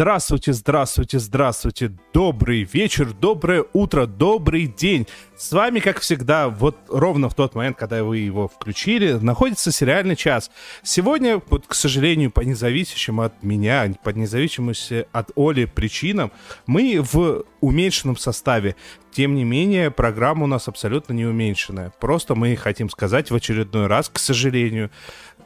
Здравствуйте, 0.00 0.54
здравствуйте, 0.54 1.18
здравствуйте. 1.18 1.92
Добрый 2.14 2.62
вечер, 2.62 3.12
доброе 3.12 3.66
утро, 3.74 4.06
добрый 4.06 4.66
день. 4.66 5.06
С 5.36 5.52
вами, 5.52 5.80
как 5.80 6.00
всегда, 6.00 6.48
вот 6.48 6.78
ровно 6.88 7.28
в 7.28 7.34
тот 7.34 7.54
момент, 7.54 7.76
когда 7.76 8.02
вы 8.02 8.16
его 8.16 8.48
включили, 8.48 9.12
находится 9.12 9.70
сериальный 9.70 10.16
час. 10.16 10.50
Сегодня, 10.82 11.42
вот, 11.50 11.66
к 11.66 11.74
сожалению, 11.74 12.30
по 12.30 12.40
независящим 12.40 13.20
от 13.20 13.42
меня, 13.42 13.92
по 14.02 14.08
независимости 14.08 15.04
от 15.12 15.32
Оли 15.36 15.66
причинам, 15.66 16.32
мы 16.66 17.02
в 17.02 17.44
уменьшенном 17.60 18.16
составе. 18.16 18.76
Тем 19.12 19.34
не 19.34 19.44
менее, 19.44 19.90
программа 19.90 20.44
у 20.44 20.46
нас 20.46 20.66
абсолютно 20.66 21.12
не 21.12 21.26
уменьшенная. 21.26 21.92
Просто 22.00 22.34
мы 22.34 22.56
хотим 22.56 22.88
сказать 22.88 23.30
в 23.30 23.34
очередной 23.34 23.86
раз, 23.86 24.08
к 24.08 24.18
сожалению, 24.18 24.90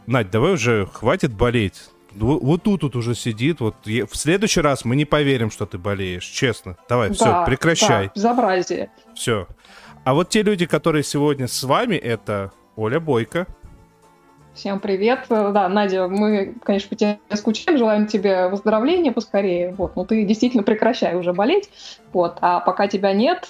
Надь, 0.06 0.30
давай 0.30 0.52
уже 0.52 0.86
хватит 0.92 1.32
болеть 1.32 1.80
вот 2.16 2.62
тут 2.62 2.82
вот 2.82 2.96
уже 2.96 3.14
сидит. 3.14 3.60
Вот 3.60 3.74
в 3.84 4.16
следующий 4.16 4.60
раз 4.60 4.84
мы 4.84 4.96
не 4.96 5.04
поверим, 5.04 5.50
что 5.50 5.66
ты 5.66 5.78
болеешь. 5.78 6.24
Честно. 6.24 6.76
Давай, 6.88 7.08
да, 7.08 7.14
все, 7.14 7.44
прекращай. 7.46 8.06
Да, 8.06 8.12
безобразие. 8.14 8.90
Все. 9.14 9.46
А 10.04 10.14
вот 10.14 10.28
те 10.28 10.42
люди, 10.42 10.66
которые 10.66 11.02
сегодня 11.02 11.48
с 11.48 11.62
вами, 11.62 11.96
это 11.96 12.52
Оля 12.76 13.00
Бойко. 13.00 13.46
Всем 14.54 14.78
привет. 14.78 15.26
Да, 15.28 15.68
Надя, 15.68 16.06
мы, 16.06 16.54
конечно, 16.62 16.88
по 16.88 16.94
тебе 16.94 17.18
скучаем, 17.34 17.76
желаем 17.76 18.06
тебе 18.06 18.48
выздоровления 18.48 19.10
поскорее. 19.10 19.74
Вот, 19.76 19.96
но 19.96 20.04
ты 20.04 20.24
действительно 20.24 20.62
прекращай 20.62 21.16
уже 21.16 21.32
болеть. 21.32 21.70
Вот, 22.12 22.38
а 22.40 22.60
пока 22.60 22.86
тебя 22.86 23.12
нет, 23.12 23.48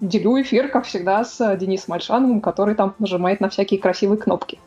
делю 0.00 0.42
эфир, 0.42 0.68
как 0.68 0.84
всегда, 0.84 1.24
с 1.24 1.56
Денисом 1.56 1.94
Альшановым, 1.94 2.40
который 2.40 2.74
там 2.74 2.94
нажимает 2.98 3.40
на 3.40 3.48
всякие 3.48 3.78
красивые 3.78 4.18
кнопки. 4.18 4.58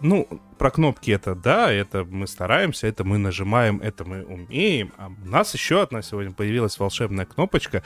Ну, 0.00 0.28
про 0.58 0.70
кнопки 0.70 1.10
это 1.10 1.34
да, 1.34 1.70
это 1.70 2.04
мы 2.04 2.26
стараемся, 2.26 2.86
это 2.86 3.04
мы 3.04 3.18
нажимаем, 3.18 3.80
это 3.82 4.04
мы 4.04 4.24
умеем. 4.24 4.92
А 4.96 5.08
у 5.08 5.28
нас 5.28 5.54
еще 5.54 5.82
одна 5.82 6.02
сегодня 6.02 6.32
появилась 6.32 6.78
волшебная 6.78 7.26
кнопочка. 7.26 7.82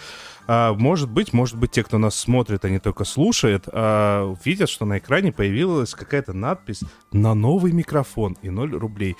А, 0.47 0.75
может 0.75 1.11
быть, 1.11 1.33
может 1.33 1.57
быть, 1.57 1.73
те, 1.73 1.83
кто 1.83 1.99
нас 1.99 2.15
смотрит, 2.17 2.65
не 2.65 2.79
только 2.79 3.05
слушает, 3.05 3.65
а, 3.73 4.35
видят, 4.45 4.69
что 4.69 4.85
на 4.85 4.99
экране 4.99 5.33
появилась 5.33 5.95
какая-то 5.95 6.33
надпись 6.33 6.83
на 7.13 7.35
новый 7.35 7.73
микрофон 7.73 8.37
и 8.43 8.51
0 8.51 8.73
рублей. 8.77 9.17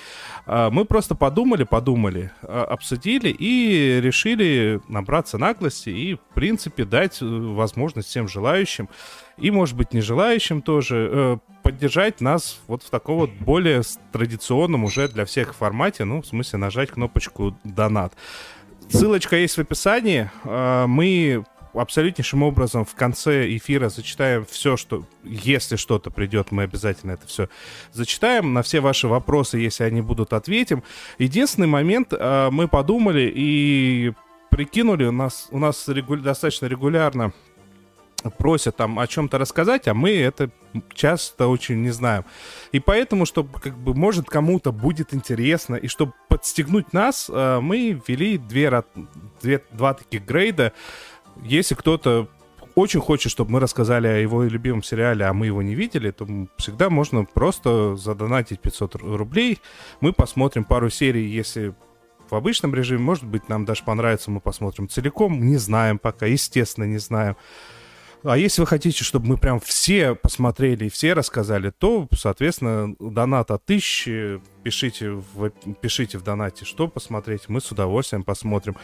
А, 0.47 0.71
мы 0.71 0.85
просто 0.85 1.15
подумали, 1.15 1.65
подумали, 1.65 2.33
а, 2.43 2.65
обсудили 2.65 3.35
и 3.37 4.01
решили 4.01 4.81
набраться 4.89 5.39
наглости 5.39 5.91
и, 5.91 6.15
в 6.15 6.35
принципе, 6.35 6.85
дать 6.85 7.21
э, 7.21 7.27
возможность 7.27 8.09
всем 8.09 8.29
желающим 8.29 8.89
и, 9.41 9.51
может 9.51 9.77
быть, 9.77 9.93
не 9.93 10.01
желающим 10.01 10.63
тоже 10.63 11.09
э, 11.13 11.37
поддержать 11.63 12.21
нас 12.21 12.61
вот 12.67 12.83
в 12.83 12.91
таком 12.91 13.19
вот 13.19 13.31
более 13.31 13.83
традиционном 14.13 14.85
уже 14.85 15.09
для 15.09 15.25
всех 15.25 15.55
формате, 15.55 16.05
ну, 16.05 16.23
в 16.23 16.27
смысле 16.27 16.59
нажать 16.59 16.91
кнопочку 16.91 17.57
«Донат». 17.65 18.13
Ссылочка 18.89 19.37
есть 19.37 19.57
в 19.57 19.61
описании. 19.61 20.31
Э, 20.45 20.87
мы 20.87 21.45
абсолютнейшим 21.73 22.43
образом 22.43 22.85
в 22.85 22.95
конце 22.95 23.57
эфира 23.57 23.89
зачитаем 23.89 24.45
все, 24.45 24.77
что... 24.77 25.05
Если 25.23 25.77
что-то 25.77 26.11
придет, 26.11 26.51
мы 26.51 26.65
обязательно 26.65 27.13
это 27.13 27.27
все 27.27 27.49
зачитаем. 27.93 28.53
На 28.53 28.63
все 28.63 28.81
ваши 28.81 29.07
вопросы, 29.07 29.59
если 29.59 29.85
они 29.85 30.01
будут, 30.01 30.33
ответим. 30.33 30.83
Единственный 31.19 31.69
момент, 31.69 32.13
э, 32.13 32.49
мы 32.51 32.69
подумали 32.69 33.31
и 33.35 34.13
прикинули, 34.51 35.05
у 35.05 35.13
нас, 35.13 35.49
у 35.51 35.59
нас 35.59 35.89
регу... 35.89 36.17
достаточно 36.17 36.67
регулярно 36.67 37.33
просят 38.39 38.77
там 38.77 38.99
о 38.99 39.07
чем-то 39.07 39.39
рассказать, 39.39 39.89
а 39.89 39.95
мы 39.95 40.11
это 40.11 40.51
часто 40.93 41.49
очень 41.49 41.83
не 41.83 41.91
знаем. 41.91 42.25
И 42.73 42.81
поэтому, 42.81 43.27
чтобы 43.27 43.59
как 43.59 43.77
бы 43.77 43.95
может 43.95 44.29
кому-то 44.29 44.73
будет 44.73 45.15
интересно, 45.15 45.77
и 45.77 45.89
чтобы 45.89 46.13
подстегнуть 46.29 46.93
нас, 46.93 47.31
э, 47.33 47.61
мы 47.61 48.01
ввели 48.07 48.39
две, 48.39 48.85
две, 49.41 49.63
два 49.73 49.95
таких 49.95 50.25
грейда. 50.25 50.73
Если 51.43 51.75
кто-то 51.75 52.29
очень 52.75 53.01
хочет, 53.01 53.33
чтобы 53.33 53.53
мы 53.53 53.61
рассказали 53.61 54.07
о 54.07 54.19
его 54.19 54.43
любимом 54.45 54.83
сериале, 54.83 55.25
а 55.25 55.33
мы 55.33 55.47
его 55.47 55.63
не 55.63 55.75
видели, 55.75 56.11
то 56.11 56.27
всегда 56.57 56.91
можно 56.91 57.25
просто 57.25 57.97
задонатить 57.97 58.61
500 58.61 58.97
рублей. 58.97 59.59
Мы 60.01 60.13
посмотрим 60.13 60.65
пару 60.65 60.91
серий, 60.91 61.27
если 61.27 61.75
в 62.31 62.35
обычном 62.35 62.75
режиме, 62.75 63.01
может 63.01 63.25
быть, 63.25 63.49
нам 63.49 63.65
даже 63.65 63.83
понравится, 63.85 64.31
мы 64.31 64.41
посмотрим 64.41 64.89
целиком. 64.89 65.45
Не 65.45 65.57
знаем 65.57 65.99
пока, 65.99 66.27
естественно, 66.27 66.85
не 66.85 66.99
знаем. 66.99 67.37
А 68.23 68.37
если 68.37 68.61
вы 68.61 68.67
хотите, 68.67 69.03
чтобы 69.03 69.27
мы 69.27 69.37
прям 69.39 69.61
все 69.61 70.15
посмотрели 70.15 70.87
и 70.87 70.91
все 70.91 71.15
рассказали, 71.15 71.71
то, 71.71 72.07
соответственно, 72.15 72.95
донат 72.99 73.51
от 73.51 73.65
тысячи, 73.65 74.41
пишите 74.63 75.11
в, 75.11 75.51
пишите 75.81 76.19
в 76.19 76.23
донате, 76.23 76.65
что 76.65 76.87
посмотреть, 76.87 77.49
мы 77.49 77.61
с 77.61 77.71
удовольствием 77.73 78.23
посмотрим. 78.23 78.77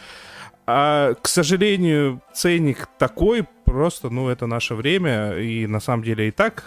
А, 0.65 1.13
к 1.13 1.27
сожалению, 1.27 2.21
ценник 2.33 2.89
такой, 2.97 3.45
просто, 3.65 4.09
ну, 4.09 4.27
это 4.29 4.47
наше 4.47 4.73
время, 4.73 5.37
и 5.37 5.67
на 5.67 5.79
самом 5.79 6.03
деле 6.03 6.29
и 6.29 6.31
так, 6.31 6.63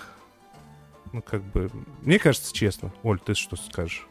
ну, 1.12 1.22
как 1.22 1.42
бы, 1.42 1.70
мне 2.02 2.18
кажется, 2.20 2.54
честно. 2.54 2.92
Оль, 3.02 3.18
ты 3.18 3.34
что 3.34 3.56
скажешь? 3.56 4.06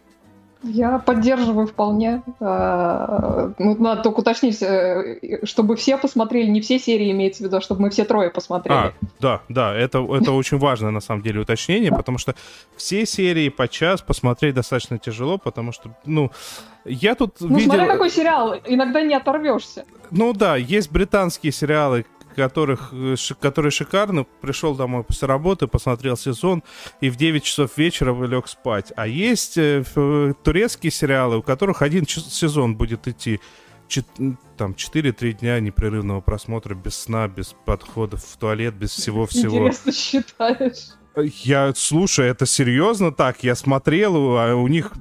Я 0.62 1.00
поддерживаю 1.00 1.68
вполне. 1.68 2.22
А, 2.42 3.53
ну, 3.58 3.78
надо 3.81 4.03
только 4.03 4.20
уточнить, 4.20 4.62
э, 4.62 5.40
чтобы 5.44 5.78
все 5.78 5.97
посмотрели, 5.97 6.50
не 6.50 6.59
все 6.59 6.80
серии 6.80 7.12
имеется 7.12 7.44
в 7.44 7.47
виду, 7.47 7.58
а 7.58 7.62
чтобы 7.62 7.84
мы 7.84 7.90
все 7.90 8.03
трое 8.03 8.30
посмотрели. 8.30 8.78
А, 8.78 8.94
да, 9.22 9.42
да, 9.48 9.74
это, 9.74 10.00
это 10.00 10.34
очень 10.34 10.58
важное 10.58 10.92
на 10.92 11.00
самом 11.00 11.22
деле 11.22 11.40
уточнение, 11.40 11.92
потому 11.92 12.18
что 12.18 12.36
все 12.75 13.06
серии 13.06 13.48
по 13.48 13.69
час 13.69 14.02
посмотреть 14.02 14.53
достаточно 14.53 15.00
тяжело, 15.00 15.38
потому 15.38 15.72
что, 15.72 15.96
ну, 16.06 16.30
я 16.84 17.16
тут 17.16 17.38
ну, 17.40 17.56
видел... 17.56 17.72
смотря 17.72 17.88
какой 17.88 18.09
сериал, 18.09 18.56
иногда 18.66 19.02
не 19.02 19.16
оторвешься. 19.16 19.86
Ну 20.12 20.34
да, 20.34 20.58
есть 20.58 20.92
британские 20.92 21.53
сериалы, 21.53 22.06
которых, 22.39 22.89
э, 22.94 23.16
которые 23.41 23.72
шикарны. 23.72 24.25
Пришел 24.41 24.75
домой 24.75 25.03
после 25.03 25.27
работы, 25.27 25.67
посмотрел 25.67 26.16
сезон 26.16 26.63
и 27.01 27.09
в 27.09 27.17
9 27.17 27.44
часов 27.44 27.77
вечера 27.77 28.16
лег 28.25 28.47
спать. 28.47 28.94
А 28.95 29.07
есть 29.07 29.57
э, 29.57 29.83
турецкие 30.44 30.91
сериалы, 30.91 31.38
у 31.38 31.41
которых 31.41 31.81
один 31.81 32.07
сезон 32.07 32.75
будет 32.75 33.07
идти 33.07 33.39
там 34.57 34.72
4-3 34.72 35.33
дня 35.33 35.59
непрерывного 35.59 36.22
просмотра 36.22 36.75
без 36.75 36.95
сна, 36.95 37.27
без 37.27 37.55
подходов 37.66 38.23
в 38.23 38.38
туалет, 38.38 38.73
без 38.75 38.91
всего-всего. 38.91 39.57
Интересно 39.67 39.91
считаешь. 39.91 40.88
Я, 41.44 41.73
слушай, 41.75 42.27
это 42.27 42.45
серьезно 42.45 43.11
так? 43.11 43.44
Я 43.44 43.56
смотрел, 43.56 44.38
а 44.38 44.56
у 44.56 44.67
них 44.67 44.94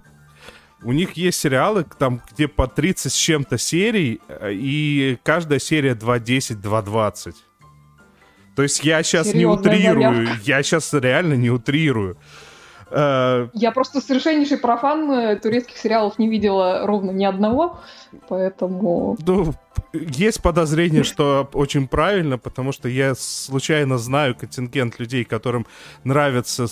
у 0.82 0.92
них 0.92 1.12
есть 1.12 1.40
сериалы, 1.40 1.84
там, 1.98 2.22
где 2.30 2.48
по 2.48 2.66
30 2.66 3.12
с 3.12 3.16
чем-то 3.16 3.58
серий, 3.58 4.20
э, 4.28 4.52
и 4.52 5.18
каждая 5.22 5.58
серия 5.58 5.94
2.10, 5.94 6.60
2.20. 6.62 7.34
То 8.54 8.62
есть 8.62 8.84
я 8.84 9.02
сейчас 9.02 9.28
Серьезная 9.28 9.38
не 9.38 9.46
утрирую, 9.46 10.26
заявка. 10.26 10.42
я 10.44 10.62
сейчас 10.62 10.92
реально 10.92 11.34
не 11.34 11.50
утрирую. 11.50 12.16
Э, 12.90 13.48
я 13.54 13.72
просто 13.72 14.00
совершеннейший 14.00 14.58
профан 14.58 15.10
э, 15.10 15.36
турецких 15.36 15.76
сериалов 15.76 16.18
не 16.18 16.28
видела 16.28 16.86
ровно 16.86 17.10
ни 17.10 17.24
одного, 17.24 17.80
поэтому... 18.28 19.16
Ну, 19.26 19.52
есть 19.92 20.42
подозрение, 20.42 21.02
что 21.02 21.48
очень 21.52 21.88
правильно, 21.88 22.38
потому 22.38 22.72
что 22.72 22.88
я 22.88 23.14
случайно 23.14 23.98
знаю 23.98 24.34
контингент 24.34 24.98
людей, 24.98 25.24
которым 25.24 25.66
нравится 26.04 26.66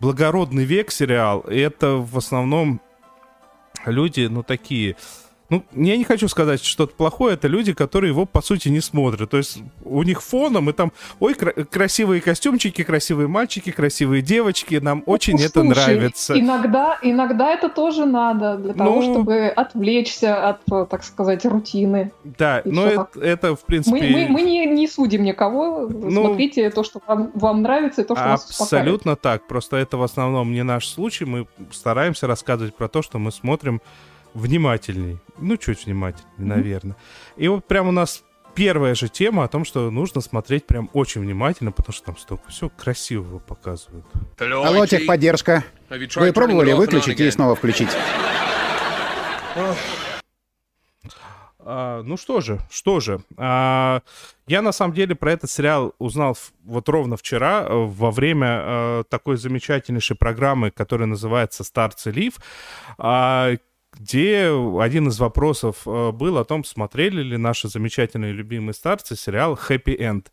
благородный 0.00 0.64
век 0.64 0.90
сериал, 0.90 1.40
и 1.40 1.58
это 1.58 1.96
в 1.96 2.16
основном 2.16 2.80
люди, 3.90 4.28
ну, 4.30 4.42
такие... 4.42 4.96
Ну, 5.50 5.62
я 5.72 5.96
не 5.96 6.04
хочу 6.04 6.26
сказать 6.28 6.64
что-то 6.64 6.94
плохое, 6.94 7.34
это 7.34 7.48
люди, 7.48 7.74
которые 7.74 8.10
его, 8.10 8.24
по 8.24 8.40
сути, 8.40 8.68
не 8.68 8.80
смотрят. 8.80 9.28
То 9.30 9.36
есть 9.36 9.58
у 9.84 10.02
них 10.02 10.22
фоном, 10.22 10.70
и 10.70 10.72
там, 10.72 10.90
ой, 11.20 11.34
кра- 11.34 11.52
красивые 11.52 12.22
костюмчики, 12.22 12.82
красивые 12.82 13.28
мальчики, 13.28 13.70
красивые 13.70 14.22
девочки, 14.22 14.76
нам 14.76 15.02
ну, 15.06 15.12
очень 15.12 15.38
слушай, 15.38 15.50
это 15.50 15.62
нравится. 15.62 16.40
Иногда, 16.40 16.98
иногда 17.02 17.52
это 17.52 17.68
тоже 17.68 18.06
надо 18.06 18.56
для 18.56 18.72
того, 18.72 19.02
ну, 19.02 19.12
чтобы 19.12 19.48
отвлечься 19.48 20.48
от, 20.48 20.88
так 20.88 21.04
сказать, 21.04 21.44
рутины. 21.44 22.10
Да, 22.24 22.62
но 22.64 22.86
это, 22.86 23.08
это, 23.20 23.56
в 23.56 23.64
принципе... 23.64 24.00
Мы, 24.00 24.10
мы, 24.10 24.28
мы 24.28 24.42
не, 24.42 24.64
не 24.66 24.88
судим 24.88 25.24
никого, 25.24 25.86
ну, 25.88 26.26
смотрите 26.26 26.70
то, 26.70 26.82
что 26.82 27.00
вам, 27.06 27.30
вам 27.34 27.60
нравится, 27.60 28.00
и 28.00 28.04
то, 28.04 28.16
что 28.16 28.24
вас 28.24 28.60
Абсолютно 28.60 29.14
так, 29.14 29.46
просто 29.46 29.76
это 29.76 29.98
в 29.98 30.02
основном 30.02 30.52
не 30.52 30.64
наш 30.64 30.88
случай, 30.88 31.26
мы 31.26 31.46
стараемся 31.70 32.26
рассказывать 32.26 32.74
про 32.74 32.88
то, 32.88 33.02
что 33.02 33.18
мы 33.18 33.30
смотрим 33.30 33.82
внимательней. 34.34 35.18
Ну, 35.38 35.56
чуть 35.56 35.86
внимательней, 35.86 36.28
наверное. 36.36 36.96
И 37.36 37.48
вот 37.48 37.66
прям 37.66 37.88
у 37.88 37.92
нас 37.92 38.22
первая 38.54 38.94
же 38.94 39.08
тема 39.08 39.44
о 39.44 39.48
том, 39.48 39.64
что 39.64 39.90
нужно 39.90 40.20
смотреть 40.20 40.66
прям 40.66 40.90
очень 40.92 41.20
внимательно, 41.20 41.72
потому 41.72 41.92
что 41.94 42.06
там 42.06 42.16
столько 42.16 42.48
все 42.50 42.68
красивого 42.68 43.38
показывают. 43.38 44.06
Алло, 44.38 44.86
техподдержка. 44.86 45.64
Вы 45.88 46.32
пробовали 46.32 46.72
выключить 46.72 47.20
и 47.20 47.30
снова 47.30 47.54
включить? 47.54 47.90
А, 51.66 52.02
ну 52.02 52.16
что 52.16 52.40
же, 52.40 52.60
что 52.70 53.00
же. 53.00 53.20
А, 53.38 54.02
я 54.46 54.60
на 54.60 54.72
самом 54.72 54.92
деле 54.92 55.14
про 55.14 55.32
этот 55.32 55.50
сериал 55.50 55.94
узнал 55.98 56.36
вот 56.62 56.88
ровно 56.90 57.16
вчера 57.16 57.62
э, 57.62 57.72
во 57.72 58.10
время 58.10 58.46
а, 58.50 59.04
такой 59.04 59.38
замечательнейшей 59.38 60.14
программы, 60.14 60.70
которая 60.70 61.06
называется 61.06 61.64
«Старцы 61.64 62.10
Лив», 62.10 62.34
а, 62.98 63.52
где 63.98 64.50
один 64.80 65.08
из 65.08 65.18
вопросов 65.18 65.82
а, 65.86 66.12
был 66.12 66.38
о 66.38 66.44
том, 66.44 66.64
смотрели 66.64 67.22
ли 67.22 67.36
наши 67.36 67.68
замечательные 67.68 68.32
любимые 68.32 68.74
старцы 68.74 69.16
сериал 69.16 69.58
«Happy 69.68 69.98
End». 69.98 70.26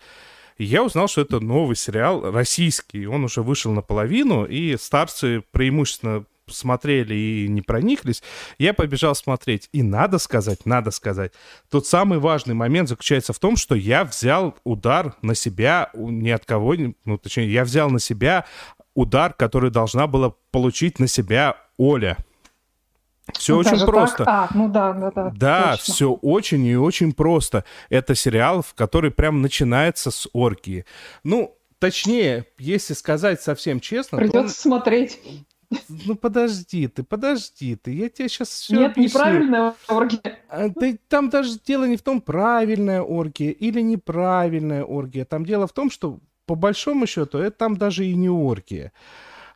И 0.57 0.65
я 0.65 0.83
узнал, 0.83 1.07
что 1.07 1.21
это 1.21 1.39
новый 1.39 1.75
сериал, 1.75 2.31
российский. 2.31 3.07
Он 3.07 3.23
уже 3.23 3.41
вышел 3.41 3.71
наполовину, 3.71 4.45
и 4.45 4.77
старцы 4.77 5.43
преимущественно 5.51 6.25
смотрели 6.47 7.13
и 7.13 7.47
не 7.47 7.61
прониклись, 7.61 8.21
я 8.57 8.73
побежал 8.73 9.15
смотреть. 9.15 9.69
И 9.71 9.83
надо 9.83 10.17
сказать, 10.17 10.65
надо 10.65 10.91
сказать, 10.91 11.31
тот 11.69 11.87
самый 11.87 12.19
важный 12.19 12.53
момент 12.53 12.89
заключается 12.89 13.33
в 13.33 13.39
том, 13.39 13.55
что 13.55 13.75
я 13.75 14.03
взял 14.03 14.55
удар 14.63 15.15
на 15.21 15.35
себя, 15.35 15.89
ни 15.93 16.29
от 16.29 16.45
кого, 16.45 16.75
ну, 17.05 17.17
точнее, 17.17 17.51
я 17.51 17.63
взял 17.63 17.89
на 17.89 17.99
себя 17.99 18.45
удар, 18.93 19.33
который 19.33 19.71
должна 19.71 20.07
была 20.07 20.33
получить 20.51 20.99
на 20.99 21.07
себя 21.07 21.57
Оля. 21.77 22.17
Все 23.37 23.53
ну, 23.53 23.59
очень 23.59 23.85
просто. 23.85 24.23
А, 24.27 24.49
ну 24.53 24.69
да, 24.69 24.93
да, 24.93 25.11
да. 25.11 25.31
Да, 25.35 25.71
точно. 25.71 25.93
все 25.93 26.11
очень 26.13 26.65
и 26.65 26.75
очень 26.75 27.13
просто. 27.13 27.65
Это 27.89 28.15
сериал, 28.15 28.61
в 28.61 28.73
который 28.73 29.11
прям 29.11 29.41
начинается 29.41 30.11
с 30.11 30.27
оргии. 30.33 30.85
Ну, 31.23 31.57
точнее, 31.79 32.45
если 32.57 32.93
сказать 32.93 33.41
совсем 33.41 33.79
честно... 33.79 34.17
Придется 34.17 34.55
то... 34.55 34.61
смотреть. 34.61 35.19
Ну 36.05 36.15
подожди 36.15 36.87
ты, 36.87 37.01
подожди 37.01 37.77
ты, 37.77 37.93
я 37.93 38.09
тебе 38.09 38.27
сейчас 38.27 38.49
все 38.49 38.75
Нет, 38.75 38.91
объясню. 38.91 39.19
неправильная 39.19 39.73
оргия. 39.87 40.39
А, 40.49 40.67
да, 40.67 40.87
там 41.07 41.29
даже 41.29 41.57
дело 41.65 41.85
не 41.85 41.95
в 41.95 42.01
том, 42.01 42.19
правильная 42.19 43.01
оргия 43.01 43.51
или 43.51 43.79
неправильная 43.79 44.83
оргия. 44.83 45.23
Там 45.23 45.45
дело 45.45 45.67
в 45.67 45.73
том, 45.73 45.89
что 45.89 46.19
по 46.45 46.55
большому 46.55 47.07
счету 47.07 47.37
это 47.37 47.57
там 47.57 47.77
даже 47.77 48.05
и 48.05 48.15
не 48.15 48.29
оргия. 48.29 48.91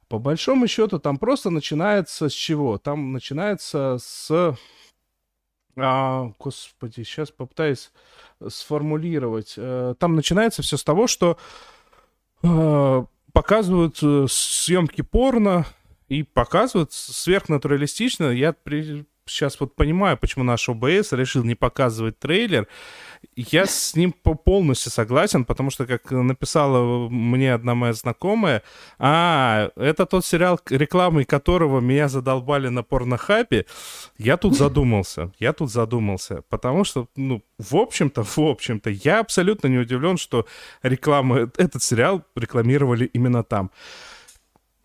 По 0.08 0.20
большому 0.20 0.68
счету 0.68 1.00
там 1.00 1.18
просто 1.18 1.50
начинается 1.50 2.30
с 2.30 2.34
чего? 2.34 2.78
Там 2.78 3.12
начинается 3.12 3.98
с... 4.00 4.56
А, 5.78 6.32
господи, 6.40 7.04
сейчас 7.04 7.32
попытаюсь 7.32 7.92
сформулировать. 8.48 9.56
Э, 9.58 9.96
там 10.00 10.16
начинается 10.16 10.62
все 10.62 10.78
с 10.78 10.84
того, 10.84 11.08
что 11.08 11.38
э, 12.44 13.06
показывают 13.34 14.00
э, 14.02 14.26
съемки 14.30 15.02
порно, 15.02 15.66
и 16.08 16.24
показывают 16.24 16.94
сверхнатуралистично. 16.94 18.26
Я 18.26 18.54
при... 18.54 19.06
сейчас 19.26 19.60
вот 19.60 19.76
понимаю, 19.76 20.18
почему 20.18 20.44
наш 20.44 20.70
ОБС 20.70 21.12
решил 21.14 21.44
не 21.44 21.56
показывать 21.56 22.20
трейлер. 22.20 22.68
Я 23.36 23.66
с 23.66 23.96
ним 23.96 24.14
полностью 24.14 24.92
согласен, 24.92 25.46
потому 25.46 25.72
что, 25.72 25.86
как 25.86 26.12
написала 26.12 27.10
мне 27.10 27.54
одна 27.54 27.74
моя 27.74 27.94
знакомая, 27.94 28.62
а, 29.00 29.72
это 29.76 30.06
тот 30.06 30.26
сериал, 30.26 30.60
рекламой 30.70 31.26
которого 31.26 31.80
меня 31.80 32.08
задолбали 32.08 32.70
на 32.70 32.84
порнохабе, 32.84 33.66
я 34.18 34.38
тут 34.38 34.56
задумался, 34.58 35.32
я 35.40 35.54
тут 35.54 35.72
задумался, 35.72 36.44
потому 36.50 36.84
что, 36.84 37.08
ну, 37.16 37.44
в 37.58 37.76
общем-то, 37.76 38.24
в 38.24 38.40
общем-то, 38.40 38.90
я 38.90 39.20
абсолютно 39.20 39.68
не 39.68 39.80
удивлен, 39.80 40.18
что 40.18 40.46
реклама, 40.84 41.50
этот 41.58 41.82
сериал 41.82 42.24
рекламировали 42.36 43.06
именно 43.06 43.44
там. 43.44 43.72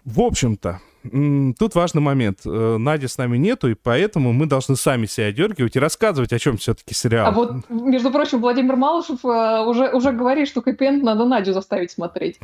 В 0.04 0.20
общем-то, 0.20 0.80
тут 1.02 1.74
важный 1.74 2.02
момент. 2.02 2.40
Э, 2.44 2.76
Нади 2.78 3.06
с 3.06 3.18
нами 3.18 3.36
нету, 3.38 3.70
и 3.70 3.74
поэтому 3.74 4.32
мы 4.32 4.46
должны 4.46 4.76
сами 4.76 5.06
себя 5.06 5.32
дергивать 5.32 5.76
и 5.76 5.78
рассказывать, 5.78 6.32
о 6.32 6.38
чем 6.38 6.58
все-таки 6.58 6.94
сериал. 6.94 7.28
А 7.28 7.30
вот, 7.30 7.70
между 7.70 8.10
прочим, 8.10 8.40
Владимир 8.40 8.76
Малышев 8.76 9.24
э, 9.24 9.64
уже, 9.66 9.90
уже 9.90 10.12
говорит, 10.12 10.48
что 10.48 10.62
хэппи 10.62 11.02
надо 11.02 11.24
Надю 11.24 11.52
заставить 11.52 11.90
смотреть. 11.90 12.38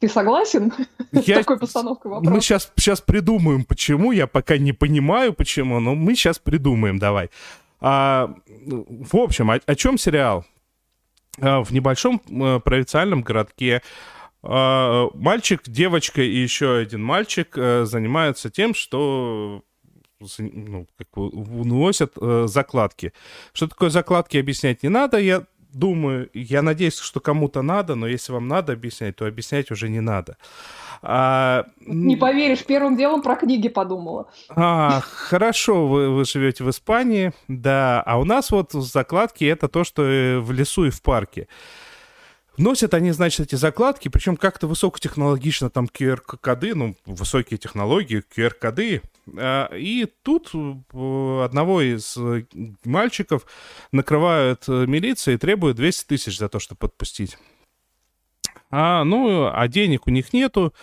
Ты 0.00 0.08
согласен 0.08 0.72
я... 1.12 1.22
с 1.22 1.24
такой 1.24 1.58
постановкой 1.58 2.10
вопроса? 2.10 2.34
Мы 2.34 2.40
сейчас, 2.40 2.72
сейчас 2.76 3.00
придумаем, 3.00 3.64
почему. 3.64 4.10
Я 4.10 4.26
пока 4.26 4.58
не 4.58 4.72
понимаю, 4.72 5.32
почему, 5.32 5.78
но 5.78 5.94
мы 5.94 6.14
сейчас 6.14 6.38
придумаем, 6.40 6.98
давай. 6.98 7.30
А, 7.80 8.34
в 8.66 9.16
общем, 9.16 9.50
о, 9.50 9.60
о 9.64 9.74
чем 9.74 9.98
сериал? 9.98 10.44
А, 11.40 11.62
в 11.62 11.70
небольшом 11.70 12.20
э, 12.28 12.60
провинциальном 12.60 13.22
городке 13.22 13.82
мальчик, 14.42 15.62
девочка 15.66 16.22
и 16.22 16.36
еще 16.36 16.76
один 16.76 17.02
мальчик 17.02 17.56
э, 17.56 17.84
занимаются 17.84 18.50
тем, 18.50 18.74
что 18.74 19.62
ну, 20.38 20.86
как 20.98 21.16
уносят 21.16 22.14
э, 22.20 22.46
закладки. 22.46 23.12
Что 23.52 23.68
такое 23.68 23.90
закладки, 23.90 24.36
объяснять 24.36 24.82
не 24.82 24.88
надо, 24.88 25.18
я 25.18 25.44
думаю. 25.72 26.28
Я 26.34 26.62
надеюсь, 26.62 26.98
что 26.98 27.20
кому-то 27.20 27.62
надо, 27.62 27.94
но 27.94 28.06
если 28.06 28.32
вам 28.32 28.48
надо 28.48 28.72
объяснять, 28.72 29.16
то 29.16 29.26
объяснять 29.26 29.70
уже 29.70 29.88
не 29.88 30.00
надо. 30.00 30.36
А, 31.02 31.64
не 31.80 32.16
поверишь, 32.16 32.64
первым 32.64 32.96
делом 32.96 33.22
про 33.22 33.34
книги 33.36 33.68
подумала. 33.68 34.28
А, 34.50 35.00
хорошо, 35.00 35.88
вы, 35.88 36.10
вы 36.10 36.24
живете 36.24 36.62
в 36.64 36.70
Испании, 36.70 37.32
да. 37.48 38.02
А 38.02 38.18
у 38.18 38.24
нас 38.24 38.50
вот 38.50 38.72
закладки 38.72 39.44
это 39.44 39.68
то, 39.68 39.82
что 39.82 40.02
э, 40.04 40.38
в 40.38 40.52
лесу 40.52 40.84
и 40.84 40.90
в 40.90 41.02
парке. 41.02 41.48
Носят 42.58 42.92
они, 42.92 43.12
значит, 43.12 43.40
эти 43.40 43.54
закладки, 43.54 44.08
причем 44.08 44.36
как-то 44.36 44.66
высокотехнологично, 44.66 45.70
там 45.70 45.86
QR-коды, 45.86 46.74
ну, 46.74 46.96
высокие 47.06 47.56
технологии, 47.56 48.22
QR-коды. 48.36 49.00
А, 49.38 49.74
и 49.74 50.06
тут 50.22 50.50
э, 50.54 51.42
одного 51.44 51.80
из 51.80 52.18
мальчиков 52.84 53.46
накрывают 53.90 54.64
э, 54.68 54.84
милиция 54.86 55.34
и 55.34 55.38
требуют 55.38 55.76
200 55.78 56.06
тысяч 56.06 56.38
за 56.38 56.50
то, 56.50 56.58
чтобы 56.58 56.80
подпустить. 56.80 57.38
А, 58.70 59.04
ну, 59.04 59.50
а 59.52 59.66
денег 59.68 60.06
у 60.06 60.10
них 60.10 60.32
нету. 60.34 60.74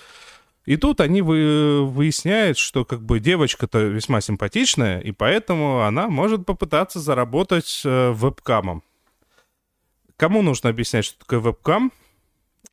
И 0.65 0.75
тут 0.75 1.01
они 1.01 1.21
вы, 1.21 1.85
выясняют, 1.85 2.57
что 2.57 2.85
как 2.85 3.01
бы 3.01 3.19
девочка-то 3.19 3.79
весьма 3.79 4.21
симпатичная, 4.21 4.99
и 4.99 5.11
поэтому 5.11 5.81
она 5.81 6.09
может 6.09 6.45
попытаться 6.45 6.99
заработать 6.99 7.81
э, 7.85 8.11
вебкамом. 8.15 8.83
Кому 10.19 10.41
нужно 10.41 10.69
объяснять, 10.69 11.05
что 11.05 11.17
такое 11.19 11.39
вебкам? 11.39 11.93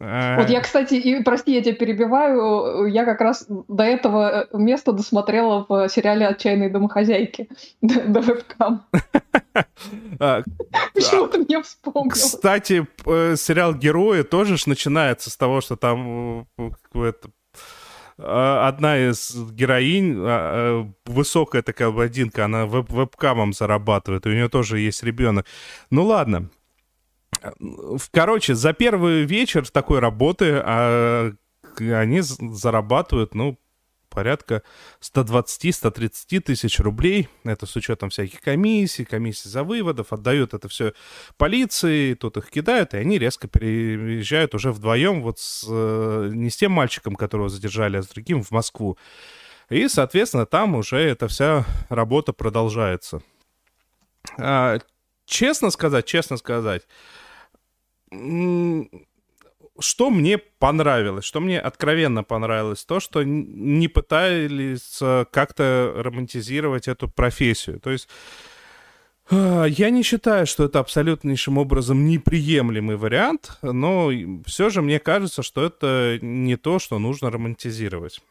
Э, 0.01 0.37
вот 0.37 0.51
я, 0.51 0.61
кстати, 0.61 0.95
и, 0.95 1.23
прости, 1.23 1.55
я 1.55 1.63
тебя 1.63 1.77
перебиваю, 1.77 2.87
я 2.87 3.05
как 3.05 3.21
раз 3.21 3.47
до 3.49 3.85
этого 3.85 4.49
э, 4.51 4.57
места 4.59 4.91
досмотрела 4.91 5.65
в 5.69 5.89
сериале 5.89 6.27
«Отчаянные 6.27 6.71
домохозяйки» 6.71 7.49
до, 7.83 8.21
вебкам. 8.21 8.85
А, 10.19 10.43
Почему-то 10.93 11.39
мне 11.39 11.63
вспомнил. 11.63 12.11
Кстати, 12.11 12.87
э, 13.07 13.37
сериал 13.37 13.75
«Герои» 13.75 14.23
тоже 14.23 14.57
начинается 14.67 15.31
с 15.31 15.37
того, 15.37 15.63
что 15.63 15.77
там 15.77 16.47
одна 18.19 18.99
из 18.99 19.35
героинь, 19.53 20.17
а, 20.19 20.87
высокая 21.07 21.63
такая 21.63 21.91
блондинка, 21.91 22.47
она 22.47 22.67
веб 22.67 22.91
вебкамом 22.91 23.53
зарабатывает, 23.53 24.27
у 24.27 24.31
нее 24.31 24.49
тоже 24.49 24.79
есть 24.79 25.03
ребенок. 25.03 25.47
Ну 25.91 26.05
ладно, 26.05 26.51
Короче, 28.13 28.55
за 28.55 28.73
первый 28.73 29.25
вечер 29.25 29.69
такой 29.69 29.99
работы 29.99 30.61
а, 30.65 31.33
они 31.79 32.21
зарабатывают, 32.23 33.35
ну, 33.35 33.59
порядка 34.09 34.63
120-130 35.03 36.41
тысяч 36.41 36.81
рублей. 36.81 37.29
Это 37.45 37.67
с 37.67 37.77
учетом 37.77 38.09
всяких 38.09 38.41
комиссий, 38.41 39.05
комиссий 39.05 39.51
за 39.51 39.63
выводов. 39.63 40.13
Отдают 40.13 40.55
это 40.55 40.69
все 40.69 40.95
полиции, 41.37 42.15
тут 42.15 42.39
их 42.39 42.49
кидают, 42.51 42.95
и 42.95 42.97
они 42.97 43.19
резко 43.19 43.47
переезжают 43.47 44.55
уже 44.55 44.73
вдвоем 44.73 45.23
вот 45.23 45.39
с, 45.39 45.67
э, 45.69 46.31
не 46.33 46.49
с 46.49 46.57
тем 46.57 46.73
мальчиком, 46.73 47.15
которого 47.15 47.51
задержали, 47.51 47.99
а 47.99 48.03
с 48.03 48.09
другим 48.09 48.43
в 48.43 48.51
Москву. 48.53 48.97
И, 49.69 49.87
соответственно, 49.89 50.47
там 50.47 50.77
уже 50.77 50.97
эта 50.97 51.29
вся 51.29 51.67
работа 51.91 52.33
продолжается. 52.33 53.21
А, 55.27 55.31
честно 55.31 55.71
сказать, 55.71 56.07
честно 56.07 56.37
сказать, 56.37 56.83
что 59.79 60.11
мне 60.11 60.39
понравилось, 60.39 61.25
что 61.25 61.41
мне 61.41 61.61
откровенно 61.61 62.25
понравилось, 62.25 62.85
то, 62.85 63.01
что 63.01 63.23
не 63.25 63.89
пытались 63.89 64.99
как-то 65.31 65.93
романтизировать 65.97 66.89
эту 66.89 67.09
профессию. 67.09 67.81
То 67.81 67.91
есть 67.91 68.09
а, 69.29 69.65
я 69.65 69.91
не 69.91 70.03
считаю, 70.03 70.47
что 70.47 70.65
это 70.65 70.79
абсолютнейшим 70.79 71.59
образом 71.59 72.07
неприемлемый 72.07 72.97
вариант, 72.97 73.59
но 73.63 74.11
все 74.47 74.71
же 74.71 74.83
мне 74.83 74.99
кажется, 75.01 75.43
что 75.43 75.65
это 75.65 76.19
не 76.23 76.57
то, 76.57 76.79
что 76.79 76.99
нужно 76.99 77.31
романтизировать. 77.31 78.23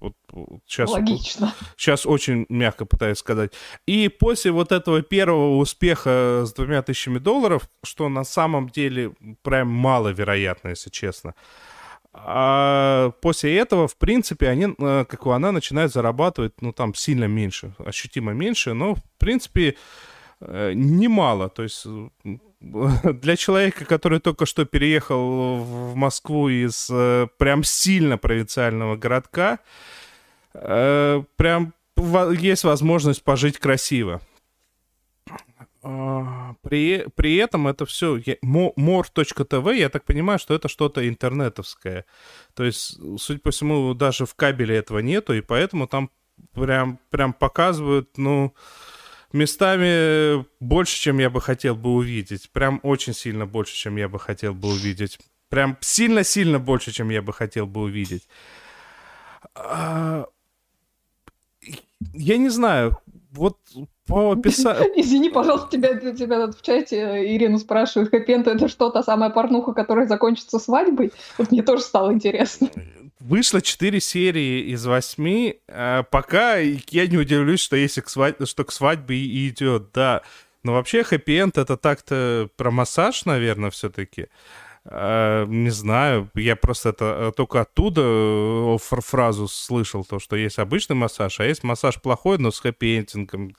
А, 0.00 0.10
вот, 0.32 0.62
сейчас, 0.66 0.90
Логично. 0.90 1.54
Сейчас 1.76 2.06
очень 2.06 2.46
мягко 2.48 2.84
пытаюсь 2.84 3.18
сказать. 3.18 3.52
И 3.86 4.08
после 4.08 4.50
вот 4.50 4.72
этого 4.72 5.02
первого 5.02 5.56
успеха 5.56 6.44
с 6.46 6.52
двумя 6.52 6.82
тысячами 6.82 7.18
долларов, 7.18 7.68
что 7.84 8.08
на 8.08 8.24
самом 8.24 8.68
деле 8.68 9.12
прям 9.42 9.68
маловероятно, 9.68 10.68
если 10.68 10.90
честно, 10.90 11.34
а 12.12 13.12
после 13.20 13.56
этого, 13.56 13.86
в 13.86 13.96
принципе, 13.96 14.48
они, 14.48 14.74
э, 14.78 15.04
как 15.08 15.26
у 15.26 15.30
она, 15.30 15.52
начинают 15.52 15.92
зарабатывать, 15.92 16.60
ну, 16.60 16.72
там, 16.72 16.92
сильно 16.94 17.26
меньше, 17.26 17.74
ощутимо 17.78 18.32
меньше, 18.32 18.74
но, 18.74 18.96
в 18.96 19.02
принципе, 19.18 19.76
э, 20.40 20.72
немало. 20.74 21.48
То 21.48 21.62
есть 21.62 21.86
для 22.60 23.36
человека, 23.36 23.84
который 23.84 24.20
только 24.20 24.46
что 24.46 24.64
переехал 24.64 25.56
в 25.58 25.94
Москву 25.94 26.48
из 26.48 26.88
э, 26.90 27.26
прям 27.38 27.64
сильно 27.64 28.18
провинциального 28.18 28.96
городка, 28.96 29.60
э, 30.54 31.22
прям 31.36 31.72
есть 31.96 32.64
возможность 32.64 33.22
пожить 33.22 33.58
красиво. 33.58 34.20
А, 35.82 36.54
при, 36.62 37.06
при 37.14 37.36
этом 37.36 37.66
это 37.66 37.86
все 37.86 38.18
more.tv, 38.18 39.76
я 39.76 39.88
так 39.88 40.04
понимаю, 40.04 40.38
что 40.38 40.54
это 40.54 40.68
что-то 40.68 41.08
интернетовское. 41.08 42.04
То 42.54 42.64
есть, 42.64 42.98
судя 43.18 43.40
по 43.40 43.50
всему, 43.50 43.94
даже 43.94 44.26
в 44.26 44.34
кабеле 44.34 44.76
этого 44.76 44.98
нету, 44.98 45.32
и 45.32 45.40
поэтому 45.40 45.86
там 45.86 46.10
прям, 46.52 46.98
прям 47.08 47.32
показывают, 47.32 48.18
ну, 48.18 48.54
местами 49.32 50.44
больше, 50.60 50.98
чем 50.98 51.18
я 51.18 51.30
бы 51.30 51.40
хотел 51.40 51.74
бы 51.74 51.94
увидеть. 51.94 52.50
Прям 52.50 52.80
очень 52.82 53.14
сильно 53.14 53.46
больше, 53.46 53.74
чем 53.74 53.96
я 53.96 54.08
бы 54.08 54.18
хотел 54.18 54.54
бы 54.54 54.68
увидеть. 54.68 55.18
Прям 55.48 55.76
сильно-сильно 55.80 56.58
больше, 56.58 56.92
чем 56.92 57.10
я 57.10 57.22
бы 57.22 57.32
хотел 57.32 57.66
бы 57.66 57.82
увидеть. 57.82 58.28
А, 59.54 60.26
я 62.12 62.36
не 62.36 62.48
знаю, 62.48 62.98
вот 63.32 63.58
по 64.06 64.32
описанию... 64.32 64.92
Извини, 64.96 65.30
пожалуйста, 65.30 65.68
тебя, 65.70 65.94
тебя 66.12 66.46
в 66.46 66.62
чате 66.62 67.34
Ирину 67.34 67.58
спрашивают, 67.58 68.10
хэппи 68.10 68.32
это 68.32 68.68
что, 68.68 68.90
та 68.90 69.02
самая 69.02 69.30
порнуха, 69.30 69.72
которая 69.72 70.06
закончится 70.06 70.58
свадьбой? 70.58 71.12
Вот 71.38 71.50
мне 71.50 71.62
тоже 71.62 71.82
стало 71.82 72.12
интересно. 72.12 72.68
Вышло 73.20 73.60
4 73.60 74.00
серии 74.00 74.72
из 74.72 74.86
8, 74.86 75.52
а 75.68 76.02
пока 76.04 76.56
я 76.56 77.06
не 77.06 77.18
удивлюсь, 77.18 77.60
что 77.60 77.76
если 77.76 78.00
к 78.00 78.08
свадьбе, 78.08 78.46
что 78.46 78.64
к 78.64 78.72
свадьбе 78.72 79.14
и 79.16 79.48
идет, 79.50 79.92
да. 79.92 80.22
Но 80.62 80.72
вообще 80.72 81.02
хэппи-энд 81.02 81.58
это 81.58 81.76
так-то 81.76 82.48
про 82.56 82.70
массаж, 82.70 83.26
наверное, 83.26 83.70
все-таки. 83.70 84.28
А, 84.86 85.44
не 85.44 85.68
знаю, 85.68 86.30
я 86.34 86.56
просто 86.56 86.90
это 86.90 87.04
э, 87.04 87.32
только 87.36 87.60
оттуда 87.60 88.00
э, 88.02 88.78
фразу 88.78 89.48
слышал, 89.48 90.02
то, 90.02 90.18
что 90.18 90.36
есть 90.36 90.58
обычный 90.58 90.96
массаж, 90.96 91.40
а 91.40 91.44
есть 91.44 91.62
массаж 91.62 92.00
плохой, 92.00 92.38
но 92.38 92.50
с 92.50 92.64
хэппи-эндингом. 92.64 93.54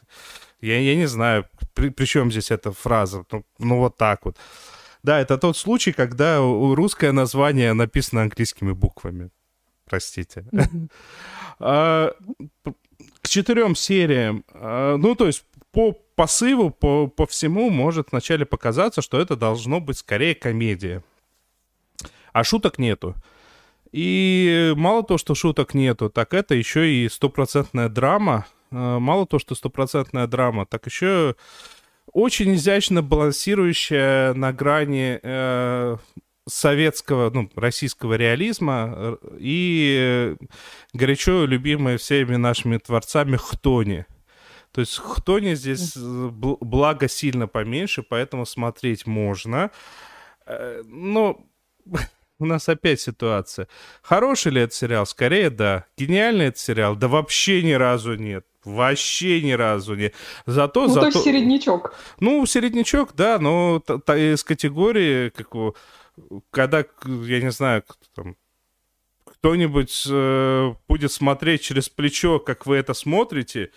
Я, 0.62 0.80
я 0.80 0.96
не 0.96 1.06
знаю, 1.06 1.46
при, 1.76 1.90
при 1.90 2.06
чем 2.06 2.32
здесь 2.32 2.50
эта 2.50 2.72
фраза. 2.72 3.26
Ну, 3.32 3.46
ну, 3.60 3.78
вот 3.78 3.98
так 3.98 4.26
вот. 4.26 4.38
Да, 5.04 5.20
это 5.20 5.38
тот 5.38 5.56
случай, 5.56 5.92
когда 5.92 6.40
русское 6.40 7.12
название 7.12 7.74
написано 7.74 8.24
английскими 8.24 8.72
буквами. 8.72 9.30
Простите. 9.92 10.46
А, 11.64 12.16
к 13.22 13.30
четырем 13.30 13.76
сериям, 13.76 14.44
а, 14.52 14.98
ну, 14.98 15.14
то 15.14 15.28
есть 15.28 15.46
по 15.72 15.92
посыву, 16.16 16.72
по, 16.72 17.06
по 17.06 17.28
всему 17.28 17.70
может 17.70 18.08
вначале 18.12 18.48
показаться, 18.48 19.04
что 19.04 19.22
это 19.22 19.36
должно 19.36 19.80
быть 19.80 20.00
скорее 20.00 20.34
комедия 20.34 21.04
а 22.34 22.44
шуток 22.44 22.80
нету. 22.80 23.16
И 23.92 24.74
мало 24.78 25.04
то, 25.04 25.18
что 25.18 25.36
шуток 25.36 25.74
нету, 25.74 26.10
так 26.10 26.34
это 26.34 26.56
еще 26.56 26.90
и 26.90 27.10
стопроцентная 27.10 27.90
драма. 27.90 28.46
Э, 28.72 29.00
мало 29.00 29.26
то, 29.26 29.38
что 29.38 29.54
стопроцентная 29.54 30.28
драма, 30.28 30.66
так 30.66 30.86
еще 30.86 31.36
очень 32.14 32.56
изящно 32.56 33.02
балансирующая 33.02 34.34
на 34.34 34.54
грани 34.54 35.20
э, 35.22 35.98
советского, 36.48 37.30
ну, 37.30 37.50
российского 37.56 38.16
реализма 38.16 38.94
э, 38.96 39.18
и 39.40 40.36
горячо 40.94 41.46
любимая 41.46 41.98
всеми 41.98 42.36
нашими 42.36 42.78
творцами 42.78 43.38
Хтони. 43.38 44.06
То 44.72 44.82
есть 44.82 44.98
Хтони 44.98 45.56
здесь 45.56 45.96
э, 45.96 46.00
благо 46.02 47.08
сильно 47.08 47.48
поменьше, 47.48 48.04
поэтому 48.04 48.46
смотреть 48.46 49.06
можно. 49.06 49.72
Но 50.86 51.46
у 52.40 52.46
нас 52.46 52.68
опять 52.68 53.00
ситуация. 53.00 53.68
Хороший 54.02 54.52
ли 54.52 54.62
это 54.62 54.74
сериал? 54.74 55.06
Скорее, 55.06 55.50
да. 55.50 55.86
Гениальный 55.98 56.48
это 56.48 56.60
сериал? 56.60 56.96
Да 56.96 57.08
вообще 57.08 57.62
ни 57.62 57.74
разу 57.74 58.16
нет. 58.16 58.46
Вообще 58.64 59.42
ни 59.42 59.52
разу 59.52 59.96
нет. 59.96 60.14
Зато, 60.46 60.82
ну, 60.82 60.88
зато... 60.88 61.02
то 61.02 61.08
есть 61.08 61.24
середнячок. 61.24 61.96
Ну, 62.20 62.46
середнячок, 62.46 63.16
да, 63.16 63.40
но 63.40 63.82
из 64.08 64.44
категории, 64.44 65.30
как 65.30 65.56
когда, 66.50 66.86
я 67.06 67.42
не 67.42 67.52
знаю, 67.52 67.84
там, 68.14 68.38
кто-нибудь 69.26 70.08
э, 70.10 70.74
будет 70.88 71.12
смотреть 71.12 71.62
через 71.62 71.90
плечо, 71.90 72.40
как 72.40 72.66
вы 72.66 72.78
это 72.78 72.94
смотрите, 72.94 73.72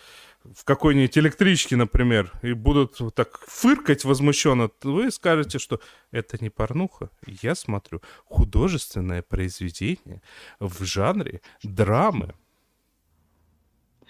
в 0.45 0.65
какой-нибудь 0.65 1.17
электричке, 1.17 1.77
например, 1.77 2.33
и 2.43 2.53
будут 2.53 3.01
так 3.15 3.39
фыркать 3.47 4.05
возмущенно, 4.05 4.71
вы 4.83 5.11
скажете, 5.11 5.59
что 5.59 5.81
это 6.11 6.37
не 6.43 6.51
порнуха. 6.51 7.11
Я 7.27 7.55
смотрю 7.55 8.03
художественное 8.27 9.23
произведение 9.23 10.21
в 10.61 10.85
жанре 10.85 11.41
драмы. 11.63 12.35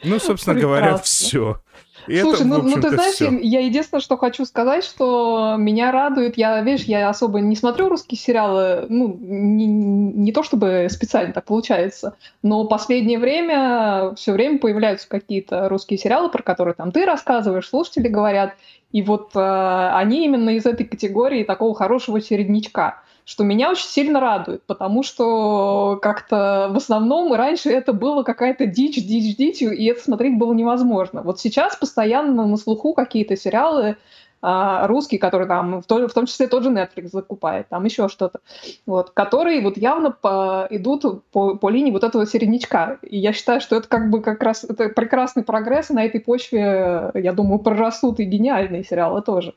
Ну, 0.04 0.18
собственно 0.18 0.54
Прекрасно. 0.54 0.80
говоря, 0.80 0.96
все. 0.98 1.60
И 2.06 2.20
Слушай, 2.20 2.40
это, 2.40 2.44
ну, 2.44 2.62
ну 2.62 2.80
ты 2.80 2.90
знаешь, 2.90 3.14
все. 3.14 3.38
я 3.40 3.60
единственное, 3.60 4.00
что 4.00 4.16
хочу 4.18 4.44
сказать, 4.44 4.84
что 4.84 5.56
меня 5.58 5.90
радует, 5.90 6.36
я, 6.36 6.60
видишь, 6.60 6.84
я 6.84 7.08
особо 7.08 7.40
не 7.40 7.56
смотрю 7.56 7.88
русские 7.88 8.18
сериалы, 8.18 8.86
ну, 8.88 9.16
не, 9.20 9.66
не 9.66 10.32
то 10.32 10.42
чтобы 10.42 10.88
специально 10.90 11.32
так 11.32 11.44
получается, 11.44 12.14
но 12.42 12.66
последнее 12.66 13.18
время 13.18 14.14
все 14.16 14.32
время 14.32 14.58
появляются 14.58 15.08
какие-то 15.08 15.68
русские 15.68 15.98
сериалы, 15.98 16.30
про 16.30 16.42
которые 16.42 16.74
там 16.74 16.92
ты 16.92 17.06
рассказываешь, 17.06 17.68
слушатели 17.68 18.08
говорят, 18.08 18.54
и 18.92 19.02
вот 19.02 19.30
э, 19.34 19.88
они 19.94 20.24
именно 20.26 20.50
из 20.50 20.66
этой 20.66 20.84
категории 20.84 21.42
такого 21.42 21.74
хорошего 21.74 22.20
середнячка 22.20 23.02
что 23.24 23.42
меня 23.42 23.70
очень 23.70 23.86
сильно 23.86 24.20
радует, 24.20 24.62
потому 24.64 25.02
что 25.02 25.98
как-то 26.02 26.68
в 26.70 26.76
основном 26.76 27.32
раньше 27.32 27.70
это 27.70 27.92
было 27.92 28.22
какая-то 28.22 28.66
дичь, 28.66 28.96
дичь, 28.96 29.36
дичь, 29.36 29.62
и 29.62 29.86
это 29.86 30.02
смотреть 30.02 30.38
было 30.38 30.52
невозможно. 30.52 31.22
Вот 31.22 31.40
сейчас 31.40 31.76
постоянно 31.76 32.46
на 32.46 32.56
слуху 32.56 32.92
какие-то 32.92 33.34
сериалы 33.36 33.96
а, 34.46 34.86
русские, 34.88 35.18
которые 35.18 35.48
там, 35.48 35.80
в, 35.80 35.86
то, 35.86 36.06
в 36.06 36.12
том 36.12 36.26
числе 36.26 36.48
тот 36.48 36.64
же 36.64 36.68
Netflix 36.68 37.08
закупает, 37.12 37.66
там 37.70 37.82
еще 37.84 38.10
что-то, 38.10 38.40
вот, 38.84 39.08
которые 39.12 39.62
вот 39.62 39.78
явно 39.78 40.10
по, 40.10 40.66
идут 40.68 41.24
по, 41.32 41.56
по 41.56 41.70
линии 41.70 41.92
вот 41.92 42.04
этого 42.04 42.26
середнячка. 42.26 42.98
И 43.00 43.16
я 43.16 43.32
считаю, 43.32 43.62
что 43.62 43.76
это 43.76 43.88
как 43.88 44.10
бы 44.10 44.20
как 44.20 44.42
раз 44.42 44.64
это 44.64 44.90
прекрасный 44.90 45.44
прогресс, 45.44 45.88
и 45.88 45.94
на 45.94 46.04
этой 46.04 46.20
почве, 46.20 47.10
я 47.14 47.32
думаю, 47.32 47.58
прорастут 47.58 48.20
и 48.20 48.24
гениальные 48.24 48.84
сериалы 48.84 49.22
тоже. 49.22 49.54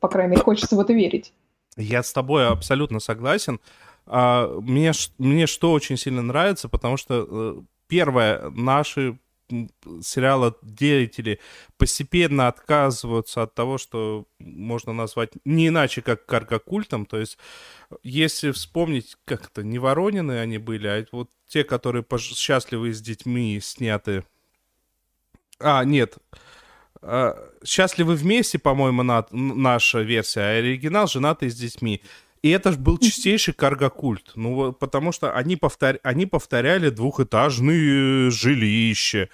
По 0.00 0.06
крайней 0.06 0.32
мере, 0.32 0.42
хочется 0.42 0.76
в 0.76 0.80
это 0.80 0.92
верить. 0.92 1.32
Я 1.76 2.02
с 2.02 2.12
тобой 2.12 2.48
абсолютно 2.48 3.00
согласен. 3.00 3.60
А, 4.06 4.48
мне, 4.60 4.92
мне 5.18 5.46
что 5.46 5.72
очень 5.72 5.96
сильно 5.96 6.22
нравится, 6.22 6.68
потому 6.68 6.96
что, 6.96 7.26
э, 7.28 7.62
первое, 7.88 8.50
наши 8.50 9.18
сериала 10.02 10.56
деятели 10.62 11.38
постепенно 11.76 12.48
отказываются 12.48 13.42
от 13.42 13.54
того, 13.54 13.78
что 13.78 14.26
можно 14.38 14.92
назвать 14.92 15.30
не 15.44 15.68
иначе, 15.68 16.02
как 16.02 16.26
каргокультом. 16.26 17.06
То 17.06 17.18
есть, 17.18 17.38
если 18.02 18.50
вспомнить, 18.50 19.16
как 19.24 19.46
это, 19.46 19.62
не 19.62 19.78
Воронины 19.78 20.40
они 20.40 20.58
были, 20.58 20.88
а 20.88 21.06
вот 21.12 21.30
те, 21.46 21.62
которые 21.64 22.04
счастливы 22.18 22.92
с 22.92 23.00
детьми, 23.00 23.60
сняты... 23.62 24.24
А, 25.58 25.84
нет, 25.84 26.18
«Счастливы 27.64 28.14
вместе», 28.14 28.58
по-моему, 28.58 29.02
на, 29.02 29.26
наша 29.30 30.00
версия, 30.00 30.40
а 30.40 30.58
оригинал 30.58 31.06
«Женатые 31.06 31.50
с 31.50 31.54
детьми». 31.54 32.02
И 32.42 32.50
это 32.50 32.72
же 32.72 32.78
был 32.78 32.98
чистейший 32.98 33.54
каргокульт. 33.54 34.32
Ну, 34.36 34.72
потому 34.72 35.10
что 35.10 35.32
они, 35.32 35.56
повтор... 35.56 35.98
они 36.02 36.26
повторяли 36.26 36.90
двухэтажные 36.90 38.30
жилища. 38.30 39.28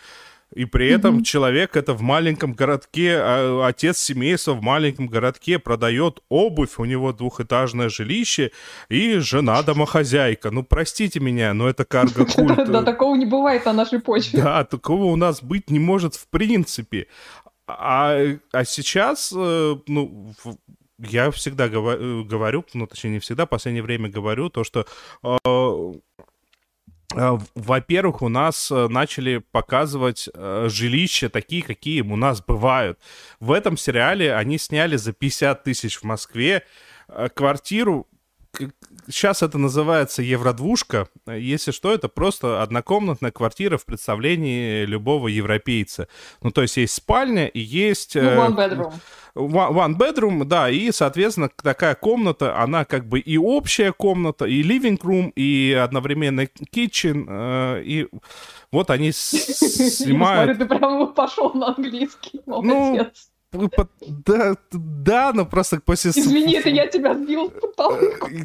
И 0.54 0.66
при 0.66 0.90
этом 0.90 1.19
mm-hmm. 1.19 1.25
человек 1.25 1.76
это 1.76 1.95
в 1.95 2.02
маленьком 2.02 2.52
городке, 2.52 3.16
а, 3.16 3.66
отец 3.66 3.99
семейства 3.99 4.52
в 4.52 4.62
маленьком 4.62 5.07
городке 5.07 5.59
продает 5.59 6.23
обувь, 6.28 6.78
у 6.78 6.85
него 6.85 7.12
двухэтажное 7.12 7.88
жилище 7.88 8.52
и 8.88 9.19
жена 9.19 9.62
домохозяйка. 9.62 10.50
Ну, 10.50 10.62
простите 10.62 11.21
меня, 11.21 11.54
но 11.54 11.69
это 11.69 11.85
карго-культ. 11.85 12.66
Да, 12.73 12.83
такого 12.83 13.16
не 13.16 13.26
бывает 13.26 13.64
на 13.66 13.73
нашей 13.73 14.00
почве. 14.00 14.40
Да, 14.40 14.64
такого 14.64 15.04
у 15.04 15.16
нас 15.16 15.42
быть 15.42 15.71
не 15.71 15.78
может 15.78 16.14
в 16.14 16.26
принципе. 16.28 17.07
А, 17.79 18.17
а 18.52 18.64
сейчас, 18.64 19.33
э, 19.37 19.76
ну, 19.87 20.35
я 20.99 21.31
всегда 21.31 21.67
э, 21.67 22.23
говорю, 22.23 22.64
ну, 22.75 22.87
точнее, 22.87 23.11
не 23.11 23.19
всегда, 23.19 23.47
в 23.47 23.49
последнее 23.49 23.83
время 23.83 24.09
говорю 24.09 24.49
то, 24.49 24.64
что 24.64 24.87
э, 25.23 25.93
во-первых, 27.14 28.23
у 28.23 28.31
нас 28.31 28.71
начали 28.71 29.45
показывать 29.52 30.31
жилища 30.35 31.29
такие, 31.29 31.62
какие 31.62 32.00
у 32.00 32.17
нас 32.17 32.43
бывают. 32.43 32.99
В 33.38 33.52
этом 33.52 33.76
сериале 33.76 34.35
они 34.35 34.57
сняли 34.57 34.97
за 34.97 35.12
50 35.12 35.62
тысяч 35.62 35.99
в 35.99 36.05
Москве 36.05 36.64
квартиру, 37.35 38.09
сейчас 39.09 39.42
это 39.42 39.59
называется 39.59 40.23
евродвушка. 40.23 41.09
Если 41.26 41.71
что, 41.71 41.92
это 41.92 42.09
просто 42.09 42.62
однокомнатная 42.62 43.31
квартира 43.31 43.76
в 43.78 43.85
представлении 43.85 44.85
любого 44.85 45.28
европейца. 45.28 46.09
Ну, 46.42 46.50
то 46.50 46.62
есть 46.62 46.76
есть 46.76 46.95
спальня 46.95 47.47
и 47.47 47.61
есть... 47.61 48.14
Ну, 48.14 48.23
one 48.23 48.57
bedroom. 48.57 48.92
One 49.35 49.97
bedroom, 49.97 50.45
да, 50.45 50.69
и, 50.69 50.92
соответственно, 50.92 51.49
такая 51.62 51.95
комната, 51.95 52.59
она 52.61 52.85
как 52.85 53.09
бы 53.09 53.19
и 53.19 53.38
общая 53.38 53.92
комната, 53.92 54.45
и 54.45 54.62
living 54.62 54.99
room, 54.99 55.33
и 55.35 55.73
одновременно 55.73 56.42
kitchen, 56.42 57.83
и 57.83 58.09
вот 58.71 58.90
они 58.90 59.11
снимают... 59.12 60.57
Смотри, 60.57 60.66
ты 60.66 60.78
прямо 60.78 61.07
пошел 61.07 61.54
на 61.54 61.69
английский, 61.69 62.42
ну, 62.45 62.62
молодец. 62.62 63.31
Ну, 63.52 63.68
да, 64.00 64.54
да, 64.73 65.32
но 65.35 65.44
просто 65.44 65.80
после... 65.80 66.11
Извини, 66.11 66.54
это 66.54 66.71
я 66.71 66.87
тебя 66.87 67.14
сбил 67.14 67.52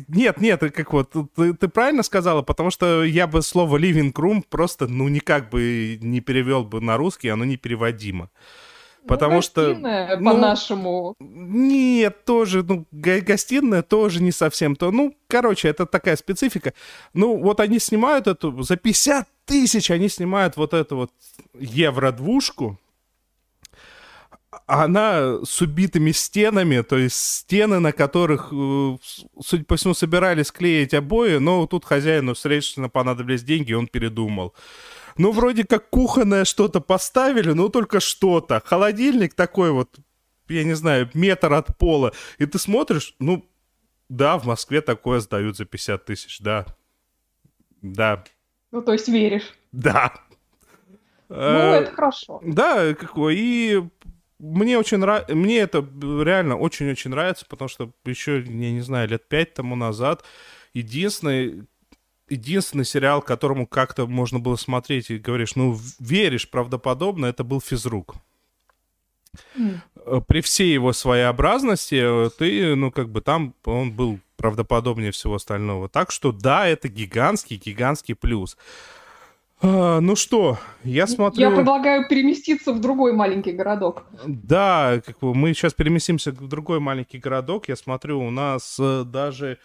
Нет, 0.10 0.42
нет, 0.42 0.60
как 0.60 0.92
вот, 0.92 1.14
ты, 1.36 1.54
ты 1.54 1.68
правильно 1.70 2.04
сказала, 2.04 2.42
потому 2.42 2.72
что 2.72 3.04
я 3.04 3.26
бы 3.26 3.42
слово 3.42 3.78
living 3.78 4.12
room 4.12 4.44
просто, 4.50 4.88
ну, 4.88 5.08
никак 5.08 5.50
бы 5.50 5.98
не 6.02 6.20
перевел 6.20 6.66
бы 6.66 6.82
на 6.82 6.98
русский, 6.98 7.30
оно 7.30 7.46
непереводимо. 7.46 8.30
Ну, 9.04 9.08
потому 9.08 9.36
ну, 9.36 9.42
что... 9.42 9.74
Ну, 9.74 10.26
по-нашему. 10.26 11.16
Нет, 11.20 12.26
тоже, 12.26 12.64
ну, 12.64 12.86
гостиная 12.92 13.84
тоже 13.84 14.22
не 14.22 14.34
совсем 14.34 14.76
то. 14.76 14.92
Ну, 14.92 15.16
короче, 15.28 15.70
это 15.70 15.86
такая 15.86 16.18
специфика. 16.18 16.74
Ну, 17.14 17.38
вот 17.38 17.62
они 17.62 17.80
снимают 17.80 18.28
эту, 18.28 18.62
за 18.62 18.76
50 18.76 19.26
тысяч 19.46 19.90
они 19.90 20.10
снимают 20.10 20.58
вот 20.58 20.74
эту 20.74 20.98
вот 20.98 21.12
евро-двушку, 21.58 22.78
она 24.66 25.40
с 25.44 25.62
убитыми 25.62 26.12
стенами, 26.12 26.82
то 26.82 26.98
есть 26.98 27.16
стены, 27.16 27.80
на 27.80 27.92
которых, 27.92 28.50
э, 28.52 28.98
судя 29.42 29.64
по 29.66 29.76
всему, 29.76 29.94
собирались 29.94 30.52
клеить 30.52 30.94
обои, 30.94 31.38
но 31.38 31.68
тут 31.68 31.86
хозяину 31.86 32.36
срочно 32.36 32.90
понадобились 32.90 33.44
деньги, 33.44 33.72
и 33.72 33.76
он 33.76 33.88
передумал. 33.88 34.54
Ну, 35.18 35.32
вроде 35.32 35.66
как 35.66 35.90
кухонное 35.90 36.46
что-то 36.46 36.80
поставили, 36.80 37.52
но 37.52 37.70
только 37.70 38.00
что-то. 38.00 38.62
Холодильник 38.64 39.34
такой 39.34 39.72
вот, 39.72 39.98
я 40.48 40.64
не 40.64 40.74
знаю, 40.74 41.10
метр 41.14 41.54
от 41.54 41.78
пола. 41.78 42.14
И 42.38 42.46
ты 42.46 42.60
смотришь, 42.60 43.16
ну, 43.20 43.50
да, 44.10 44.38
в 44.38 44.46
Москве 44.46 44.82
такое 44.82 45.20
сдают 45.20 45.58
за 45.58 45.66
50 45.66 46.06
тысяч, 46.06 46.40
да. 46.40 46.66
Да. 47.82 48.24
Ну, 48.72 48.82
то 48.82 48.94
есть 48.94 49.08
веришь? 49.08 49.54
Да. 49.72 50.14
Ну, 51.30 51.36
это 51.36 51.92
хорошо. 51.92 52.40
Да, 52.44 52.94
какой. 52.94 53.36
И 53.38 53.84
мне 54.40 54.78
очень 54.78 54.98
нравится, 54.98 55.36
мне 55.36 55.60
это 55.60 55.80
реально 55.80 56.58
очень-очень 56.58 57.12
нравится, 57.12 57.46
потому 57.48 57.70
что 57.70 57.92
еще, 58.06 58.42
я 58.42 58.72
не 58.72 58.82
знаю, 58.82 59.10
лет 59.10 59.28
пять 59.28 59.54
тому 59.54 59.76
назад 59.76 60.24
единственный, 60.74 61.66
единственный 62.30 62.86
сериал, 62.86 63.22
которому 63.22 63.66
как-то 63.66 64.06
можно 64.08 64.40
было 64.40 64.56
смотреть 64.56 65.10
и 65.10 65.18
говоришь, 65.18 65.56
ну, 65.56 65.78
веришь 66.00 66.50
правдоподобно, 66.50 67.26
это 67.26 67.44
был 67.44 67.62
«Физрук». 67.62 68.16
Mm. 69.56 70.22
При 70.28 70.42
всей 70.42 70.74
его 70.74 70.94
своеобразности 70.94 72.30
ты, 72.38 72.76
ну, 72.76 72.92
как 72.92 73.10
бы 73.10 73.22
там 73.22 73.54
он 73.66 73.92
был 73.92 74.20
правдоподобнее 74.38 75.12
всего 75.12 75.36
остального. 75.36 75.90
Так 75.90 76.12
что 76.12 76.32
да, 76.32 76.68
это 76.68 76.88
гигантский, 76.88 77.58
гигантский 77.58 78.16
плюс. 78.16 78.58
А, 79.62 80.00
ну 80.02 80.16
что, 80.16 80.60
я 80.84 81.08
смотрю... 81.08 81.50
Я 81.50 81.56
предлагаю 81.56 82.08
переместиться 82.08 82.74
в 82.74 82.80
другой 82.80 83.14
маленький 83.14 83.52
городок. 83.52 84.04
Да, 84.26 85.02
как 85.06 85.20
бы 85.20 85.34
мы 85.34 85.54
сейчас 85.54 85.74
переместимся 85.74 86.32
в 86.32 86.48
другой 86.48 86.80
маленький 86.80 87.18
городок. 87.18 87.68
Я 87.68 87.76
смотрю, 87.76 88.22
у 88.22 88.30
нас 88.30 88.78
э, 88.80 89.04
даже 89.04 89.58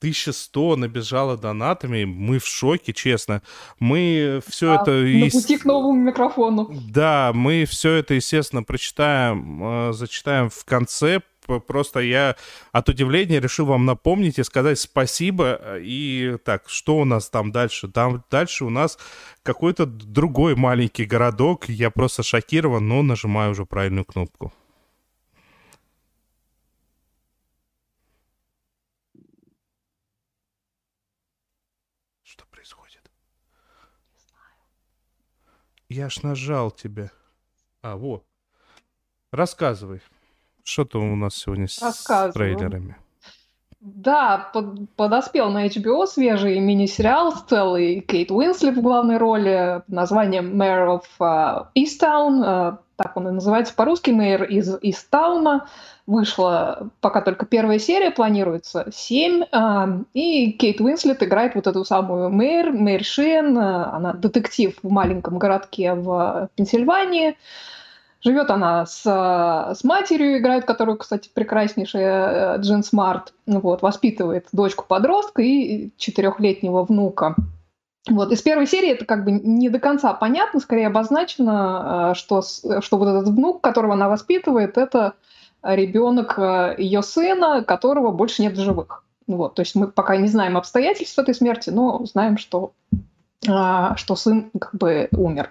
1100 0.00 0.76
набежало 0.76 1.38
донатами. 1.38 2.04
Мы 2.04 2.40
в 2.40 2.46
шоке, 2.46 2.92
честно. 2.92 3.40
Мы 3.78 4.42
все 4.46 4.66
да, 4.66 4.82
это... 4.82 4.90
На 4.90 5.30
пути 5.30 5.56
к 5.56 5.64
новому 5.64 5.94
микрофону. 5.94 6.70
Да, 6.90 7.32
мы 7.34 7.64
все 7.64 7.94
это, 7.94 8.14
естественно, 8.14 8.62
прочитаем, 8.62 9.62
э, 9.62 9.92
зачитаем 9.92 10.50
в 10.50 10.64
конце 10.66 11.22
просто 11.46 12.00
я 12.00 12.36
от 12.72 12.88
удивления 12.88 13.40
решил 13.40 13.66
вам 13.66 13.84
напомнить 13.84 14.38
и 14.38 14.44
сказать 14.44 14.78
спасибо. 14.78 15.78
И 15.78 16.36
так, 16.44 16.68
что 16.68 16.98
у 16.98 17.04
нас 17.04 17.28
там 17.28 17.52
дальше? 17.52 17.88
Там 17.88 18.24
дальше 18.30 18.64
у 18.64 18.70
нас 18.70 18.98
какой-то 19.42 19.86
другой 19.86 20.54
маленький 20.56 21.04
городок. 21.04 21.68
Я 21.68 21.90
просто 21.90 22.22
шокирован, 22.22 22.86
но 22.86 23.02
нажимаю 23.02 23.52
уже 23.52 23.66
правильную 23.66 24.04
кнопку. 24.04 24.52
Что 32.22 32.44
происходит? 32.46 33.10
Я 35.88 36.08
ж 36.08 36.22
нажал 36.22 36.70
тебе. 36.70 37.10
А, 37.82 37.96
вот. 37.96 38.24
Рассказывай. 39.32 40.00
Что-то 40.64 41.00
у 41.00 41.16
нас 41.16 41.34
сегодня 41.34 41.66
с 41.68 42.32
трейлерами. 42.34 42.96
Да, 43.82 44.50
под, 44.52 44.88
подоспел 44.94 45.50
на 45.50 45.66
HBO 45.66 46.06
свежий 46.06 46.60
мини-сериал 46.60 47.32
с 47.32 47.42
целой 47.42 47.98
Кейт 48.00 48.30
Уинслет 48.30 48.76
в 48.76 48.80
главной 48.80 49.16
роли 49.16 49.82
под 49.84 49.88
названием 49.88 50.60
Mayor 50.60 51.00
of 51.00 51.02
uh, 51.18 51.66
Easttown. 51.74 52.44
Uh, 52.44 52.78
так 52.94 53.16
он 53.16 53.26
и 53.26 53.32
называется 53.32 53.74
по-русски, 53.74 54.12
мэр 54.12 54.44
из 54.44 54.72
Истауна. 54.82 55.66
Вышла 56.06 56.90
пока 57.00 57.22
только 57.22 57.44
первая 57.44 57.80
серия, 57.80 58.12
планируется 58.12 58.86
семь. 58.94 59.42
Uh, 59.42 60.04
и 60.14 60.52
Кейт 60.52 60.80
Уинслет 60.80 61.20
играет 61.24 61.56
вот 61.56 61.66
эту 61.66 61.84
самую 61.84 62.30
мэр, 62.30 62.70
мэр. 62.70 63.00
Uh, 63.00 63.90
она 63.92 64.12
детектив 64.12 64.78
в 64.80 64.90
маленьком 64.90 65.38
городке 65.38 65.94
в 65.94 66.50
Пенсильвании. 66.54 67.36
Живет 68.24 68.50
она 68.50 68.86
с, 68.86 69.02
с 69.02 69.82
матерью, 69.82 70.38
играет 70.38 70.64
которую, 70.64 70.96
кстати, 70.96 71.28
прекраснейшая 71.34 72.56
э, 72.56 72.60
Джин 72.60 72.84
Смарт. 72.84 73.34
Вот, 73.46 73.82
воспитывает 73.82 74.46
дочку-подростка 74.52 75.42
и 75.42 75.90
четырехлетнего 75.96 76.84
внука. 76.84 77.34
Вот. 78.08 78.30
Из 78.30 78.40
первой 78.40 78.68
серии 78.68 78.90
это 78.90 79.04
как 79.06 79.24
бы 79.24 79.32
не 79.32 79.68
до 79.70 79.80
конца 79.80 80.12
понятно, 80.12 80.60
скорее 80.60 80.86
обозначено, 80.86 82.12
э, 82.12 82.14
что, 82.14 82.42
что 82.42 82.96
вот 82.96 83.08
этот 83.08 83.28
внук, 83.28 83.60
которого 83.60 83.94
она 83.94 84.08
воспитывает, 84.08 84.78
это 84.78 85.14
ребенок 85.64 86.38
э, 86.38 86.76
ее 86.78 87.02
сына, 87.02 87.64
которого 87.64 88.12
больше 88.12 88.42
нет 88.42 88.56
в 88.56 88.60
живых. 88.60 89.04
Вот. 89.26 89.56
То 89.56 89.62
есть 89.62 89.74
мы 89.74 89.88
пока 89.88 90.16
не 90.16 90.28
знаем 90.28 90.56
обстоятельств 90.56 91.18
этой 91.18 91.34
смерти, 91.34 91.70
но 91.70 92.04
знаем, 92.04 92.38
что, 92.38 92.72
что 93.40 94.16
сын 94.16 94.50
как 94.58 94.74
бы 94.74 95.08
умер. 95.10 95.50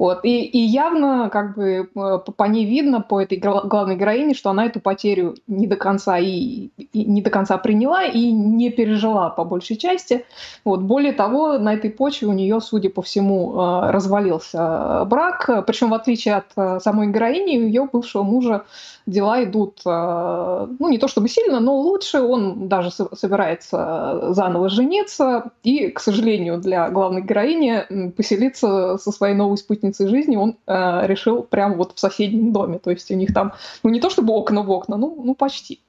Вот. 0.00 0.20
И, 0.24 0.44
и 0.44 0.58
явно 0.58 1.28
как 1.28 1.54
бы 1.56 1.90
э, 1.94 2.18
по 2.34 2.44
ней 2.44 2.64
видно, 2.64 3.02
по 3.02 3.20
этой 3.20 3.36
главной 3.36 3.96
героине, 3.96 4.32
что 4.32 4.48
она 4.48 4.64
эту 4.64 4.80
потерю 4.80 5.34
не 5.46 5.66
до 5.66 5.76
конца 5.76 6.16
и, 6.16 6.70
и 6.78 7.04
не 7.04 7.20
до 7.20 7.28
конца 7.28 7.58
приняла 7.58 8.04
и 8.04 8.32
не 8.32 8.70
пережила 8.70 9.28
по 9.28 9.44
большей 9.44 9.76
части. 9.76 10.24
Вот. 10.64 10.80
Более 10.80 11.12
того, 11.12 11.58
на 11.58 11.74
этой 11.74 11.90
почве 11.90 12.28
у 12.28 12.32
нее, 12.32 12.62
судя 12.62 12.88
по 12.88 13.02
всему, 13.02 13.52
э, 13.52 13.90
развалился 13.90 15.04
брак. 15.04 15.66
Причем, 15.66 15.90
в 15.90 15.94
отличие 15.94 16.36
от 16.36 16.46
э, 16.56 16.80
самой 16.80 17.08
героини, 17.08 17.58
у 17.58 17.66
ее 17.66 17.86
бывшего 17.92 18.22
мужа 18.22 18.64
дела 19.04 19.42
идут, 19.42 19.80
ну, 19.84 20.88
не 20.88 20.98
то 20.98 21.08
чтобы 21.08 21.28
сильно, 21.28 21.58
но 21.58 21.74
лучше. 21.74 22.20
Он 22.20 22.68
даже 22.68 22.90
собирается 22.90 24.32
заново 24.32 24.68
жениться. 24.68 25.50
И, 25.64 25.88
к 25.88 25.98
сожалению, 25.98 26.58
для 26.58 26.88
главной 26.90 27.22
героини 27.22 28.10
поселиться 28.16 28.98
со 28.98 29.10
своей 29.10 29.34
новой 29.34 29.56
спутницей 29.56 29.89
спутницей 29.90 30.08
жизни 30.08 30.36
он 30.36 30.56
э, 30.66 31.06
решил 31.06 31.42
прямо 31.42 31.76
вот 31.76 31.92
в 31.94 32.00
соседнем 32.00 32.52
доме. 32.52 32.78
То 32.78 32.90
есть 32.90 33.10
у 33.10 33.14
них 33.14 33.34
там, 33.34 33.52
ну 33.82 33.90
не 33.90 34.00
то 34.00 34.10
чтобы 34.10 34.32
окна 34.32 34.62
в 34.62 34.70
окна, 34.70 34.96
ну, 34.96 35.20
ну 35.22 35.34
почти. 35.34 35.80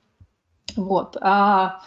Вот. 0.75 1.17
А 1.21 1.81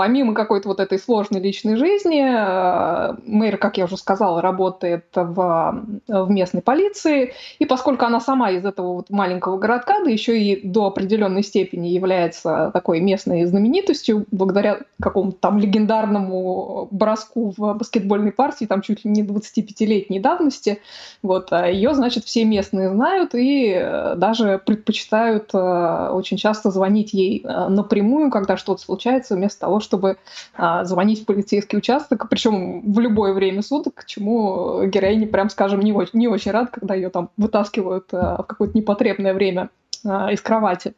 помимо 0.00 0.32
какой-то 0.32 0.66
вот 0.68 0.80
этой 0.80 0.98
сложной 0.98 1.42
личной 1.42 1.76
жизни, 1.76 2.24
э, 2.24 3.16
мэр, 3.26 3.58
как 3.58 3.76
я 3.76 3.84
уже 3.84 3.98
сказала, 3.98 4.40
работает 4.40 5.04
в, 5.14 5.84
в 6.08 6.30
местной 6.30 6.62
полиции, 6.62 7.34
и 7.58 7.66
поскольку 7.66 8.06
она 8.06 8.18
сама 8.18 8.50
из 8.50 8.64
этого 8.64 8.94
вот 8.94 9.10
маленького 9.10 9.58
городка, 9.58 10.02
да 10.02 10.08
еще 10.08 10.40
и 10.40 10.66
до 10.66 10.86
определенной 10.86 11.42
степени 11.42 11.88
является 11.88 12.70
такой 12.72 13.00
местной 13.00 13.44
знаменитостью, 13.44 14.24
благодаря 14.30 14.78
какому-то 15.02 15.36
там 15.38 15.58
легендарному 15.58 16.88
броску 16.90 17.52
в 17.54 17.74
баскетбольной 17.74 18.32
партии, 18.32 18.64
там 18.64 18.80
чуть 18.80 19.04
ли 19.04 19.10
не 19.10 19.22
25-летней 19.22 20.18
давности, 20.18 20.80
вот, 21.22 21.52
а 21.52 21.68
ее, 21.68 21.92
значит, 21.92 22.24
все 22.24 22.46
местные 22.46 22.88
знают 22.88 23.34
и 23.34 23.74
э, 23.74 24.14
даже 24.16 24.62
предпочитают 24.64 25.50
э, 25.52 26.08
очень 26.10 26.38
часто 26.38 26.70
звонить 26.70 27.12
ей 27.12 27.44
напрямую, 27.44 28.30
когда 28.30 28.56
что-то 28.56 28.80
случается, 28.80 29.34
вместо 29.34 29.60
того, 29.60 29.80
чтобы 29.80 29.89
а, 30.54 30.84
звонить 30.84 31.22
в 31.22 31.26
полицейский 31.26 31.78
участок, 31.78 32.28
причем 32.28 32.92
в 32.92 32.98
любое 33.00 33.32
время 33.32 33.62
суток, 33.62 33.94
к 33.94 34.04
чему 34.06 34.84
героиня, 34.86 35.26
прям 35.26 35.50
скажем, 35.50 35.80
не 35.80 35.92
очень, 35.92 36.18
не 36.18 36.28
очень 36.28 36.52
рад, 36.52 36.70
когда 36.70 36.94
ее 36.94 37.10
там 37.10 37.30
вытаскивают 37.36 38.08
а, 38.12 38.42
в 38.42 38.46
какое-то 38.46 38.76
непотребное 38.76 39.34
время 39.34 39.70
а, 40.04 40.32
из 40.32 40.40
кровати. 40.40 40.94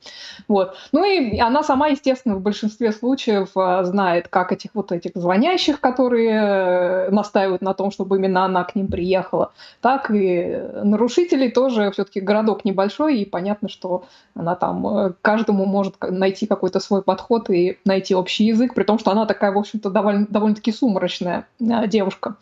Вот. 0.49 0.75
Ну 0.93 1.05
и 1.05 1.39
она 1.39 1.63
сама, 1.63 1.89
естественно, 1.89 2.37
в 2.37 2.41
большинстве 2.41 2.93
случаев 2.93 3.51
а, 3.57 3.85
знает, 3.85 4.29
как 4.29 4.53
этих 4.53 4.71
вот 4.75 4.93
этих 4.93 5.13
звонящих, 5.15 5.81
которые 5.81 6.31
э, 6.31 7.11
настаивают 7.11 7.63
на 7.63 7.75
том, 7.75 7.91
чтобы 7.91 8.17
именно 8.17 8.45
она 8.45 8.65
к 8.65 8.75
ним 8.75 8.89
приехала, 8.89 9.53
так 9.81 10.11
и 10.11 10.63
нарушителей 10.83 11.51
тоже 11.51 11.91
все-таки 11.93 12.21
городок 12.21 12.65
небольшой, 12.65 13.19
и 13.19 13.25
понятно, 13.25 13.69
что 13.69 14.05
она 14.35 14.55
там 14.55 14.87
э, 14.87 15.13
каждому 15.23 15.65
может 15.65 15.97
найти 16.01 16.47
какой-то 16.47 16.81
свой 16.81 17.03
подход 17.03 17.51
и 17.51 17.79
найти 17.85 18.15
общий 18.15 18.45
язык, 18.45 18.75
при 18.75 18.85
том, 18.85 18.99
что 18.99 19.11
она 19.11 19.27
такая, 19.27 19.53
в 19.53 19.59
общем-то, 19.59 19.91
довольно, 19.91 20.27
довольно-таки 20.29 20.73
сумрачная 20.73 21.47
девушка. 21.59 22.37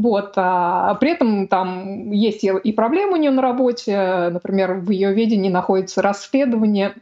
Вот. 0.00 0.32
А 0.36 0.94
при 0.94 1.10
этом 1.10 1.46
там 1.46 2.10
есть 2.10 2.42
и 2.42 2.72
проблемы 2.72 3.12
у 3.12 3.16
нее 3.16 3.30
на 3.30 3.42
работе. 3.42 4.30
Например, 4.32 4.72
в 4.72 4.88
ее 4.88 5.12
ведении 5.12 5.50
находится 5.50 6.00
расследование 6.00 6.94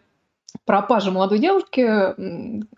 пропажи 0.65 1.13
молодой 1.13 1.39
девушки, 1.39 1.87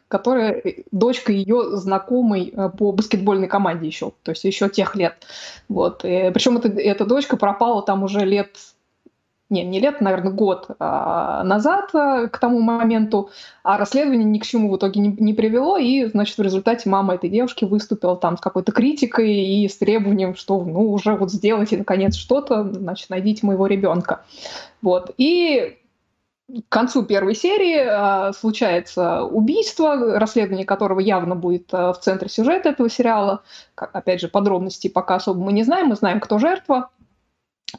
которая 0.09 0.63
дочка 0.93 1.33
ее 1.33 1.77
знакомой 1.77 2.53
э, 2.55 2.69
по 2.69 2.93
баскетбольной 2.93 3.49
команде 3.49 3.87
еще, 3.87 4.13
то 4.23 4.33
есть 4.33 4.45
еще 4.45 4.69
тех 4.69 4.95
лет. 4.95 5.27
Вот. 5.69 6.05
И, 6.05 6.31
причем 6.35 6.59
эта, 6.59 6.69
эта 6.69 7.07
дочка 7.07 7.39
пропала 7.39 7.83
там 7.83 8.03
уже 8.03 8.21
лет 8.21 8.57
не, 9.51 9.65
не 9.65 9.81
лет, 9.81 10.01
наверное, 10.01 10.33
год 10.33 10.69
а, 10.79 11.43
назад 11.45 11.91
а, 11.93 12.29
к 12.29 12.39
тому 12.39 12.61
моменту, 12.61 13.31
а 13.63 13.77
расследование 13.77 14.25
ни 14.25 14.39
к 14.39 14.47
чему 14.47 14.71
в 14.71 14.77
итоге 14.77 15.01
не, 15.01 15.09
не 15.19 15.35
привело, 15.35 15.77
и, 15.77 16.07
значит, 16.07 16.39
в 16.39 16.43
результате 16.43 16.89
мама 16.89 17.15
этой 17.15 17.29
девушки 17.29 17.65
выступила 17.65 18.17
там 18.17 18.39
с 18.39 18.41
какой-то 18.41 18.73
критикой 18.73 19.33
и 19.33 19.69
с 19.69 19.77
требованием, 19.77 20.35
что, 20.37 20.63
ну, 20.65 20.93
уже 20.93 21.15
вот 21.17 21.31
сделайте, 21.33 21.77
наконец, 21.77 22.15
что-то, 22.15 22.65
значит, 22.65 23.11
найдите 23.11 23.45
моего 23.45 23.67
ребенка. 23.67 24.25
Вот. 24.81 25.11
И 25.19 25.77
к 26.69 26.69
концу 26.69 27.05
первой 27.05 27.35
серии 27.35 28.29
э, 28.29 28.33
случается 28.33 29.23
убийство, 29.23 30.19
расследование 30.19 30.67
которого 30.67 31.01
явно 31.01 31.37
будет 31.37 31.73
э, 31.73 31.93
в 31.93 31.99
центре 32.01 32.29
сюжета 32.29 32.71
этого 32.71 32.89
сериала. 32.89 33.43
Как, 33.75 33.95
опять 33.95 34.21
же, 34.21 34.29
подробностей 34.29 34.91
пока 34.91 35.17
особо 35.17 35.41
мы 35.41 35.53
не 35.53 35.63
знаем, 35.63 35.89
мы 35.89 35.97
знаем, 35.97 36.21
кто 36.21 36.39
жертва, 36.39 36.91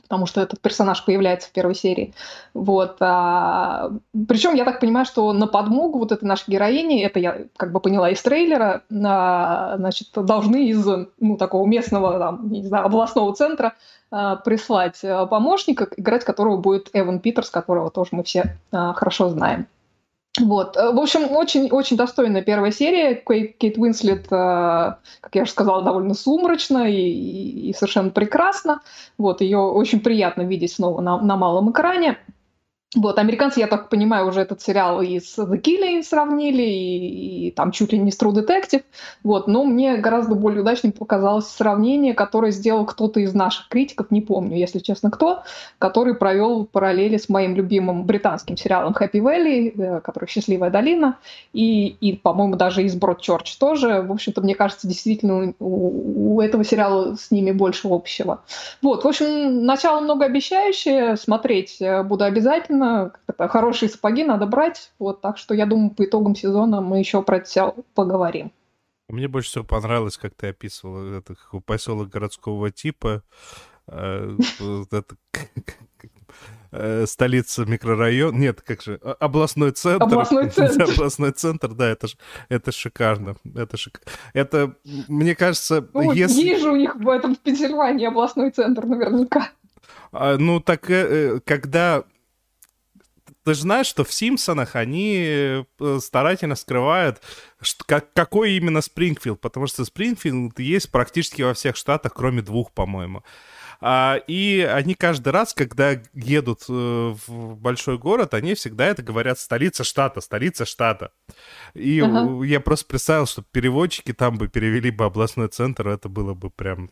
потому 0.04 0.26
что 0.26 0.42
этот 0.42 0.60
персонаж 0.62 1.04
появляется 1.06 1.50
в 1.50 1.52
первой 1.52 1.76
серии. 1.76 2.14
Вот. 2.54 2.98
А, 3.00 3.92
причем 4.28 4.54
я 4.54 4.66
так 4.66 4.80
понимаю, 4.80 5.06
что 5.06 5.32
на 5.34 5.48
подмогу 5.48 6.00
вот 6.00 6.12
этой 6.12 6.26
нашей 6.26 6.50
героини, 6.50 7.02
это 7.02 7.20
я 7.20 7.46
как 7.58 7.72
бы 7.72 7.80
поняла 7.80 8.10
из 8.10 8.22
трейлера, 8.22 8.84
а, 9.06 9.78
значит, 9.78 10.10
должны 10.14 10.68
из 10.68 10.86
ну, 11.20 11.38
такого 11.38 11.66
местного, 11.66 12.20
там, 12.20 12.50
не 12.52 12.64
знаю, 12.64 12.86
областного 12.86 13.34
центра 13.36 13.74
а, 14.12 14.38
прислать 14.38 15.00
а, 15.04 15.26
помощника, 15.26 15.88
играть 15.96 16.26
которого 16.26 16.58
будет 16.58 16.90
Эван 16.94 17.20
Питерс, 17.20 17.50
которого 17.50 17.90
тоже 17.90 18.10
мы 18.12 18.24
все 18.24 18.58
а, 18.72 18.94
хорошо 18.94 19.30
знаем. 19.30 19.68
Вот. 20.40 20.78
Э, 20.78 20.92
в 20.92 21.00
общем, 21.00 21.32
очень-очень 21.32 21.98
достойная 21.98 22.42
первая 22.42 22.72
серия. 22.72 23.16
Кейт, 23.16 23.78
Уинслет, 23.78 24.28
э, 24.32 24.96
как 25.20 25.36
я 25.36 25.44
уже 25.44 25.52
сказала, 25.52 25.84
довольно 25.84 26.14
сумрачно 26.14 26.90
и, 26.90 27.70
и 27.70 27.74
совершенно 27.74 28.12
прекрасно. 28.12 28.82
Вот. 29.18 29.42
Ее 29.42 29.58
очень 29.58 30.00
приятно 30.00 30.44
видеть 30.44 30.74
снова 30.74 31.02
на, 31.02 31.22
на 31.22 31.36
малом 31.36 31.72
экране. 31.72 32.18
Вот, 32.94 33.20
американцы, 33.20 33.62
я 33.62 33.68
так 33.68 33.88
понимаю, 33.88 34.28
уже 34.28 34.42
этот 34.42 34.62
сериал 34.62 35.02
и 35.02 35.22
с 35.22 35.38
The 35.38 35.62
Killing 35.62 36.04
сравнили, 36.04 36.62
и, 36.62 37.48
и 37.48 37.52
там 37.52 37.72
чуть 37.72 37.94
ли 37.94 38.00
не 38.00 38.12
с 38.12 38.20
True 38.20 38.34
Detective. 38.34 38.84
Вот, 39.24 39.48
но 39.48 39.64
мне 39.64 39.96
гораздо 39.96 40.36
более 40.36 40.60
удачным 40.60 40.92
показалось 40.92 41.48
сравнение, 41.48 42.14
которое 42.14 42.52
сделал 42.52 42.86
кто-то 42.86 43.22
из 43.22 43.34
наших 43.34 43.70
критиков, 43.70 44.12
не 44.12 44.20
помню, 44.20 44.58
если 44.58 44.80
честно, 44.80 45.10
кто, 45.10 45.44
который 45.80 46.16
провел 46.16 46.66
параллели 46.66 47.16
с 47.16 47.30
моим 47.30 47.56
любимым 47.56 48.04
британским 48.04 48.58
сериалом 48.58 48.92
Happy 48.92 49.22
Valley, 49.22 49.74
э, 49.82 50.02
который 50.02 50.28
«Счастливая 50.28 50.70
долина», 50.70 51.18
и, 51.54 51.88
и 51.88 52.18
по-моему, 52.18 52.58
даже 52.58 52.84
из 52.84 52.98
Broadchurch 52.98 53.58
тоже. 53.58 54.02
В 54.02 54.12
общем-то, 54.12 54.42
мне 54.42 54.54
кажется, 54.54 54.90
действительно 54.90 55.54
у, 55.60 56.36
у 56.36 56.42
этого 56.42 56.66
сериала 56.66 57.16
с 57.16 57.32
ними 57.32 57.52
больше 57.52 57.88
общего. 57.88 58.42
Вот, 58.82 59.06
в 59.06 59.08
общем, 59.08 59.66
начало 59.66 60.02
многообещающее, 60.02 61.16
смотреть 61.16 61.78
э, 61.80 62.04
буду 62.04 62.26
обязательно 62.26 62.81
сезона 62.82 63.14
хорошие 63.50 63.90
сапоги 63.90 64.24
надо 64.24 64.46
брать. 64.46 64.92
Вот, 65.00 65.22
так 65.22 65.38
что 65.38 65.54
я 65.54 65.66
думаю, 65.66 65.92
по 65.92 66.06
итогам 66.06 66.36
сезона 66.36 66.82
мы 66.82 67.00
еще 67.00 67.22
про 67.22 67.38
это 67.38 67.46
все 67.46 67.76
поговорим. 67.94 68.52
Мне 69.10 69.28
больше 69.28 69.50
всего 69.50 69.64
понравилось, 69.66 70.18
как 70.18 70.34
ты 70.36 70.48
описывал 70.48 71.14
это 71.14 71.36
поселок 71.66 72.10
городского 72.10 72.72
типа, 72.72 73.24
э, 73.88 74.38
э, 76.72 77.06
столица 77.06 77.66
микрорайон, 77.66 78.40
нет, 78.40 78.62
как 78.62 78.82
же, 78.82 78.96
областной 79.20 79.72
центр. 79.72 80.04
Областной 80.06 80.50
центр. 80.50 80.84
областной 80.84 81.32
центр, 81.32 81.74
да, 81.74 81.90
это, 81.90 82.08
это 82.48 82.72
шикарно. 82.72 83.36
Это, 83.54 83.76
шик... 83.76 84.02
это, 84.34 84.76
мне 85.10 85.36
кажется, 85.36 85.86
ну, 85.94 86.14
если... 86.14 86.42
Есть 86.42 86.62
же 86.62 86.72
у 86.72 86.78
них 86.78 86.96
в 86.96 87.10
этом 87.10 87.36
в 87.36 87.40
Пенсильвании 87.40 88.08
областной 88.08 88.52
центр 88.52 88.86
наверняка. 88.86 89.50
А, 90.14 90.38
ну, 90.38 90.62
так, 90.62 90.90
э, 90.90 91.42
когда 91.44 92.06
ты 93.44 93.54
же 93.54 93.62
знаешь, 93.62 93.88
что 93.88 94.04
в 94.04 94.14
Симпсонах 94.14 94.76
они 94.76 95.24
э, 95.26 96.00
старательно 96.00 96.56
скрывают, 96.56 97.22
что, 97.62 97.84
как, 97.86 98.14
какой 98.14 98.54
именно 98.54 98.82
Спрингфилд, 98.82 99.40
потому 99.42 99.68
что 99.68 99.84
Спрингфилд 99.86 100.60
есть 100.60 100.92
практически 100.92 101.42
во 101.42 101.54
всех 101.54 101.76
штатах, 101.76 102.14
кроме 102.14 102.42
двух, 102.42 102.72
по-моему. 102.72 103.24
А, 103.84 104.20
и 104.28 104.62
они 104.62 104.94
каждый 104.94 105.30
раз, 105.30 105.56
когда 105.56 106.00
едут 106.14 106.66
э, 106.70 107.16
в 107.28 107.56
большой 107.56 107.98
город, 107.98 108.36
они 108.36 108.54
всегда 108.54 108.86
это 108.86 109.02
говорят 109.02 109.40
столица 109.40 109.84
штата, 109.84 110.22
столица 110.22 110.66
штата. 110.66 111.12
И 111.74 111.98
uh-huh. 111.98 112.46
я 112.46 112.60
просто 112.60 112.86
представил, 112.86 113.26
что 113.26 113.42
переводчики 113.42 114.14
там 114.14 114.38
бы 114.38 114.50
перевели 114.50 114.92
бы 114.92 115.06
областной 115.06 115.48
центр, 115.48 115.88
это 115.88 116.10
было 116.10 116.36
бы 116.36 116.52
прям 116.52 116.92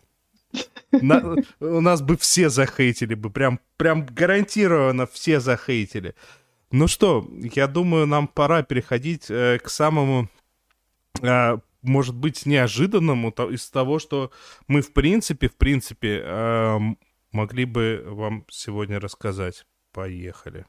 на, 0.92 1.36
у 1.60 1.82
нас 1.82 2.02
бы 2.02 2.18
все 2.18 2.50
захейтили 2.50 3.14
бы, 3.14 3.30
прям, 3.30 3.60
прям 3.78 4.06
гарантированно 4.06 5.08
все 5.08 5.40
захейтили. 5.40 6.16
Ну 6.72 6.88
что, 6.88 7.28
я 7.56 7.68
думаю, 7.68 8.06
нам 8.06 8.28
пора 8.28 8.62
переходить 8.62 9.30
э, 9.30 9.58
к 9.58 9.70
самому, 9.70 10.30
э, 11.22 11.58
может 11.82 12.16
быть, 12.16 12.46
неожиданному 12.46 13.32
то, 13.32 13.50
из 13.50 13.70
того, 13.72 13.98
что 13.98 14.32
мы 14.68 14.82
в 14.82 14.94
принципе, 14.94 15.48
в 15.50 15.56
принципе, 15.56 16.22
э, 16.24 16.80
могли 17.32 17.66
бы 17.66 18.04
вам 18.06 18.46
сегодня 18.50 19.00
рассказать. 19.00 19.66
Поехали. 19.92 20.66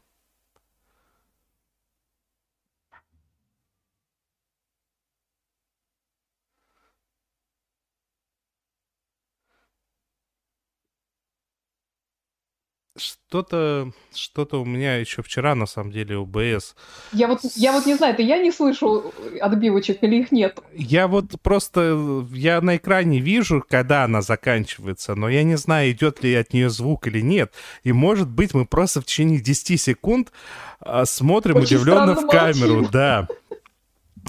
Что-то, 13.31 13.93
что-то 14.13 14.61
у 14.61 14.65
меня 14.65 14.97
еще 14.97 15.23
вчера, 15.23 15.55
на 15.55 15.67
самом 15.67 15.93
деле, 15.93 16.17
УБС. 16.19 16.75
Я 17.13 17.29
вот, 17.29 17.39
я 17.55 17.71
вот 17.71 17.87
не 17.87 17.95
знаю, 17.95 18.15
это 18.15 18.23
я 18.23 18.39
не 18.39 18.51
слышу 18.51 19.15
отбивочек 19.41 20.03
или 20.03 20.17
их 20.17 20.33
нет? 20.33 20.59
Я 20.75 21.07
вот 21.07 21.41
просто, 21.41 22.27
я 22.33 22.61
на 22.61 22.77
экране 22.77 23.21
вижу, 23.21 23.65
когда 23.69 24.03
она 24.03 24.21
заканчивается, 24.21 25.15
но 25.15 25.29
я 25.29 25.45
не 25.45 25.57
знаю, 25.57 25.93
идет 25.93 26.25
ли 26.25 26.35
от 26.35 26.53
нее 26.53 26.71
звук 26.71 27.07
или 27.07 27.21
нет. 27.21 27.53
И, 27.85 27.93
может 27.93 28.29
быть, 28.29 28.53
мы 28.53 28.67
просто 28.67 29.01
в 29.01 29.05
течение 29.05 29.39
10 29.39 29.81
секунд 29.81 30.33
а, 30.81 31.05
смотрим 31.05 31.55
Очень 31.59 31.77
удивленно 31.77 32.17
в 32.17 32.27
камеру, 32.27 32.75
молчим. 32.75 32.91
да. 32.91 33.29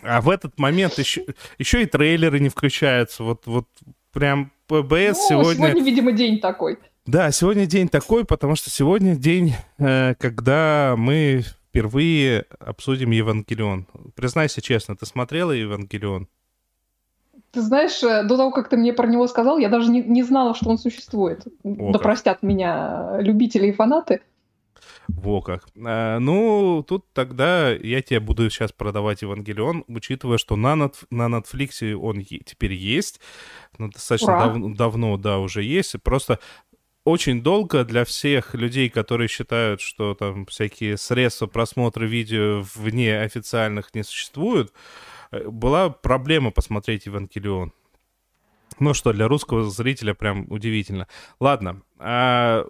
А 0.03 0.21
в 0.21 0.29
этот 0.29 0.59
момент 0.59 0.99
еще, 0.99 1.25
еще 1.57 1.81
и 1.81 1.87
трейлеры 1.87 2.39
не 2.39 2.49
включаются. 2.49 3.23
Вот, 3.23 3.47
вот 3.47 3.65
прям 4.13 4.51
ПБС 4.67 5.17
ну, 5.17 5.27
сегодня... 5.27 5.69
Сегодня, 5.69 5.83
видимо, 5.83 6.11
день 6.11 6.39
такой. 6.39 6.77
Да, 7.05 7.31
сегодня 7.31 7.65
день 7.65 7.89
такой, 7.89 8.25
потому 8.25 8.55
что 8.55 8.69
сегодня 8.69 9.15
день, 9.15 9.55
э, 9.79 10.13
когда 10.19 10.95
мы 10.97 11.43
впервые 11.69 12.45
обсудим 12.59 13.11
Евангелион. 13.11 13.87
Признайся 14.15 14.61
честно, 14.61 14.95
ты 14.95 15.05
смотрела 15.05 15.51
Евангелион? 15.51 16.27
Ты 17.51 17.61
знаешь, 17.61 18.03
э, 18.03 18.23
до 18.23 18.37
того, 18.37 18.51
как 18.51 18.69
ты 18.69 18.77
мне 18.77 18.93
про 18.93 19.07
него 19.07 19.25
сказал, 19.27 19.57
я 19.57 19.69
даже 19.69 19.89
не, 19.89 20.01
не 20.03 20.21
знала, 20.23 20.53
что 20.53 20.69
он 20.69 20.77
существует. 20.77 21.45
О, 21.63 21.91
да 21.91 21.93
как. 21.93 22.03
простят 22.03 22.43
меня 22.43 23.17
любители 23.19 23.67
и 23.67 23.71
фанаты. 23.71 24.21
Во 25.07 25.41
как. 25.41 25.67
А, 25.83 26.19
ну, 26.19 26.83
тут 26.87 27.05
тогда 27.13 27.71
я 27.71 28.01
тебе 28.01 28.19
буду 28.19 28.49
сейчас 28.49 28.71
продавать 28.71 29.23
Евангелион, 29.23 29.85
учитывая, 29.87 30.37
что 30.37 30.55
на, 30.55 30.75
на 30.75 31.27
Netflix 31.27 31.93
он 31.93 32.19
е- 32.19 32.41
теперь 32.45 32.73
есть. 32.73 33.19
Ну, 33.77 33.89
достаточно 33.89 34.37
дав- 34.37 34.75
давно, 34.75 35.17
да, 35.17 35.39
уже 35.39 35.63
есть. 35.63 35.95
Просто 36.03 36.39
очень 37.03 37.41
долго 37.41 37.83
для 37.83 38.05
всех 38.05 38.53
людей, 38.53 38.89
которые 38.89 39.27
считают, 39.27 39.81
что 39.81 40.13
там 40.13 40.45
всякие 40.45 40.97
средства 40.97 41.47
просмотра 41.47 42.05
видео 42.05 42.63
вне 42.75 43.19
официальных 43.19 43.93
не 43.93 44.03
существуют, 44.03 44.71
э, 45.31 45.47
была 45.47 45.89
проблема 45.89 46.51
посмотреть 46.51 47.05
Евангелион. 47.07 47.73
Ну 48.79 48.93
что, 48.93 49.13
для 49.13 49.27
русского 49.27 49.69
зрителя 49.69 50.13
прям 50.13 50.51
удивительно. 50.51 51.07
Ладно. 51.39 51.81
А... 51.99 52.65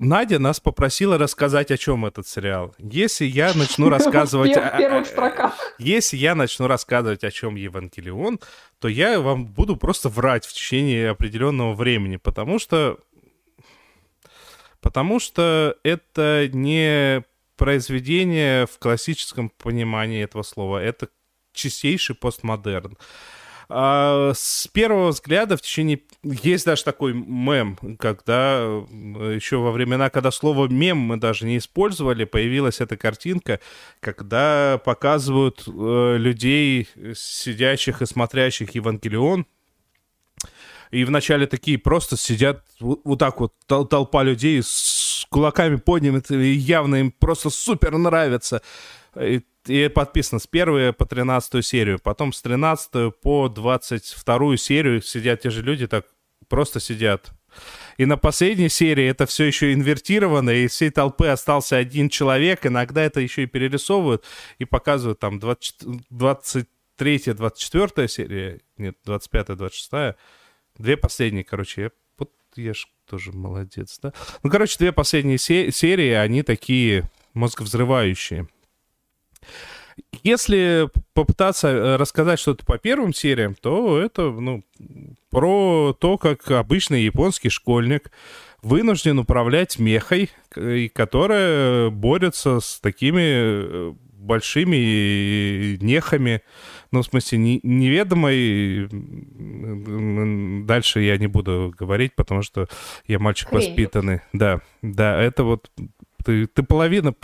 Надя 0.00 0.38
нас 0.38 0.60
попросила 0.60 1.18
рассказать, 1.18 1.72
о 1.72 1.76
чем 1.76 2.06
этот 2.06 2.28
сериал. 2.28 2.72
Если 2.78 3.24
я 3.24 3.52
начну 3.54 3.88
рассказывать... 3.90 4.56
В 4.56 4.76
первых 4.78 5.06
строках. 5.06 5.54
Если 5.78 6.16
я 6.16 6.36
начну 6.36 6.68
рассказывать, 6.68 7.24
о 7.24 7.32
чем 7.32 7.56
Евангелион, 7.56 8.38
то 8.78 8.86
я 8.86 9.20
вам 9.20 9.46
буду 9.46 9.76
просто 9.76 10.08
врать 10.08 10.46
в 10.46 10.52
течение 10.52 11.10
определенного 11.10 11.74
времени, 11.74 12.16
потому 12.16 12.60
что... 12.60 12.98
Потому 14.80 15.18
что 15.18 15.76
это 15.82 16.48
не 16.52 17.24
произведение 17.56 18.66
в 18.66 18.78
классическом 18.78 19.50
понимании 19.50 20.22
этого 20.22 20.42
слова. 20.42 20.78
Это 20.78 21.08
чистейший 21.52 22.14
постмодерн. 22.14 22.96
А, 23.70 24.32
с 24.34 24.66
первого 24.68 25.08
взгляда 25.08 25.56
в 25.56 25.60
течение... 25.60 26.00
Есть 26.22 26.64
даже 26.64 26.84
такой 26.84 27.12
мем, 27.12 27.76
когда 27.98 28.60
еще 28.60 29.58
во 29.58 29.72
времена, 29.72 30.08
когда 30.08 30.30
слово 30.30 30.68
«мем» 30.68 30.96
мы 30.96 31.18
даже 31.18 31.44
не 31.44 31.58
использовали, 31.58 32.24
появилась 32.24 32.80
эта 32.80 32.96
картинка, 32.96 33.60
когда 34.00 34.80
показывают 34.84 35.64
э, 35.66 36.16
людей, 36.18 36.88
сидящих 37.14 38.00
и 38.00 38.06
смотрящих 38.06 38.74
Евангелион, 38.74 39.46
и 40.90 41.04
вначале 41.04 41.46
такие 41.46 41.78
просто 41.78 42.16
сидят 42.16 42.64
вот, 42.80 43.00
вот 43.04 43.18
так 43.18 43.40
вот, 43.40 43.54
толпа 43.66 44.22
людей 44.22 44.62
с 44.62 45.26
кулаками 45.30 45.76
поднятыми, 45.76 46.44
явно 46.44 46.96
им 46.96 47.12
просто 47.12 47.50
супер 47.50 47.96
нравится. 47.96 48.62
И 49.20 49.42
и 49.68 49.88
подписано 49.88 50.38
с 50.38 50.48
1 50.50 50.94
по 50.94 51.04
13 51.06 51.64
серию. 51.64 51.98
Потом 51.98 52.32
с 52.32 52.42
13 52.42 53.14
по 53.20 53.48
22 53.48 54.56
серию 54.56 55.02
сидят 55.02 55.42
те 55.42 55.50
же 55.50 55.62
люди, 55.62 55.86
так 55.86 56.06
просто 56.48 56.80
сидят. 56.80 57.30
И 57.96 58.06
на 58.06 58.16
последней 58.16 58.68
серии 58.68 59.06
это 59.06 59.26
все 59.26 59.44
еще 59.44 59.72
инвертировано, 59.72 60.50
и 60.50 60.66
всей 60.68 60.90
толпы 60.90 61.28
остался 61.28 61.76
один 61.76 62.08
человек. 62.08 62.66
Иногда 62.66 63.02
это 63.02 63.20
еще 63.20 63.44
и 63.44 63.46
перерисовывают 63.46 64.24
и 64.58 64.64
показывают 64.64 65.18
там 65.18 65.38
23-24 65.38 68.08
серия, 68.08 68.60
нет, 68.76 68.96
25-26. 69.06 70.14
Две 70.78 70.96
последние, 70.96 71.44
короче, 71.44 71.82
я, 71.82 71.90
вот 72.18 72.30
я 72.56 72.74
ж 72.74 72.86
тоже 73.06 73.32
молодец, 73.32 73.98
да? 74.02 74.12
Ну, 74.42 74.50
короче, 74.50 74.76
две 74.78 74.92
последние 74.92 75.38
се- 75.38 75.72
серии, 75.72 76.12
они 76.12 76.42
такие 76.42 77.08
мозговзрывающие. 77.34 78.48
Если 80.22 80.88
попытаться 81.12 81.68
э, 81.68 81.96
рассказать 81.96 82.38
что-то 82.38 82.64
по 82.64 82.78
первым 82.78 83.12
сериям, 83.12 83.54
то 83.54 83.98
это 84.00 84.30
ну, 84.30 84.64
про 85.30 85.96
то, 85.98 86.18
как 86.18 86.50
обычный 86.50 87.02
японский 87.02 87.48
школьник 87.48 88.10
вынужден 88.62 89.18
управлять 89.18 89.78
мехой, 89.78 90.30
которая 90.94 91.90
борется 91.90 92.60
с 92.60 92.80
такими 92.80 93.22
э, 93.22 93.92
большими 94.12 95.76
нехами, 95.82 96.42
ну, 96.90 97.02
в 97.02 97.06
смысле, 97.06 97.38
не, 97.38 97.60
неведомой. 97.62 98.88
Дальше 100.64 101.00
я 101.00 101.18
не 101.18 101.26
буду 101.26 101.74
говорить, 101.78 102.14
потому 102.14 102.42
что 102.42 102.68
я 103.06 103.18
мальчик 103.18 103.48
Хрень. 103.48 103.68
воспитанный. 103.68 104.20
Да, 104.32 104.60
да, 104.82 105.20
это 105.20 105.44
вот 105.44 105.70
ты, 106.24 106.46
ты 106.46 106.62
половина 106.62 107.14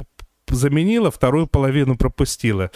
заменила, 0.48 1.10
вторую 1.10 1.46
половину 1.46 1.96
пропустила. 1.96 2.70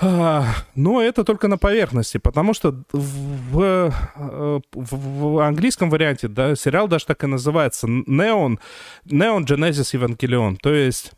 А, 0.00 0.46
но 0.74 1.00
это 1.02 1.22
только 1.22 1.48
на 1.48 1.58
поверхности, 1.58 2.18
потому 2.18 2.54
что 2.54 2.82
в, 2.92 3.92
в, 4.16 4.62
в 4.74 5.38
английском 5.46 5.90
варианте 5.90 6.28
да, 6.28 6.56
сериал 6.56 6.88
даже 6.88 7.06
так 7.06 7.22
и 7.22 7.26
называется 7.26 7.86
Neon, 7.86 8.58
Neon 9.06 9.44
Genesis 9.44 9.94
Evangelion, 9.94 10.56
то 10.60 10.72
есть 10.72 11.12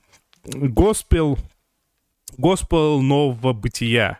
Госпел, 0.45 1.39
Госпел 2.37 3.01
нового 3.01 3.53
бытия. 3.53 4.19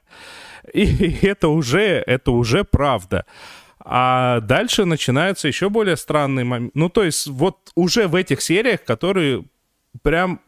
И 0.73 1.27
это 1.27 1.49
уже, 1.49 2.03
это 2.07 2.31
уже 2.31 2.65
правда. 2.65 3.27
А 3.79 4.41
дальше 4.41 4.85
начинается 4.85 5.49
еще 5.49 5.69
более 5.69 5.97
странный 5.97 6.45
момент. 6.45 6.75
Ну, 6.75 6.89
то 6.89 7.03
есть 7.03 7.27
вот 7.27 7.71
уже 7.75 8.09
в 8.09 8.15
этих 8.15 8.41
сериях, 8.41 8.83
которые 8.85 9.45
прям 10.03 10.41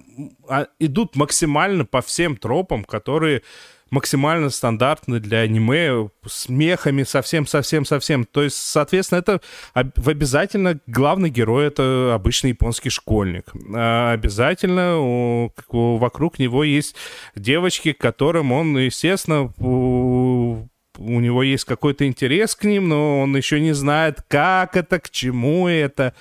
а, 0.49 0.67
идут 0.79 1.17
максимально 1.17 1.85
по 1.85 2.03
всем 2.03 2.37
тропам, 2.37 2.85
которые 2.85 3.43
максимально 3.91 4.51
стандартны 4.51 5.21
для 5.21 5.41
аниме, 5.41 6.09
с 6.27 6.49
мехами 6.49 7.05
совсем-совсем-совсем. 7.05 8.25
То 8.25 8.43
есть, 8.43 8.57
соответственно, 8.57 9.21
это 9.21 9.41
в 9.75 10.09
обязательно 10.09 10.81
главный 10.87 11.31
герой— 11.31 11.67
это 11.69 12.13
обычный 12.15 12.51
японский 12.51 12.91
школьник. 12.91 13.53
А 13.75 14.13
обязательно 14.13 14.99
у, 14.99 15.53
вокруг 15.71 16.39
него 16.39 16.65
есть 16.65 16.97
девочки, 17.37 17.93
которым 17.93 18.53
он, 18.53 18.77
естественно, 18.77 19.53
у, 19.59 20.69
у 20.99 21.21
него 21.21 21.43
есть 21.43 21.65
какой-то 21.65 22.07
интерес 22.07 22.57
к 22.57 22.65
ним, 22.65 22.89
но 22.89 23.21
он 23.21 23.37
еще 23.37 23.61
не 23.61 23.73
знает, 23.73 24.23
как 24.29 24.77
это, 24.77 24.99
к 24.99 25.11
чему 25.11 25.69
это. 25.69 26.15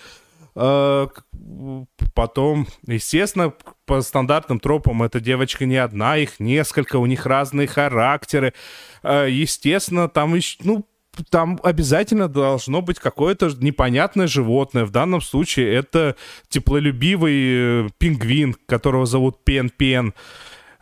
А, 0.55 1.09
потом, 2.13 2.67
естественно, 2.87 3.53
по 3.85 4.01
стандартным 4.01 4.59
тропам 4.59 5.03
эта 5.03 5.19
девочка 5.19 5.65
не 5.65 5.77
одна, 5.77 6.17
их 6.17 6.39
несколько, 6.39 6.95
у 6.97 7.05
них 7.05 7.25
разные 7.25 7.67
характеры. 7.67 8.53
А, 9.03 9.25
естественно, 9.25 10.07
там 10.07 10.35
ну, 10.63 10.87
там 11.29 11.59
обязательно 11.63 12.27
должно 12.27 12.81
быть 12.81 12.99
какое-то 12.99 13.49
непонятное 13.59 14.27
животное. 14.27 14.85
В 14.85 14.91
данном 14.91 15.21
случае 15.21 15.73
это 15.73 16.15
теплолюбивый 16.49 17.33
э, 17.35 17.89
пингвин, 17.97 18.55
которого 18.65 19.05
зовут 19.05 19.43
Пен-Пен. 19.43 20.13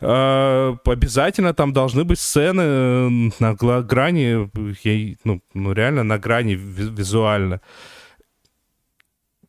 Обязательно 0.00 1.54
там 1.54 1.72
должны 1.72 2.04
быть 2.04 2.18
сцены 2.18 2.62
э, 2.62 3.08
на 3.38 3.54
грани, 3.54 4.50
ну, 5.24 5.40
ну 5.54 5.72
реально 5.72 6.02
на 6.02 6.18
грани 6.18 6.54
визуально. 6.54 7.60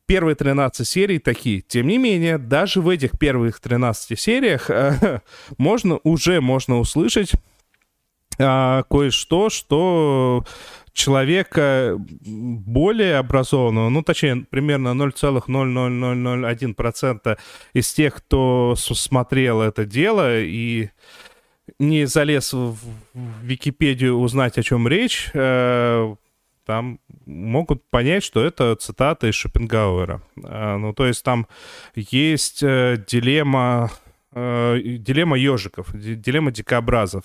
Первые 0.06 0.36
13 0.36 0.86
серий 0.86 1.18
такие. 1.18 1.62
Тем 1.62 1.88
не 1.88 1.98
менее, 1.98 2.38
даже 2.38 2.80
в 2.80 2.88
этих 2.88 3.18
первых 3.18 3.58
13 3.60 4.16
сериях 4.18 4.70
э, 4.70 5.20
можно, 5.58 5.98
уже 6.04 6.40
можно 6.40 6.78
услышать 6.78 7.32
э, 8.38 8.82
кое-что, 8.88 9.50
что 9.50 10.44
человека 10.92 11.96
более 11.98 13.18
образованного, 13.18 13.88
ну, 13.90 14.02
точнее, 14.02 14.46
примерно 14.48 14.88
0,00001% 14.88 17.38
из 17.74 17.92
тех, 17.92 18.14
кто 18.14 18.74
смотрел 18.76 19.60
это 19.60 19.84
дело 19.84 20.40
и 20.40 20.88
не 21.78 22.06
залез 22.06 22.52
в 22.52 22.76
Википедию 23.42 24.16
узнать, 24.16 24.58
о 24.58 24.62
чем 24.62 24.88
речь, 24.88 25.30
э, 25.34 26.14
там 26.66 26.98
могут 27.26 27.88
понять, 27.90 28.24
что 28.24 28.44
это 28.44 28.74
цитата 28.74 29.28
из 29.28 29.34
Шопенгауэра. 29.36 30.20
А, 30.44 30.76
ну, 30.76 30.92
то 30.92 31.06
есть 31.06 31.22
там 31.22 31.46
есть 31.94 32.62
э, 32.62 33.02
дилемма, 33.06 33.90
э, 34.32 34.80
дилемма 34.98 35.38
ежиков, 35.38 35.88
дилемма 35.94 36.50
дикобразов. 36.50 37.22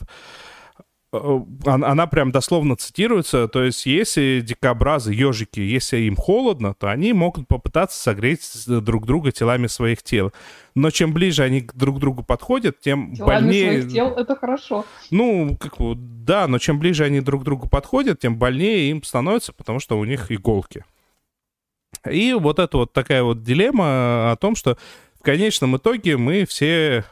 Э, 1.13 1.39
она 1.65 2.07
прям 2.07 2.31
дословно 2.31 2.77
цитируется, 2.77 3.47
то 3.49 3.63
есть 3.63 3.85
если 3.85 4.41
дикобразы, 4.41 5.13
ежики, 5.13 5.59
если 5.59 5.97
им 5.97 6.15
холодно, 6.15 6.73
то 6.73 6.89
они 6.89 7.11
могут 7.11 7.47
попытаться 7.47 8.01
согреть 8.01 8.49
друг 8.65 9.05
друга 9.05 9.31
телами 9.31 9.67
своих 9.67 10.03
тел. 10.03 10.31
Но 10.73 10.89
чем 10.89 11.13
ближе 11.13 11.43
они 11.43 11.67
друг 11.73 11.97
к 11.97 11.99
другу 11.99 12.23
подходят, 12.23 12.79
тем 12.79 13.13
телами 13.13 13.27
больнее... 13.27 13.81
своих 13.81 13.93
тел— 13.93 14.07
это 14.17 14.35
хорошо. 14.37 14.85
Ну, 15.09 15.57
как, 15.59 15.73
да, 16.23 16.47
но 16.47 16.59
чем 16.59 16.79
ближе 16.79 17.03
они 17.03 17.19
друг 17.19 17.41
к 17.41 17.45
другу 17.45 17.67
подходят, 17.67 18.19
тем 18.19 18.37
больнее 18.37 18.89
им 18.89 19.03
становится, 19.03 19.51
потому 19.51 19.79
что 19.79 19.99
у 19.99 20.05
них 20.05 20.31
иголки. 20.31 20.85
И 22.09 22.31
вот 22.33 22.59
это 22.59 22.77
вот 22.77 22.93
такая 22.93 23.21
вот 23.21 23.43
дилемма 23.43 24.31
о 24.31 24.37
том, 24.39 24.55
что 24.55 24.77
в 25.19 25.23
конечном 25.23 25.75
итоге 25.75 26.15
мы 26.15 26.45
все 26.45 27.03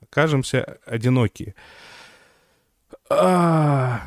окажемся 0.00 0.78
одинокие. 0.86 1.56
А, 3.10 4.00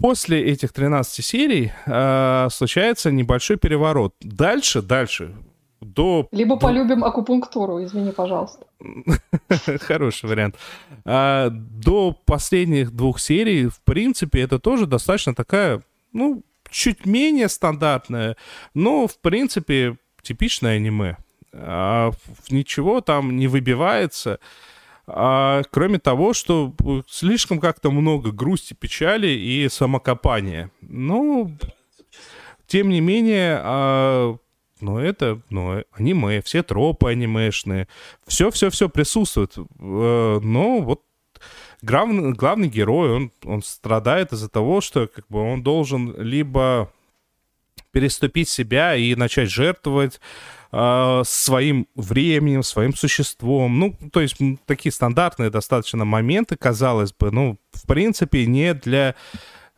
после 0.00 0.44
этих 0.44 0.72
13 0.72 1.24
серий 1.24 1.72
а, 1.86 2.48
случается 2.50 3.10
небольшой 3.10 3.56
переворот. 3.56 4.14
Дальше, 4.20 4.82
дальше, 4.82 5.34
до... 5.80 6.28
Либо 6.32 6.56
полюбим 6.56 7.04
акупунктуру, 7.04 7.84
извини, 7.84 8.12
пожалуйста. 8.12 8.66
Хороший 9.80 10.28
вариант. 10.28 10.56
А, 11.04 11.50
до 11.50 12.16
последних 12.24 12.90
двух 12.90 13.20
серий, 13.20 13.66
в 13.68 13.80
принципе, 13.80 14.40
это 14.40 14.58
тоже 14.58 14.86
достаточно 14.86 15.34
такая, 15.34 15.82
ну, 16.12 16.42
чуть 16.70 17.06
менее 17.06 17.48
стандартная, 17.48 18.36
но, 18.74 19.06
в 19.06 19.18
принципе, 19.18 19.96
типичное 20.22 20.76
аниме. 20.76 21.16
А, 21.52 22.10
ничего 22.50 23.00
там 23.00 23.36
не 23.36 23.46
выбивается. 23.46 24.40
А, 25.06 25.62
кроме 25.70 25.98
того, 25.98 26.32
что 26.32 26.74
слишком 27.08 27.60
как-то 27.60 27.90
много 27.90 28.32
грусти, 28.32 28.74
печали 28.74 29.28
и 29.28 29.68
самокопания. 29.68 30.70
Ну, 30.80 31.56
тем 32.66 32.88
не 32.88 33.00
менее, 33.00 33.60
а, 33.62 34.36
но 34.80 35.00
это, 35.00 35.40
ну, 35.50 35.82
аниме, 35.92 36.42
все 36.42 36.62
тропы 36.62 37.10
анимешные, 37.10 37.88
все-все-все 38.26 38.88
присутствует. 38.88 39.56
Э, 39.56 40.40
но 40.42 40.80
вот 40.80 41.02
главный, 41.82 42.32
главный 42.32 42.68
герой, 42.68 43.10
он, 43.10 43.32
он 43.44 43.62
страдает 43.62 44.32
из-за 44.32 44.48
того, 44.48 44.80
что 44.80 45.06
как 45.06 45.26
бы 45.28 45.40
он 45.40 45.62
должен 45.62 46.14
либо 46.20 46.92
переступить 47.92 48.48
себя 48.48 48.96
и 48.96 49.14
начать 49.14 49.50
жертвовать 49.50 50.20
э, 50.74 51.22
своим 51.24 51.86
временем, 51.94 52.62
своим 52.62 52.94
существом. 52.94 53.78
Ну, 53.78 53.96
то 54.12 54.20
есть 54.20 54.36
такие 54.66 54.92
стандартные 54.92 55.50
достаточно 55.50 56.04
моменты, 56.04 56.56
казалось 56.56 57.12
бы, 57.12 57.30
ну, 57.30 57.58
в 57.72 57.86
принципе, 57.86 58.46
не 58.46 58.74
для 58.74 59.14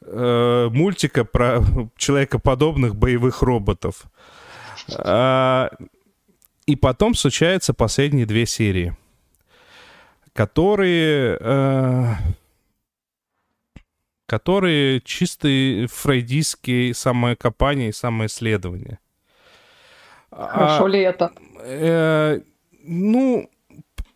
э, 0.01 0.69
мультика 0.73 1.25
про 1.25 1.63
человекоподобных 1.97 2.97
боевых 2.97 3.43
роботов. 3.43 4.05
Э, 4.99 5.69
и 6.67 6.77
потом 6.77 7.15
случаются 7.15 7.75
последние 7.75 8.27
две 8.27 8.47
серии, 8.47 8.97
которые... 10.33 11.37
Э, 11.41 12.15
которые 14.29 15.01
чистые 15.03 15.87
фрейдистские 15.87 16.95
самокопания 16.95 17.91
и 17.91 17.93
самоисследования. 17.93 18.99
Хорошо 20.37 20.85
а, 20.85 20.89
ли 20.89 21.01
это? 21.01 21.33
Э, 21.63 22.41
ну, 22.83 23.49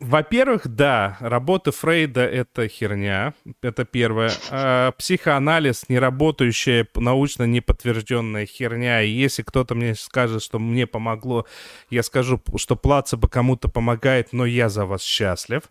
во-первых, 0.01 0.67
да, 0.67 1.19
работа 1.21 1.73
Фрейда— 1.73 2.21
это 2.23 2.69
херня, 2.69 3.35
это 3.63 3.85
первое. 3.85 4.31
А 4.51 4.93
психоанализ— 4.93 5.87
неработающая, 5.89 6.87
научно 6.95 7.45
неподтвержденная 7.45 8.47
херня. 8.47 9.03
И 9.03 9.11
если 9.11 9.43
кто-то 9.43 9.75
мне 9.75 9.95
скажет, 9.95 10.43
что 10.43 10.59
мне 10.59 10.87
помогло, 10.87 11.47
я 11.91 12.03
скажу, 12.03 12.41
что 12.57 12.77
плацебо 12.77 13.29
кому-то 13.29 13.69
помогает, 13.69 14.33
но 14.33 14.47
я 14.47 14.71
за 14.71 14.87
вас 14.87 15.03
счастлив. 15.03 15.63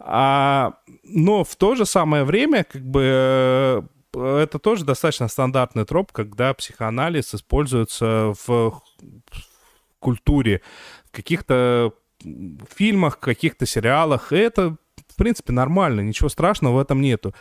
А, 0.00 0.74
но 1.04 1.44
в 1.44 1.54
то 1.56 1.74
же 1.74 1.84
самое 1.84 2.24
время, 2.24 2.64
как 2.64 2.82
бы, 2.82 3.02
э, 3.04 3.82
это 4.14 4.58
тоже 4.58 4.84
достаточно 4.86 5.28
стандартный 5.28 5.84
троп, 5.84 6.12
когда 6.12 6.54
психоанализ 6.54 7.34
используется 7.34 8.32
в 8.46 8.80
культуре, 9.98 10.60
в 11.06 11.16
каких-то 11.16 11.92
фильмах, 12.74 13.18
каких-то 13.18 13.66
сериалах. 13.66 14.32
И 14.32 14.36
это, 14.36 14.76
в 15.08 15.16
принципе, 15.16 15.52
нормально, 15.52 16.00
ничего 16.00 16.28
страшного 16.28 16.76
в 16.76 16.78
этом 16.78 17.00
нету. 17.00 17.34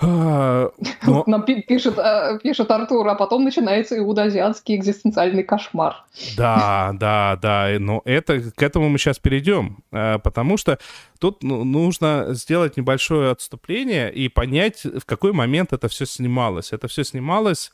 А, 0.00 0.70
но... 1.06 1.24
Нам 1.26 1.44
пишет, 1.44 1.98
э, 1.98 2.38
пишет 2.42 2.70
Артур, 2.70 3.06
а 3.08 3.14
потом 3.14 3.44
начинается 3.44 3.98
иудоазиатский 3.98 4.76
экзистенциальный 4.76 5.44
кошмар. 5.44 6.04
Да, 6.36 6.92
да, 6.98 7.38
да, 7.40 7.68
но 7.78 8.02
это, 8.04 8.40
к 8.50 8.62
этому 8.62 8.88
мы 8.88 8.98
сейчас 8.98 9.18
перейдем, 9.18 9.84
э, 9.92 10.18
потому 10.18 10.56
что 10.56 10.78
тут 11.20 11.42
ну, 11.42 11.64
нужно 11.64 12.28
сделать 12.30 12.76
небольшое 12.76 13.30
отступление 13.30 14.12
и 14.12 14.28
понять, 14.28 14.84
в 14.84 15.04
какой 15.04 15.32
момент 15.32 15.72
это 15.72 15.88
все 15.88 16.06
снималось. 16.06 16.72
Это 16.72 16.88
все 16.88 17.04
снималось, 17.04 17.70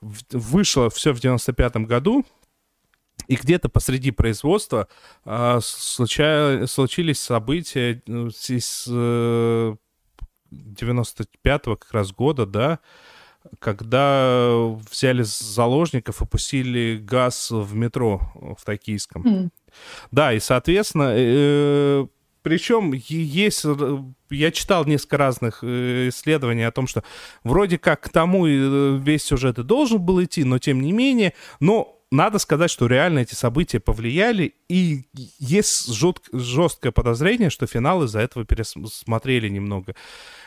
вышло 0.00 0.90
все 0.90 1.14
в 1.14 1.18
95-м 1.18 1.86
году, 1.86 2.24
и 3.26 3.36
где-то 3.36 3.68
посреди 3.68 4.10
производства 4.10 4.88
э, 5.24 5.58
случа... 5.62 6.64
случились 6.66 7.20
события 7.20 8.02
ну, 8.06 8.30
с 8.30 8.86
э, 8.88 9.76
95-го 10.52 11.76
как 11.76 11.92
раз 11.92 12.12
года, 12.12 12.46
да, 12.46 12.80
когда 13.58 14.54
взяли 14.90 15.22
заложников 15.22 16.20
и 16.20 16.26
пустили 16.26 16.98
газ 17.02 17.50
в 17.50 17.74
метро 17.74 18.20
в 18.34 18.64
Токийском. 18.64 19.22
Mm. 19.22 19.50
Да, 20.10 20.32
и, 20.32 20.40
соответственно, 20.40 21.12
э, 21.14 22.06
причем 22.42 22.92
есть, 22.94 23.64
я 24.30 24.50
читал 24.50 24.84
несколько 24.84 25.18
разных 25.18 25.60
э, 25.62 26.08
исследований 26.08 26.64
о 26.64 26.72
том, 26.72 26.86
что 26.86 27.02
вроде 27.44 27.78
как 27.78 28.00
к 28.00 28.08
тому 28.08 28.46
э, 28.46 28.98
весь 28.98 29.24
сюжет 29.24 29.58
и 29.58 29.62
должен 29.62 30.00
был 30.00 30.22
идти, 30.22 30.44
но 30.44 30.58
тем 30.58 30.80
не 30.80 30.92
менее, 30.92 31.34
но 31.60 31.99
надо 32.10 32.38
сказать, 32.38 32.70
что 32.70 32.86
реально 32.86 33.20
эти 33.20 33.34
события 33.34 33.78
повлияли, 33.78 34.54
и 34.68 35.04
есть 35.38 35.92
жест, 35.92 36.28
жесткое 36.32 36.90
подозрение, 36.90 37.50
что 37.50 37.66
финал 37.66 38.02
из-за 38.04 38.18
этого 38.18 38.44
пересмотрели 38.44 39.48
немного. 39.48 39.94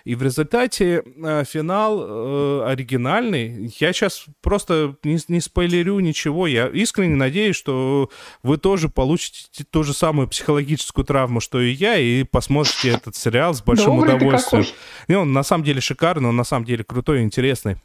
И 0.04 0.16
в 0.16 0.24
результате 0.24 1.04
э, 1.06 1.44
финал 1.46 2.02
э, 2.02 2.66
оригинальный. 2.68 3.74
Я 3.80 3.94
сейчас 3.94 4.26
просто 4.42 4.98
не, 5.04 5.18
не 5.30 5.40
спойлерю 5.40 6.00
ничего. 6.00 6.48
Я 6.48 6.68
искренне 6.68 7.16
надеюсь, 7.16 7.56
что 7.56 8.10
вы 8.44 8.58
тоже 8.58 8.90
получите 8.90 9.64
ту 9.64 9.84
же 9.84 9.94
самую 9.94 10.28
психологическую 10.28 11.06
травму, 11.06 11.40
что 11.40 11.62
и 11.62 11.72
я, 11.72 11.98
и 11.98 12.24
посмотрите 12.24 12.90
этот 12.90 13.16
сериал 13.16 13.54
с 13.54 13.62
большим 13.62 13.98
Добрый 13.98 14.16
удовольствием. 14.16 14.66
И 15.08 15.14
он 15.14 15.32
на 15.32 15.44
самом 15.44 15.64
деле 15.64 15.80
шикарный, 15.80 16.28
он 16.28 16.36
на 16.36 16.44
самом 16.44 16.66
деле 16.66 16.84
крутой 16.84 17.22
и 17.22 17.24
интересный. 17.24 17.78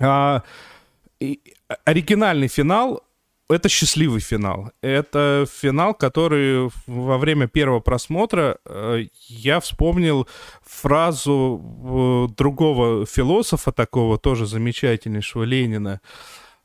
А, 0.00 0.42
и, 1.20 1.38
оригинальный 1.84 2.48
финал 2.48 3.02
это 3.48 3.68
счастливый 3.68 4.20
финал. 4.20 4.70
Это 4.80 5.46
финал, 5.60 5.94
который 5.94 6.70
во 6.86 7.18
время 7.18 7.48
первого 7.48 7.80
просмотра 7.80 8.58
э, 8.64 9.06
я 9.28 9.60
вспомнил 9.60 10.26
фразу 10.62 11.60
э, 11.60 12.34
другого 12.34 13.04
философа, 13.04 13.72
такого 13.72 14.18
тоже 14.18 14.46
замечательнейшего 14.46 15.42
Ленина. 15.42 16.00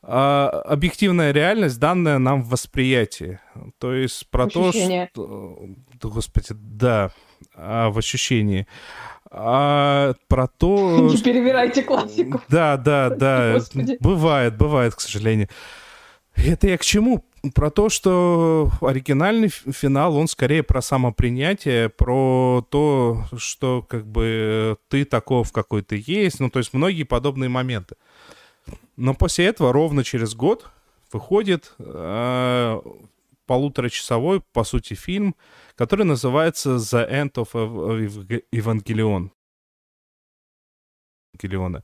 А, 0.02 0.48
объективная 0.66 1.32
реальность, 1.32 1.80
данная 1.80 2.18
нам 2.20 2.42
в 2.42 2.50
восприятии. 2.50 3.40
То 3.80 3.94
есть 3.94 4.30
про 4.30 4.46
Ощущение. 4.46 5.10
то, 5.14 5.60
что... 6.00 6.10
Господи, 6.10 6.48
да, 6.52 7.12
а, 7.54 7.90
в 7.90 7.98
ощущении. 7.98 8.68
А 9.32 10.14
про 10.28 10.48
то... 10.48 11.00
Не 11.12 11.18
перевирайте 11.22 11.84
классику. 11.84 12.42
Да, 12.50 12.78
да, 12.78 13.10
да. 13.10 13.54
Господи. 13.54 13.98
Бывает, 14.00 14.58
бывает, 14.58 14.96
к 14.96 15.02
сожалению. 15.02 15.50
Это 16.36 16.68
я 16.68 16.78
к 16.78 16.84
чему? 16.84 17.26
Про 17.56 17.72
то, 17.72 17.90
что 17.90 18.70
оригинальный 18.82 19.50
финал, 19.50 20.16
он 20.18 20.28
скорее 20.28 20.64
про 20.64 20.82
самопринятие, 20.82 21.90
про 21.90 22.66
то, 22.70 23.24
что 23.38 23.86
как 23.88 24.06
бы 24.06 24.78
ты 24.90 25.06
таков, 25.06 25.52
какой 25.52 25.82
ты 25.82 26.04
есть. 26.06 26.40
Ну, 26.40 26.50
то 26.50 26.60
есть 26.60 26.74
многие 26.74 27.04
подобные 27.04 27.50
моменты. 27.50 27.96
Но 28.98 29.14
после 29.14 29.46
этого 29.46 29.72
ровно 29.72 30.04
через 30.04 30.36
год 30.36 30.68
выходит 31.12 31.74
э, 31.80 32.82
полуторачасовой, 33.48 34.42
по 34.54 34.64
сути, 34.64 34.94
фильм, 34.94 35.36
который 35.76 36.06
называется 36.06 36.76
The 36.76 37.10
End 37.10 37.34
of 37.34 37.54
Evangelion. 38.52 39.32
Евангелиона 41.34 41.84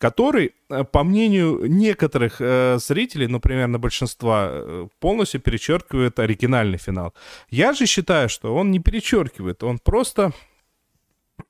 который, 0.00 0.54
э, 0.70 0.84
по 0.84 1.04
мнению 1.04 1.66
некоторых 1.68 2.40
э, 2.40 2.78
зрителей, 2.78 3.28
ну, 3.28 3.38
примерно 3.38 3.78
большинства, 3.78 4.48
э, 4.50 4.88
полностью 4.98 5.40
перечеркивает 5.40 6.18
оригинальный 6.18 6.78
финал. 6.78 7.12
Я 7.50 7.72
же 7.74 7.86
считаю, 7.86 8.28
что 8.28 8.56
он 8.56 8.70
не 8.70 8.78
перечеркивает, 8.78 9.62
он 9.62 9.78
просто 9.78 10.32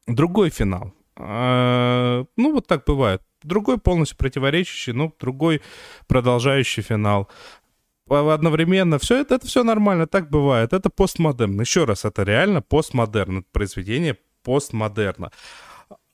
другой 0.09 0.51
финал. 0.51 0.93
Э, 1.17 2.25
ну, 2.37 2.53
вот 2.53 2.67
так 2.67 2.85
бывает. 2.87 3.23
Другой 3.43 3.79
полностью 3.79 4.19
противоречащий, 4.19 4.93
ну, 4.93 5.13
другой 5.21 5.61
продолжающий 6.09 6.83
финал 6.83 7.29
одновременно. 8.11 8.99
Все 8.99 9.20
это, 9.20 9.37
это 9.37 9.46
все 9.46 9.62
нормально, 9.62 10.07
так 10.07 10.31
бывает. 10.31 10.73
Это 10.73 10.90
постмодерн. 10.90 11.61
Еще 11.61 11.85
раз, 11.85 12.05
это 12.05 12.23
реально 12.23 12.62
постмодерн. 12.62 13.38
Это 13.38 13.46
произведение 13.53 14.16
постмодерна. 14.42 15.31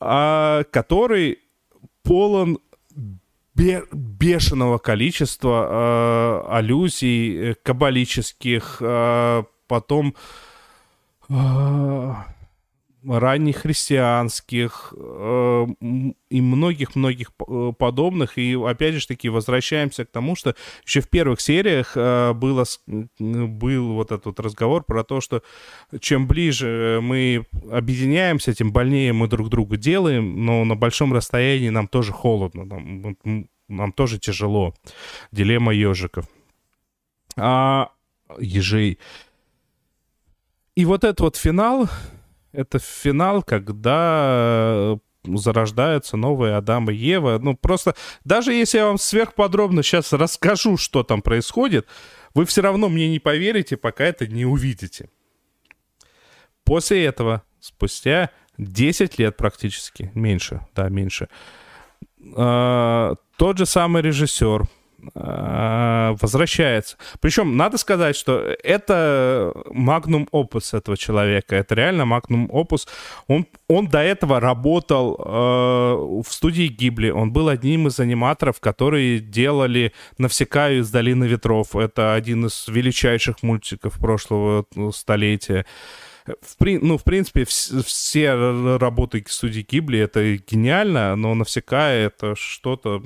А, 0.00 0.64
который 0.64 1.38
полон 2.02 2.58
бешеного 3.56 4.78
количества 4.78 6.44
э, 6.48 6.56
аллюзий 6.56 7.54
каббалических, 7.62 8.78
э, 8.80 9.44
потом 9.66 10.14
э, 11.30 12.12
ранних 13.08 13.58
христианских 13.58 14.92
э, 14.96 15.66
и 16.30 16.40
многих-многих 16.40 17.30
э, 17.46 17.72
подобных. 17.78 18.38
И 18.38 18.54
опять 18.54 18.94
же 18.94 19.06
таки 19.06 19.28
возвращаемся 19.28 20.04
к 20.04 20.10
тому, 20.10 20.36
что 20.36 20.54
еще 20.84 21.00
в 21.00 21.08
первых 21.08 21.40
сериях 21.40 21.92
э, 21.96 22.32
было, 22.32 22.64
был 23.18 23.94
вот 23.94 24.12
этот 24.12 24.26
вот 24.26 24.40
разговор 24.40 24.84
про 24.84 25.04
то, 25.04 25.20
что 25.20 25.42
чем 26.00 26.26
ближе 26.26 27.00
мы 27.02 27.46
объединяемся, 27.70 28.54
тем 28.54 28.72
больнее 28.72 29.12
мы 29.12 29.28
друг 29.28 29.48
друга 29.48 29.76
делаем, 29.76 30.44
но 30.44 30.64
на 30.64 30.74
большом 30.74 31.12
расстоянии 31.12 31.68
нам 31.68 31.88
тоже 31.88 32.12
холодно, 32.12 32.64
нам, 32.64 33.16
нам 33.68 33.92
тоже 33.92 34.18
тяжело. 34.18 34.74
Дилемма 35.32 35.72
ежиков. 35.72 36.26
А 37.36 37.90
ежей. 38.38 38.98
И 40.74 40.84
вот 40.84 41.04
этот 41.04 41.20
вот 41.20 41.36
финал, 41.36 41.88
это 42.56 42.78
финал, 42.78 43.42
когда 43.42 44.98
зарождаются 45.24 46.16
новые 46.16 46.54
Адам 46.54 46.90
и 46.90 46.94
Ева. 46.94 47.38
Ну, 47.40 47.56
просто 47.56 47.94
даже 48.24 48.52
если 48.52 48.78
я 48.78 48.86
вам 48.86 48.98
сверхподробно 48.98 49.82
сейчас 49.82 50.12
расскажу, 50.12 50.76
что 50.76 51.02
там 51.02 51.20
происходит, 51.20 51.86
вы 52.34 52.44
все 52.46 52.62
равно 52.62 52.88
мне 52.88 53.08
не 53.08 53.18
поверите, 53.18 53.76
пока 53.76 54.04
это 54.04 54.26
не 54.26 54.44
увидите. 54.44 55.10
После 56.64 57.04
этого, 57.04 57.42
спустя 57.60 58.30
10 58.58 59.18
лет 59.18 59.36
практически, 59.36 60.10
меньше, 60.14 60.66
да, 60.74 60.88
меньше, 60.88 61.28
э, 62.36 63.14
тот 63.36 63.58
же 63.58 63.66
самый 63.66 64.02
режиссер 64.02 64.62
э, 64.62 64.66
возвращается. 65.14 66.96
Причем 67.20 67.56
надо 67.56 67.78
сказать, 67.78 68.16
что 68.16 68.38
это 68.62 69.52
магнум 69.70 70.28
опус 70.30 70.74
этого 70.74 70.96
человека. 70.96 71.56
Это 71.56 71.74
реально 71.74 72.04
магнум 72.04 72.48
опус. 72.50 72.88
Он, 73.28 73.46
он 73.68 73.88
до 73.88 73.98
этого 73.98 74.40
работал 74.40 75.16
э, 75.18 76.22
в 76.22 76.32
студии 76.32 76.68
Гибли. 76.68 77.10
Он 77.10 77.32
был 77.32 77.48
одним 77.48 77.88
из 77.88 78.00
аниматоров, 78.00 78.60
которые 78.60 79.20
делали 79.20 79.92
«Навсекаю 80.18 80.80
из 80.80 80.90
долины 80.90 81.24
ветров». 81.24 81.76
Это 81.76 82.14
один 82.14 82.46
из 82.46 82.66
величайших 82.68 83.42
мультиков 83.42 83.98
прошлого 83.98 84.64
столетия 84.92 85.66
в, 86.26 86.64
ну, 86.64 86.98
в 86.98 87.04
принципе, 87.04 87.44
все 87.44 88.34
работы 88.76 89.24
студии 89.28 89.66
Гибли 89.68 89.98
это 90.00 90.36
гениально, 90.36 91.16
но 91.16 91.34
навсека 91.34 91.90
это 91.90 92.34
что-то 92.36 93.02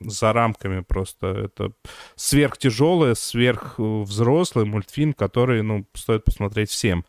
за 0.00 0.32
рамками 0.32 0.80
просто. 0.80 1.26
Это 1.26 1.72
сверхтяжелый, 2.16 3.16
сверхвзрослый 3.16 4.64
мультфильм, 4.64 5.12
который, 5.12 5.62
ну, 5.62 5.86
стоит 5.94 6.24
посмотреть 6.24 6.70
всем. 6.70 7.04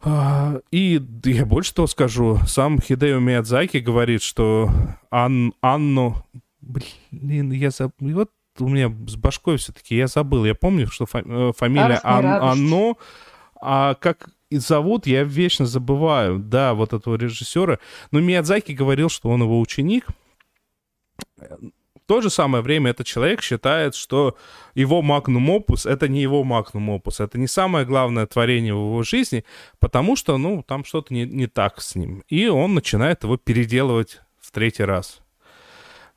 А, 0.00 0.60
и 0.70 1.02
я 1.24 1.44
больше 1.44 1.74
того 1.74 1.88
скажу, 1.88 2.38
сам 2.46 2.80
Хидео 2.80 3.18
Миядзаки 3.18 3.78
говорит, 3.78 4.22
что 4.22 4.70
Ан, 5.10 5.54
Анну... 5.60 6.24
Блин, 6.60 7.52
я 7.52 7.70
забыл... 7.70 8.14
Вот 8.14 8.30
у 8.58 8.68
меня 8.68 8.92
с 9.06 9.16
башкой 9.16 9.56
все-таки, 9.56 9.96
я 9.96 10.06
забыл. 10.06 10.44
Я 10.44 10.54
помню, 10.54 10.86
что 10.88 11.06
фа... 11.06 11.22
Э, 11.24 11.52
фамилия 11.56 12.00
Ан... 12.02 12.26
Анно 12.26 12.94
а 13.60 13.94
как 13.94 14.28
зовут, 14.50 15.06
я 15.06 15.24
вечно 15.24 15.66
забываю, 15.66 16.38
да, 16.38 16.74
вот 16.74 16.92
этого 16.92 17.16
режиссера. 17.16 17.78
Но 18.10 18.20
Миядзаки 18.20 18.72
говорил, 18.72 19.08
что 19.08 19.30
он 19.30 19.42
его 19.42 19.60
ученик. 19.60 20.06
В 21.38 22.06
то 22.08 22.20
же 22.22 22.30
самое 22.30 22.64
время 22.64 22.90
этот 22.92 23.06
человек 23.06 23.42
считает, 23.42 23.94
что 23.94 24.36
его 24.74 25.02
магнум 25.02 25.50
опус— 25.50 25.84
это 25.86 26.08
не 26.08 26.22
его 26.22 26.42
магнум 26.42 26.88
опус, 26.88 27.20
это 27.20 27.38
не 27.38 27.46
самое 27.46 27.84
главное 27.84 28.26
творение 28.26 28.72
в 28.74 28.78
его 28.78 29.02
жизни, 29.02 29.44
потому 29.78 30.16
что, 30.16 30.38
ну, 30.38 30.62
там 30.62 30.84
что-то 30.84 31.12
не, 31.12 31.26
не 31.26 31.48
так 31.48 31.82
с 31.82 31.94
ним. 31.94 32.22
И 32.28 32.46
он 32.48 32.74
начинает 32.74 33.24
его 33.24 33.36
переделывать 33.36 34.22
в 34.40 34.52
третий 34.52 34.84
раз. 34.84 35.20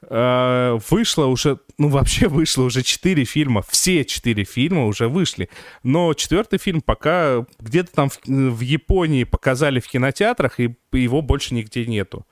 Э, 0.10 0.80
вышло 0.90 1.26
уже, 1.26 1.60
ну 1.78 1.90
вообще 1.90 2.28
вышло 2.28 2.64
уже 2.64 2.82
четыре 2.82 3.24
фильма, 3.24 3.64
все 3.68 4.04
четыре 4.04 4.46
фильма 4.46 4.86
уже 4.88 5.08
вышли, 5.08 5.50
но 5.84 6.14
четвертый 6.14 6.58
фильм 6.58 6.82
пока 6.82 7.46
где-то 7.60 7.92
там 7.92 8.10
в, 8.10 8.20
в 8.26 8.60
Японии 8.62 9.26
показали 9.26 9.80
в 9.80 9.88
кинотеатрах, 9.88 10.60
и 10.60 10.76
его 10.92 11.22
больше 11.22 11.54
нигде 11.54 11.86
нету. 11.86 12.26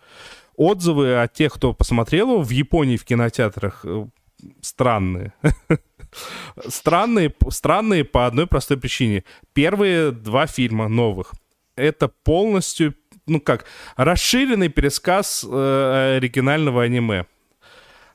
Отзывы 0.60 1.22
от 1.22 1.34
тех, 1.34 1.54
кто 1.54 1.74
посмотрел 1.74 2.32
его 2.32 2.42
в 2.42 2.50
Японии 2.50 2.98
в 2.98 3.06
кинотеатрах, 3.06 3.86
э, 3.86 4.08
странные. 4.60 5.32
странные, 6.68 7.34
странные 7.50 8.04
по 8.04 8.26
одной 8.26 8.46
простой 8.46 8.78
причине. 8.78 9.24
Первые 9.54 10.12
два 10.12 10.48
фильма 10.48 10.90
новых 10.90 11.32
это 11.78 12.10
полностью, 12.10 12.94
ну 13.26 13.40
как, 13.40 13.66
расширенный 13.96 14.68
пересказ 14.68 15.46
э, 15.50 16.18
оригинального 16.18 16.84
аниме. 16.84 17.26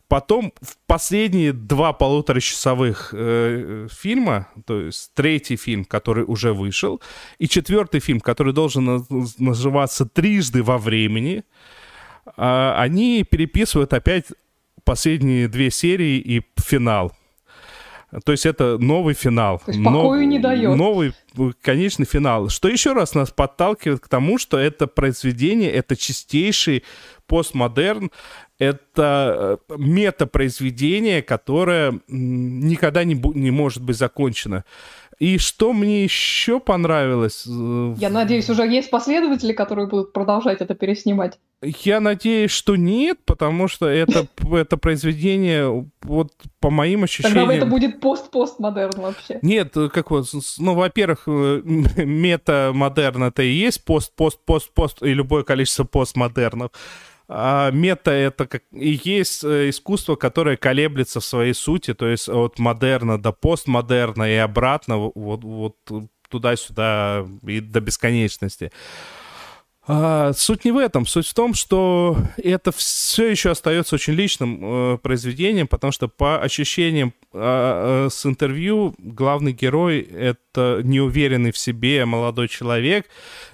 Потом 0.06 0.52
в 0.60 0.76
последние 0.86 1.54
два 1.54 1.94
полуторачасовых 1.94 3.14
э, 3.16 3.88
фильма, 3.90 4.48
то 4.66 4.82
есть 4.82 5.12
третий 5.14 5.56
фильм, 5.56 5.86
который 5.86 6.24
уже 6.24 6.52
вышел, 6.52 7.00
и 7.38 7.48
четвертый 7.48 8.00
фильм, 8.00 8.20
который 8.20 8.52
должен 8.52 9.06
называться 9.38 10.04
«Трижды 10.04 10.62
во 10.62 10.76
времени», 10.76 11.44
они 12.36 13.24
переписывают 13.24 13.92
опять 13.92 14.26
последние 14.84 15.48
две 15.48 15.70
серии 15.70 16.18
и 16.18 16.42
финал. 16.56 17.12
То 18.24 18.32
есть 18.32 18.46
это 18.46 18.78
новый 18.78 19.14
финал. 19.14 19.58
То 19.58 19.72
есть 19.72 19.82
покою 19.82 20.22
но, 20.22 20.26
не 20.28 20.38
дает. 20.38 20.76
Новый 20.76 21.12
конечный 21.60 22.06
финал. 22.06 22.48
Что 22.48 22.68
еще 22.68 22.92
раз 22.92 23.14
нас 23.14 23.30
подталкивает 23.30 24.00
к 24.00 24.08
тому, 24.08 24.38
что 24.38 24.56
это 24.56 24.86
произведение, 24.86 25.72
это 25.72 25.96
чистейший 25.96 26.84
постмодерн, 27.26 28.12
это 28.58 29.58
э, 29.68 29.74
метапроизведение, 29.76 31.22
которое 31.22 32.00
никогда 32.06 33.02
не, 33.02 33.14
не 33.34 33.50
может 33.50 33.82
быть 33.82 33.96
закончено. 33.96 34.64
И 35.18 35.38
что 35.38 35.72
мне 35.72 36.04
еще 36.04 36.60
понравилось? 36.60 37.44
Э, 37.46 37.94
Я 37.98 38.10
надеюсь, 38.10 38.50
уже 38.50 38.66
есть 38.66 38.90
последователи, 38.90 39.52
которые 39.52 39.86
будут 39.86 40.12
продолжать 40.12 40.60
это 40.60 40.74
переснимать. 40.74 41.38
Я 41.62 42.00
надеюсь, 42.00 42.50
что 42.50 42.76
нет, 42.76 43.18
потому 43.24 43.68
что 43.68 43.86
это, 43.86 44.26
это 44.52 44.76
произведение, 44.76 45.88
вот 46.02 46.32
по 46.60 46.70
моим 46.70 47.04
ощущениям... 47.04 47.46
Тогда 47.46 47.54
это 47.54 47.66
будет 47.66 48.00
пост-постмодерн 48.00 49.00
вообще. 49.00 49.38
Нет, 49.42 49.76
э, 49.76 49.88
как 49.88 50.10
вот, 50.10 50.26
ну, 50.58 50.74
во-первых, 50.74 51.26
мета-модерн 51.26 53.24
это 53.24 53.42
и 53.42 53.52
есть 53.52 53.84
пост-пост-пост-пост 53.84 55.02
и 55.02 55.14
любое 55.14 55.44
количество 55.44 55.84
постмодернов. 55.84 56.70
А 57.26 57.70
мета— 57.70 58.10
это 58.12 58.46
как 58.46 58.64
и 58.72 59.00
есть 59.02 59.44
э, 59.44 59.70
искусство, 59.70 60.14
которое 60.16 60.56
колеблется 60.56 61.20
в 61.20 61.24
своей 61.24 61.54
сути, 61.54 61.94
то 61.94 62.06
есть 62.06 62.28
от 62.28 62.58
модерна 62.58 63.20
до 63.20 63.32
постмодерна 63.32 64.30
и 64.30 64.36
обратно, 64.36 64.98
вот, 64.98 65.42
вот 65.42 65.76
туда-сюда 66.28 67.26
и 67.46 67.60
до 67.60 67.80
бесконечности. 67.80 68.72
А, 69.86 70.32
суть 70.32 70.64
не 70.64 70.72
в 70.72 70.78
этом. 70.78 71.06
Суть 71.06 71.26
в 71.26 71.34
том, 71.34 71.52
что 71.52 72.16
это 72.38 72.72
все 72.72 73.30
еще 73.30 73.50
остается 73.50 73.96
очень 73.96 74.14
личным 74.14 74.94
э, 74.94 74.98
произведением, 74.98 75.68
потому 75.68 75.92
что 75.92 76.08
по 76.08 76.40
ощущениям 76.40 77.12
э, 77.32 78.06
э, 78.06 78.08
с 78.10 78.24
интервью 78.24 78.94
главный 78.98 79.52
герой— 79.52 80.00
это 80.12 80.80
неуверенный 80.82 81.52
в 81.52 81.58
себе 81.58 82.04
молодой 82.06 82.48
человек. 82.48 83.06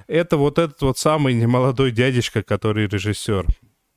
Это 0.06 0.36
вот 0.36 0.58
этот 0.58 0.80
вот 0.82 0.98
самый 0.98 1.34
немолодой 1.34 1.90
дядечка, 1.90 2.42
который 2.42 2.86
режиссер. 2.86 3.46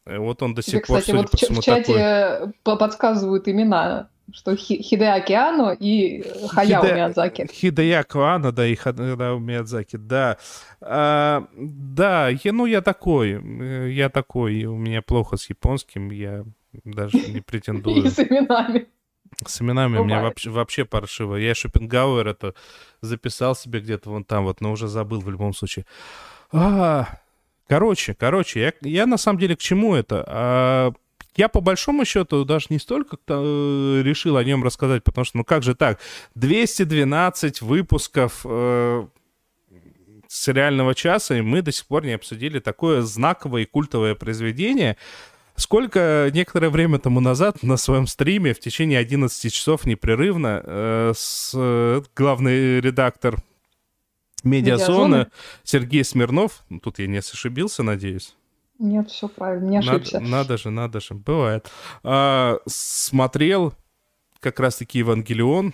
Вот 0.06 0.42
он 0.42 0.54
до 0.54 0.62
сих 0.62 0.82
да, 0.82 0.88
пор, 0.88 1.00
кстати, 1.00 1.16
вот 1.16 1.30
в, 1.30 1.34
в 1.34 1.64
чате 1.64 2.52
такой... 2.64 2.78
подсказывают 2.78 3.48
имена 3.48 4.10
что 4.34 4.56
Хидеаки 4.56 5.34
Ано 5.34 5.76
и 5.80 6.24
Хаяо 6.50 6.82
Хиде... 6.82 6.94
Миядзаки. 6.96 7.48
Хидеяко 7.52 8.34
Ано, 8.34 8.52
да, 8.52 8.68
и 8.68 8.76
Хаяо 8.76 9.38
Миядзаки, 9.38 9.98
да. 9.98 10.38
А, 10.82 11.48
да, 11.56 12.30
я, 12.30 12.52
ну 12.52 12.66
я 12.66 12.82
такой, 12.82 13.34
э, 13.34 13.92
я 13.92 14.10
такой, 14.10 14.66
у 14.66 14.76
меня 14.76 15.02
плохо 15.02 15.38
с 15.38 15.50
японским, 15.50 16.10
я 16.10 16.44
даже 16.84 17.18
не 17.18 17.42
претендую. 17.42 18.04
И 18.06 18.10
с 18.10 18.20
именами. 18.20 18.88
С 19.46 19.62
именами 19.62 19.98
у 19.98 20.04
меня 20.04 20.22
вообще, 20.22 20.50
вообще 20.50 20.86
паршиво. 20.86 21.36
Я 21.36 21.56
Шопенгауэр 21.56 22.28
это 22.28 22.54
записал 23.02 23.56
себе 23.56 23.80
где-то 23.80 24.10
вон 24.10 24.24
там 24.24 24.44
вот, 24.44 24.62
но 24.62 24.72
уже 24.72 24.88
забыл 24.88 25.22
в 25.22 25.30
любом 25.30 25.54
случае. 25.54 25.86
А, 26.52 27.20
короче, 27.68 28.14
короче, 28.14 28.62
я, 28.62 28.74
я 28.82 29.06
на 29.06 29.18
самом 29.18 29.40
деле 29.40 29.56
к 29.56 29.60
чему 29.60 29.96
это? 29.96 30.24
А, 30.28 30.94
я 31.38 31.48
по 31.48 31.62
большому 31.62 32.06
счету 32.06 32.46
даже 32.46 32.68
не 32.70 32.80
столько 32.80 33.18
э, 33.28 34.02
решил 34.04 34.38
о 34.38 34.44
нем 34.44 34.64
рассказать, 34.64 35.04
потому 35.04 35.26
что, 35.26 35.38
ну 35.38 35.44
как 35.44 35.64
же 35.64 35.76
так, 35.76 36.00
212 36.36 37.62
выпусков 37.62 38.42
э, 38.46 39.06
сериального 40.28 40.96
часа, 40.96 41.38
и 41.38 41.42
мы 41.42 41.62
до 41.62 41.72
сих 41.72 41.86
пор 41.86 42.06
не 42.06 42.14
обсудили 42.14 42.60
такое 42.60 43.02
знаковое 43.02 43.64
и 43.64 43.66
культовое 43.66 44.16
произведение, 44.16 44.98
Сколько 45.56 46.32
некоторое 46.34 46.70
время 46.70 46.98
тому 46.98 47.20
назад 47.20 47.62
на 47.62 47.78
своем 47.78 48.08
стриме 48.08 48.56
в 48.56 48.60
течение 48.60 48.98
11 48.98 49.54
часов 49.54 49.86
непрерывно 49.86 50.64
э, 50.66 51.14
с, 51.16 51.52
э, 51.54 52.02
главный 52.16 52.82
редактор 52.82 53.38
медиазона 54.44 55.30
Сергей 55.64 56.04
Смирнов, 56.04 56.64
тут 56.82 56.98
я 56.98 57.06
не 57.06 57.18
ошибился, 57.18 57.84
надеюсь, 57.84 58.36
нет, 58.84 59.10
все 59.10 59.28
правильно, 59.28 59.70
не 59.70 59.78
ошибся. 59.78 60.20
Надо, 60.20 60.32
надо 60.32 60.58
же, 60.58 60.70
надо 60.70 61.00
же, 61.00 61.14
бывает. 61.14 61.72
А, 62.04 62.58
смотрел 62.68 63.74
как 64.40 64.60
раз-таки 64.60 65.00
Евангелион 65.00 65.74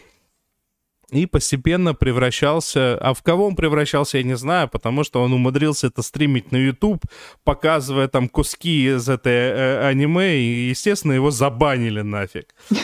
и 1.12 1.26
постепенно 1.26 1.96
превращался... 1.96 2.98
А 3.02 3.14
в 3.14 3.24
кого 3.24 3.48
он 3.48 3.56
превращался, 3.56 4.20
я 4.20 4.24
не 4.24 4.38
знаю, 4.38 4.70
потому 4.70 5.04
что 5.04 5.24
он 5.24 5.34
умудрился 5.34 5.88
это 5.88 6.04
стримить 6.04 6.52
на 6.52 6.58
YouTube, 6.58 7.04
показывая 7.44 8.08
там 8.08 8.30
куски 8.30 8.86
из 8.88 9.10
этой 9.10 9.32
э, 9.32 9.88
аниме, 9.88 10.38
и, 10.38 10.70
естественно, 10.70 11.14
его 11.14 11.32
забанили 11.32 12.02
нафиг. 12.02 12.54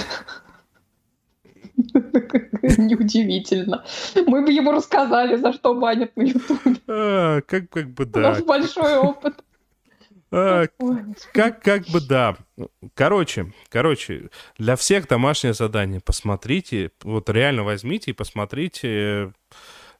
Неудивительно. 2.78 3.86
Мы 4.26 4.44
бы 4.44 4.52
ему 4.52 4.72
рассказали, 4.72 5.36
за 5.36 5.54
что 5.54 5.76
банят 5.76 6.16
на 6.16 6.24
YouTube. 6.24 6.80
А, 6.88 7.42
как, 7.42 7.70
как 7.70 7.90
бы 7.92 8.06
да. 8.06 8.20
У 8.20 8.24
нас 8.24 8.44
большой 8.44 8.98
опыт. 8.98 9.36
А, 10.38 10.68
как, 11.32 11.64
как 11.64 11.88
бы 11.88 12.02
да. 12.02 12.36
Короче, 12.94 13.54
короче, 13.70 14.30
для 14.58 14.76
всех 14.76 15.08
домашнее 15.08 15.54
задание. 15.54 16.02
Посмотрите, 16.02 16.92
вот 17.04 17.30
реально 17.30 17.64
возьмите 17.64 18.12
и 18.12 18.14
посмотрите 18.14 19.32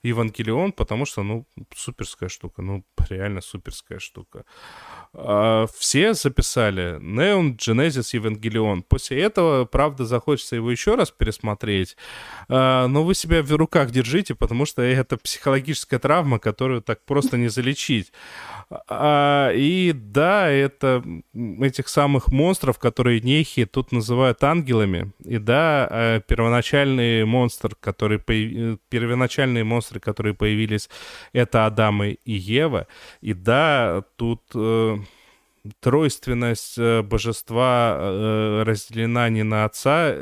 Евангелион, 0.06 0.72
потому 0.72 1.06
что, 1.06 1.24
ну, 1.24 1.46
суперская 1.76 2.30
штука, 2.30 2.62
ну, 2.62 2.84
реально 3.10 3.42
суперская 3.42 4.00
штука. 4.00 4.46
А, 5.14 5.66
все 5.78 6.14
записали 6.14 7.00
Neon 7.00 7.58
Genesis 7.58 8.14
Evangelion. 8.14 8.84
После 8.88 9.22
этого, 9.22 9.66
правда, 9.66 10.06
захочется 10.06 10.56
его 10.56 10.72
еще 10.72 10.96
раз 10.96 11.12
пересмотреть, 11.12 11.98
а, 12.50 12.88
но 12.88 13.04
вы 13.04 13.16
себя 13.16 13.42
в 13.42 13.52
руках 13.52 13.92
держите, 13.92 14.36
потому 14.36 14.66
что 14.66 14.82
это 14.82 15.18
психологическая 15.18 16.00
травма, 16.00 16.40
которую 16.40 16.82
так 16.82 17.04
просто 17.06 17.38
не 17.38 17.48
залечить. 17.48 18.12
А, 18.88 19.52
и 19.54 19.92
да, 19.94 20.50
это 20.50 21.04
этих 21.62 21.88
самых 21.88 22.30
монстров, 22.30 22.80
которые 22.80 23.22
нехи 23.22 23.66
тут 23.66 23.92
называют 23.92 24.44
ангелами. 24.44 25.12
И 25.24 25.38
да, 25.38 25.88
э, 25.90 26.22
первоначальный 26.28 27.26
монстр, 27.26 27.76
который 27.80 28.20
появ... 28.20 28.80
первоначальные 28.90 29.64
монстры, 29.96 30.00
которые 30.00 30.34
появились, 30.34 30.90
это 31.34 31.66
Адам 31.66 32.04
и 32.04 32.18
Ева. 32.26 32.88
И 33.22 33.34
да, 33.34 34.04
тут 34.18 34.42
э, 34.54 34.98
тройственность 35.80 36.78
э, 36.78 37.02
божества 37.02 37.98
э, 38.00 38.64
разделена 38.66 39.30
не 39.30 39.44
на 39.44 39.66
Отца, 39.66 40.16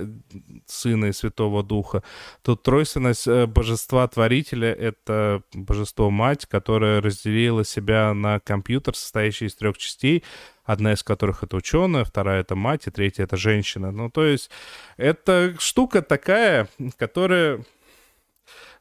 Сына 0.66 1.06
и 1.06 1.14
Святого 1.14 1.64
Духа. 1.64 2.04
Тут 2.42 2.64
тройственность 2.64 3.28
э, 3.28 3.46
божества 3.48 4.08
Творителя— 4.08 4.74
это 4.80 5.42
божество 5.54 6.10
Мать, 6.10 6.46
которое 6.46 7.02
разделило 7.02 7.66
себя 7.66 8.14
на 8.14 8.40
компьютер, 8.40 8.96
состоящий 8.96 9.46
из 9.46 9.56
трех 9.56 9.78
частей, 9.78 10.24
одна 10.66 10.94
из 10.94 11.04
которых 11.04 11.44
это 11.44 11.58
ученая, 11.58 12.04
вторая 12.04 12.42
это 12.42 12.56
мать, 12.56 12.88
и 12.88 12.92
третья 12.92 13.24
это 13.24 13.38
женщина. 13.38 13.92
Ну, 13.92 14.10
то 14.10 14.26
есть 14.26 14.50
это 14.98 15.56
штука 15.60 16.02
такая, 16.02 16.68
которая 16.98 17.64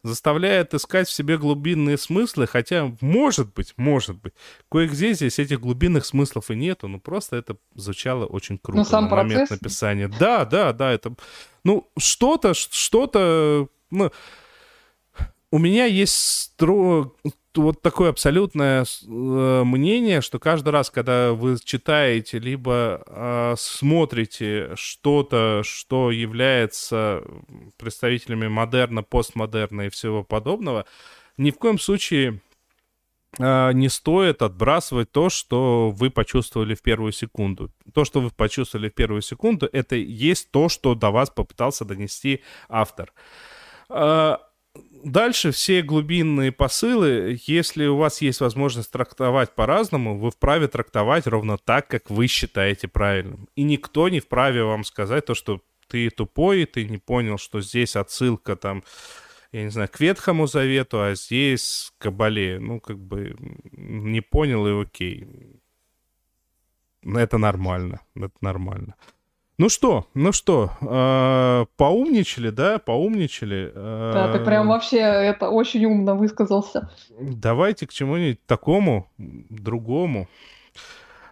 заставляет 0.03 0.75
искать 0.75 1.09
в 1.09 1.13
себе 1.13 1.39
глубинные 1.39 1.97
смыслы, 1.97 2.47
хотя, 2.47 2.93
может 3.01 3.55
быть, 3.55 3.75
может 3.77 4.17
быть, 4.17 4.35
кое-где 4.71 5.13
здесь 5.13 5.39
этих 5.39 5.61
глубинных 5.61 6.05
смыслов 6.05 6.51
и 6.51 6.57
нету, 6.57 6.89
но 6.89 6.99
просто 6.99 7.37
это 7.37 7.57
звучало 7.75 8.27
очень 8.27 8.59
круто 8.59 8.79
ну, 8.79 8.85
сам 8.85 9.05
на 9.05 9.11
процесс... 9.11 9.33
момент 9.33 9.51
написания. 9.51 10.09
Да, 10.09 10.45
да, 10.45 10.73
да, 10.73 10.93
это... 10.93 11.15
Ну, 11.65 11.89
что-то, 11.99 12.55
что-то... 12.55 13.69
Ну, 13.91 14.11
у 15.53 15.59
меня 15.59 15.85
есть 15.85 16.15
стро 16.15 17.15
вот 17.55 17.83
такое 17.83 18.09
абсолютное 18.09 18.85
э, 18.85 19.63
мнение, 19.65 20.23
что 20.23 20.39
каждый 20.39 20.71
раз, 20.71 20.89
когда 20.91 21.35
вы 21.35 21.59
читаете 21.63 22.39
либо 22.39 23.03
э, 23.07 23.55
смотрите 23.59 24.71
что-то, 24.77 25.61
что 25.63 26.11
является 26.11 27.23
представителями 27.77 28.49
модерна, 28.49 29.03
постмодерна 29.03 29.83
и 29.83 29.91
всего 29.91 30.25
подобного, 30.25 30.87
ни 31.37 31.51
в 31.51 31.59
коем 31.59 31.79
случае 31.79 32.41
э, 33.39 33.73
не 33.75 33.91
стоит 33.91 34.41
отбрасывать 34.41 35.13
то, 35.13 35.29
что 35.29 35.91
вы 35.91 36.09
почувствовали 36.09 36.75
в 36.75 36.81
первую 36.81 37.13
секунду. 37.13 37.71
То, 37.93 38.07
что 38.07 38.23
вы 38.23 38.31
почувствовали 38.31 38.89
в 38.89 38.95
первую 38.95 39.21
секунду, 39.21 39.69
это 39.71 39.97
есть 39.97 40.51
то, 40.51 40.71
что 40.71 40.95
до 40.95 41.11
вас 41.11 41.29
попытался 41.29 41.85
донести 41.85 42.41
автор. 42.71 43.13
Э, 43.91 44.39
дальше 45.05 45.51
все 45.51 45.83
глубинные 45.83 46.53
посылы, 46.53 47.39
если 47.47 47.87
у 47.87 47.97
вас 47.97 48.21
есть 48.21 48.41
возможность 48.41 48.91
трактовать 48.91 49.55
по-разному, 49.55 50.19
вы 50.19 50.31
вправе 50.31 50.69
трактовать 50.69 51.27
ровно 51.27 51.59
так, 51.59 51.89
как 51.89 52.11
вы 52.11 52.27
считаете 52.27 52.89
правильным. 52.89 53.49
И 53.55 53.63
никто 53.63 54.09
не 54.09 54.21
вправе 54.21 54.65
вам 54.65 54.85
сказать 54.85 55.27
то, 55.27 55.35
что 55.35 55.61
ты 55.89 56.11
тупой, 56.11 56.65
ты 56.65 56.89
не 56.89 56.99
понял, 56.99 57.39
что 57.39 57.61
здесь 57.61 57.97
отсылка 57.97 58.57
там, 58.57 58.83
я 59.53 59.65
не 59.65 59.71
знаю, 59.71 59.89
к 59.93 60.01
Ветхому 60.01 60.47
Завету, 60.47 61.03
а 61.03 61.15
здесь 61.15 61.93
к 61.99 62.03
Кабале. 62.05 62.59
Ну, 62.59 62.81
как 62.81 62.99
бы 62.99 63.37
не 63.73 64.21
понял 64.23 64.67
и 64.67 64.83
окей. 64.83 65.27
Это 67.05 67.37
нормально, 67.37 68.01
это 68.15 68.35
нормально. 68.41 68.95
Ну 69.63 69.69
что, 69.69 70.09
ну 70.15 70.33
что, 70.33 70.73
э, 70.81 71.67
поумничали, 71.77 72.51
да, 72.51 72.81
поумничали. 72.81 73.71
Э, 73.73 74.11
да, 74.13 74.33
ты 74.33 74.45
прям 74.45 74.67
вообще 74.67 74.97
это 74.97 75.51
очень 75.51 75.87
умно 75.87 76.17
высказался. 76.17 76.91
Давайте 77.21 77.87
к 77.87 77.93
чему-нибудь 77.93 78.45
такому, 78.45 79.09
другому. 79.19 80.29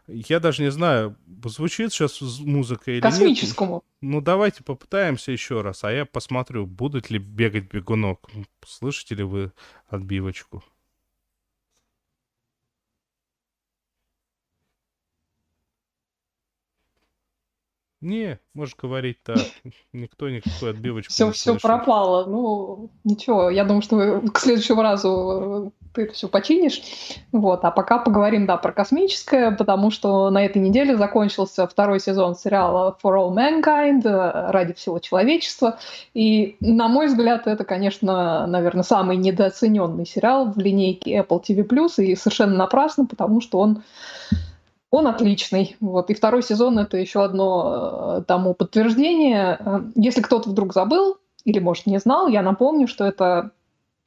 Я 0.07 0.39
даже 0.39 0.63
не 0.63 0.71
знаю, 0.71 1.17
звучит 1.45 1.93
сейчас 1.93 2.21
музыка 2.39 2.93
или 2.93 3.01
Космическому. 3.01 3.75
нет. 3.75 3.83
Ну, 4.01 4.21
давайте 4.21 4.63
попытаемся 4.63 5.33
еще 5.33 5.63
раз, 5.63 5.83
а 5.83 5.91
я 5.91 6.05
посмотрю, 6.05 6.67
будет 6.67 7.11
ли 7.11 7.19
бегать 7.19 7.65
бегунок. 7.65 8.31
Слышите 8.65 9.17
ли 9.17 9.25
вы 9.25 9.51
отбивочку? 9.89 10.63
Не, 18.01 18.39
можешь 18.55 18.77
говорить 18.77 19.19
так. 19.23 19.37
Никто 19.93 20.31
никакой 20.31 20.71
отбивочки 20.71 21.13
все, 21.13 21.27
не 21.27 21.33
Все 21.33 21.59
пропало. 21.59 22.25
Ну, 22.25 22.91
ничего. 23.05 23.51
Я 23.51 23.65
думаю, 23.65 23.83
что 23.83 24.23
к 24.33 24.39
следующему 24.39 24.81
разу 24.81 25.73
э, 25.77 25.91
ты 25.93 26.03
это 26.05 26.15
все 26.15 26.29
починишь. 26.29 26.81
Вот. 27.31 27.63
А 27.63 27.71
пока 27.71 27.99
поговорим, 27.99 28.47
да, 28.47 28.57
про 28.57 28.73
космическое, 28.73 29.51
потому 29.51 29.91
что 29.91 30.31
на 30.31 30.43
этой 30.43 30.63
неделе 30.63 30.97
закончился 30.97 31.67
второй 31.67 32.01
сезон 32.01 32.37
сериала 32.37 32.97
For 33.03 33.17
All 33.17 33.35
Mankind, 33.35 34.07
э, 34.07 34.51
ради 34.51 34.73
всего 34.73 34.99
человечества. 34.99 35.79
И, 36.15 36.57
на 36.61 36.89
мой 36.89 37.09
взгляд, 37.09 37.47
это, 37.47 37.65
конечно, 37.65 38.47
наверное, 38.47 38.83
самый 38.83 39.19
недооцененный 39.19 40.07
сериал 40.07 40.51
в 40.51 40.59
линейке 40.59 41.19
Apple 41.19 41.43
TV+, 41.47 41.89
и 41.99 42.17
совершенно 42.17 42.57
напрасно, 42.57 43.05
потому 43.05 43.43
что 43.43 43.59
он 43.59 43.83
он 44.91 45.07
отличный. 45.07 45.77
Вот. 45.81 46.11
И 46.11 46.15
второй 46.15 46.43
сезон— 46.43 46.79
это 46.81 46.97
еще 46.97 47.25
одно 47.25 48.19
э, 48.19 48.23
тому 48.27 48.55
подтверждение. 48.55 49.57
Э, 49.59 49.81
если 49.95 50.21
кто-то 50.21 50.51
вдруг 50.51 50.73
забыл 50.73 51.19
или, 51.45 51.59
может, 51.59 51.87
не 51.87 51.99
знал, 51.99 52.29
я 52.29 52.43
напомню, 52.43 52.89
что 52.89 53.05
это 53.05 53.53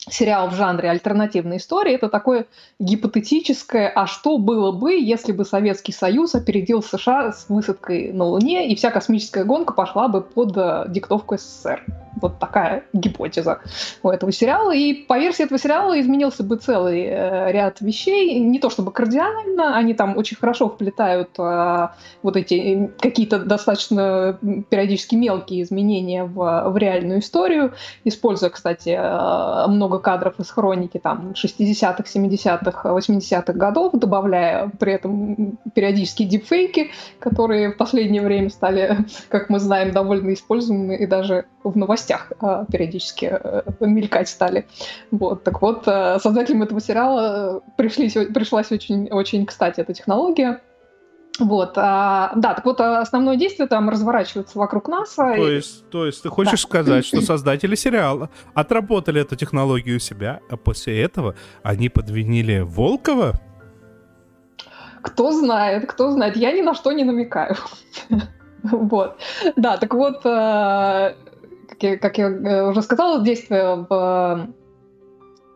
сериал 0.09 0.49
в 0.49 0.55
жанре 0.55 0.89
альтернативной 0.89 1.57
истории. 1.57 1.93
Это 1.93 2.09
такое 2.09 2.45
гипотетическое 2.79 3.89
«а 3.89 4.05
что 4.07 4.37
было 4.37 4.71
бы, 4.71 4.93
если 4.93 5.31
бы 5.31 5.45
Советский 5.45 5.93
Союз 5.93 6.35
опередил 6.35 6.83
США 6.83 7.31
с 7.31 7.47
высадкой 7.49 8.11
на 8.11 8.25
Луне, 8.25 8.69
и 8.69 8.75
вся 8.75 8.91
космическая 8.91 9.43
гонка 9.43 9.73
пошла 9.73 10.07
бы 10.07 10.21
под 10.21 10.57
э, 10.57 10.85
диктовку 10.89 11.37
СССР». 11.37 11.83
Вот 12.21 12.39
такая 12.39 12.83
гипотеза 12.93 13.59
у 14.03 14.09
этого 14.09 14.31
сериала. 14.31 14.73
И 14.73 14.93
по 14.93 15.17
версии 15.17 15.43
этого 15.43 15.59
сериала 15.59 15.99
изменился 15.99 16.43
бы 16.43 16.57
целый 16.57 17.01
э, 17.01 17.51
ряд 17.51 17.81
вещей. 17.81 18.39
Не 18.39 18.59
то 18.59 18.69
чтобы 18.69 18.91
кардинально, 18.91 19.75
они 19.75 19.93
там 19.93 20.17
очень 20.17 20.37
хорошо 20.37 20.69
вплетают 20.69 21.29
э, 21.37 21.87
вот 22.21 22.37
эти 22.37 22.91
какие-то 22.99 23.39
достаточно 23.39 24.37
периодически 24.69 25.15
мелкие 25.15 25.63
изменения 25.63 26.23
в, 26.23 26.69
в 26.69 26.77
реальную 26.77 27.19
историю, 27.19 27.73
используя, 28.03 28.51
кстати, 28.51 28.89
э, 28.89 29.67
много 29.93 29.99
кадров 29.99 30.39
из 30.39 30.49
хроники 30.49 30.97
там 30.97 31.33
60-х, 31.33 32.03
70-х, 32.03 32.89
80-х 32.89 33.53
годов, 33.53 33.93
добавляя 33.93 34.71
при 34.79 34.93
этом 34.93 35.57
периодические 35.73 36.27
дипфейки, 36.27 36.91
которые 37.19 37.71
в 37.71 37.77
последнее 37.77 38.21
время 38.21 38.49
стали, 38.49 39.05
как 39.29 39.49
мы 39.49 39.59
знаем, 39.59 39.91
довольно 39.91 40.33
используемы 40.33 40.95
и 40.95 41.05
даже 41.05 41.45
в 41.63 41.77
новостях 41.77 42.31
э, 42.41 42.65
периодически 42.71 43.29
э, 43.31 43.61
мелькать 43.79 44.29
стали. 44.29 44.65
Вот, 45.11 45.43
так 45.43 45.61
вот, 45.61 45.83
э, 45.87 46.19
создателям 46.19 46.63
этого 46.63 46.81
сериала 46.81 47.61
пришлись, 47.77 48.13
пришлась 48.33 48.71
очень, 48.71 49.09
очень 49.09 49.45
кстати 49.45 49.81
эта 49.81 49.93
технология. 49.93 50.59
Вот, 51.39 51.73
а, 51.77 52.31
да, 52.35 52.53
так 52.53 52.63
вот 52.63 52.79
основное 52.79 53.37
действие 53.37 53.67
там 53.67 53.89
разворачивается 53.89 54.57
вокруг 54.59 54.87
нас. 54.87 55.15
То 55.15 55.47
есть, 55.47 55.89
то 55.89 56.05
есть 56.05 56.21
ты 56.21 56.29
хочешь 56.29 56.61
да. 56.61 56.67
сказать, 56.67 57.05
что 57.05 57.21
создатели 57.25 57.75
сериала 57.75 58.29
отработали 58.53 59.21
эту 59.21 59.35
технологию 59.35 59.97
у 59.97 59.99
себя, 59.99 60.41
а 60.49 60.57
после 60.57 61.01
этого 61.01 61.35
они 61.63 61.89
подвинили 61.89 62.59
Волкова? 62.59 63.39
Кто 65.01 65.31
знает, 65.31 65.89
кто 65.89 66.11
знает. 66.11 66.37
Я 66.37 66.51
ни 66.51 66.61
на 66.61 66.75
что 66.75 66.91
не 66.91 67.03
намекаю. 67.03 67.55
Вот. 68.63 69.17
Да, 69.57 69.75
так 69.75 69.93
вот, 69.93 70.23
как 70.23 71.15
я, 71.81 71.97
как 71.97 72.17
я 72.17 72.29
э, 72.29 72.69
уже 72.69 72.81
сказала, 72.81 73.21
действие 73.21 73.85
в 73.89 74.47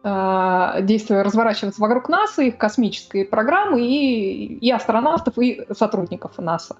Э, 0.04 0.82
действие 0.82 1.22
разворачивается 1.22 1.82
вокруг 1.82 2.08
НАСА, 2.08 2.43
их 2.43 2.58
космической 2.58 3.26
программы 3.26 3.82
и, 3.82 4.58
и 4.58 4.72
астронавтов, 4.72 5.38
и 5.39 5.66
сотрудников 5.72 6.38
НАСА. 6.38 6.76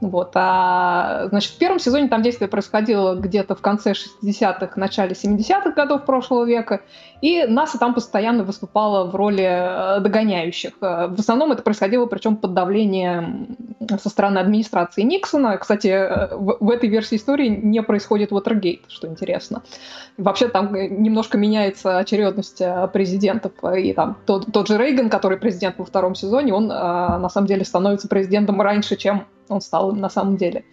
Вот. 0.00 0.32
А, 0.34 1.28
значит, 1.28 1.52
в 1.52 1.58
первом 1.58 1.78
сезоне 1.78 2.08
там 2.08 2.22
действие 2.22 2.48
происходило 2.48 3.14
где-то 3.14 3.54
в 3.54 3.62
конце 3.62 3.92
60-х, 3.92 4.72
начале 4.76 5.12
70-х 5.12 5.70
годов 5.70 6.04
прошлого 6.04 6.44
века, 6.44 6.82
и 7.22 7.44
НАСА 7.44 7.78
там 7.78 7.94
постоянно 7.94 8.44
выступала 8.44 9.10
в 9.10 9.14
роли 9.14 9.44
э, 9.44 10.00
догоняющих. 10.00 10.72
Э, 10.80 11.08
в 11.08 11.18
основном 11.18 11.52
это 11.52 11.62
происходило, 11.62 12.06
причем 12.06 12.36
под 12.36 12.54
давлением 12.54 13.56
со 13.96 14.08
стороны 14.08 14.38
администрации 14.38 15.02
Никсона. 15.02 15.56
Кстати, 15.56 16.34
в, 16.34 16.58
в 16.60 16.70
этой 16.70 16.88
версии 16.88 17.16
истории 17.16 17.48
не 17.48 17.82
происходит 17.82 18.32
Watergate, 18.32 18.82
что 18.88 19.08
интересно. 19.08 19.62
Вообще 20.16 20.48
там 20.48 20.74
немножко 20.74 21.38
меняется 21.38 21.98
очередность 21.98 22.62
президентов. 22.92 23.52
И 23.76 23.92
там 23.92 24.18
тот, 24.26 24.52
тот 24.52 24.68
же 24.68 24.76
Рейган, 24.76 25.10
который 25.10 25.38
президент 25.38 25.78
во 25.78 25.84
втором 25.84 26.14
сезоне, 26.14 26.52
он 26.52 26.68
на 26.68 27.28
самом 27.28 27.46
деле 27.46 27.64
становится 27.64 28.08
президентом 28.08 28.60
раньше, 28.60 28.96
чем 28.96 29.26
он 29.48 29.60
стал 29.60 29.92
на 29.92 30.10
самом 30.10 30.36
деле. 30.36 30.64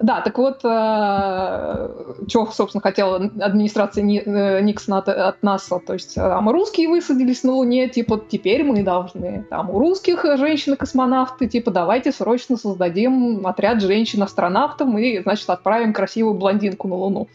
Да, 0.00 0.22
так 0.22 0.38
вот, 0.38 0.64
э, 0.64 1.88
чего, 2.26 2.46
собственно, 2.46 2.80
хотела 2.80 3.16
администрация 3.16 4.02
э, 4.02 4.62
Никсона 4.62 4.98
от, 4.98 5.08
от 5.08 5.42
НАСА. 5.42 5.78
То 5.78 5.92
есть 5.92 6.14
там 6.14 6.48
русские 6.48 6.88
высадились 6.88 7.44
на 7.44 7.52
Луне, 7.52 7.86
типа, 7.88 8.18
теперь 8.26 8.64
мы 8.64 8.82
должны. 8.82 9.46
Там 9.50 9.68
у 9.68 9.78
русских 9.78 10.24
женщины-космонавты, 10.24 11.48
типа, 11.48 11.70
давайте 11.70 12.12
срочно 12.12 12.56
создадим 12.56 13.46
отряд 13.46 13.82
женщин-астронавтов 13.82 14.88
и, 14.96 15.20
значит, 15.20 15.50
отправим 15.50 15.92
красивую 15.92 16.34
блондинку 16.34 16.88
на 16.88 16.96
Луну. 16.96 17.28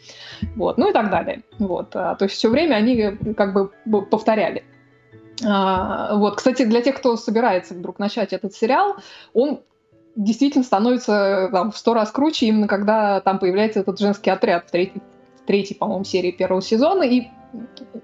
Вот, 0.56 0.80
ну 0.80 0.90
и 0.90 0.94
так 0.94 1.12
далее. 1.12 1.44
Вот, 1.60 1.96
а, 1.96 2.16
то 2.16 2.26
есть 2.26 2.36
все 2.36 2.50
время 2.50 2.76
они 2.76 3.12
как 3.38 3.54
бы 3.54 3.70
повторяли. 4.02 4.64
А, 5.46 6.16
вот, 6.16 6.38
кстати, 6.38 6.64
для 6.66 6.82
тех, 6.82 6.96
кто 6.96 7.16
собирается 7.16 7.76
вдруг 7.76 8.00
начать 8.00 8.34
этот 8.34 8.54
сериал, 8.54 8.96
он 9.34 9.62
действительно 10.16 10.64
становится 10.64 11.50
там, 11.52 11.72
в 11.72 11.78
сто 11.78 11.94
раз 11.94 12.12
круче, 12.12 12.48
именно 12.48 12.68
когда 12.68 13.20
там 13.22 13.40
появляется 13.40 13.82
этот 13.82 14.00
женский 14.00 14.30
отряд 14.30 14.68
в 14.68 14.72
третьей, 14.72 15.02
третьей 15.46 15.76
по-моему, 15.76 16.04
серии 16.04 16.32
первого 16.32 16.62
сезона. 16.62 17.04
И 17.04 17.28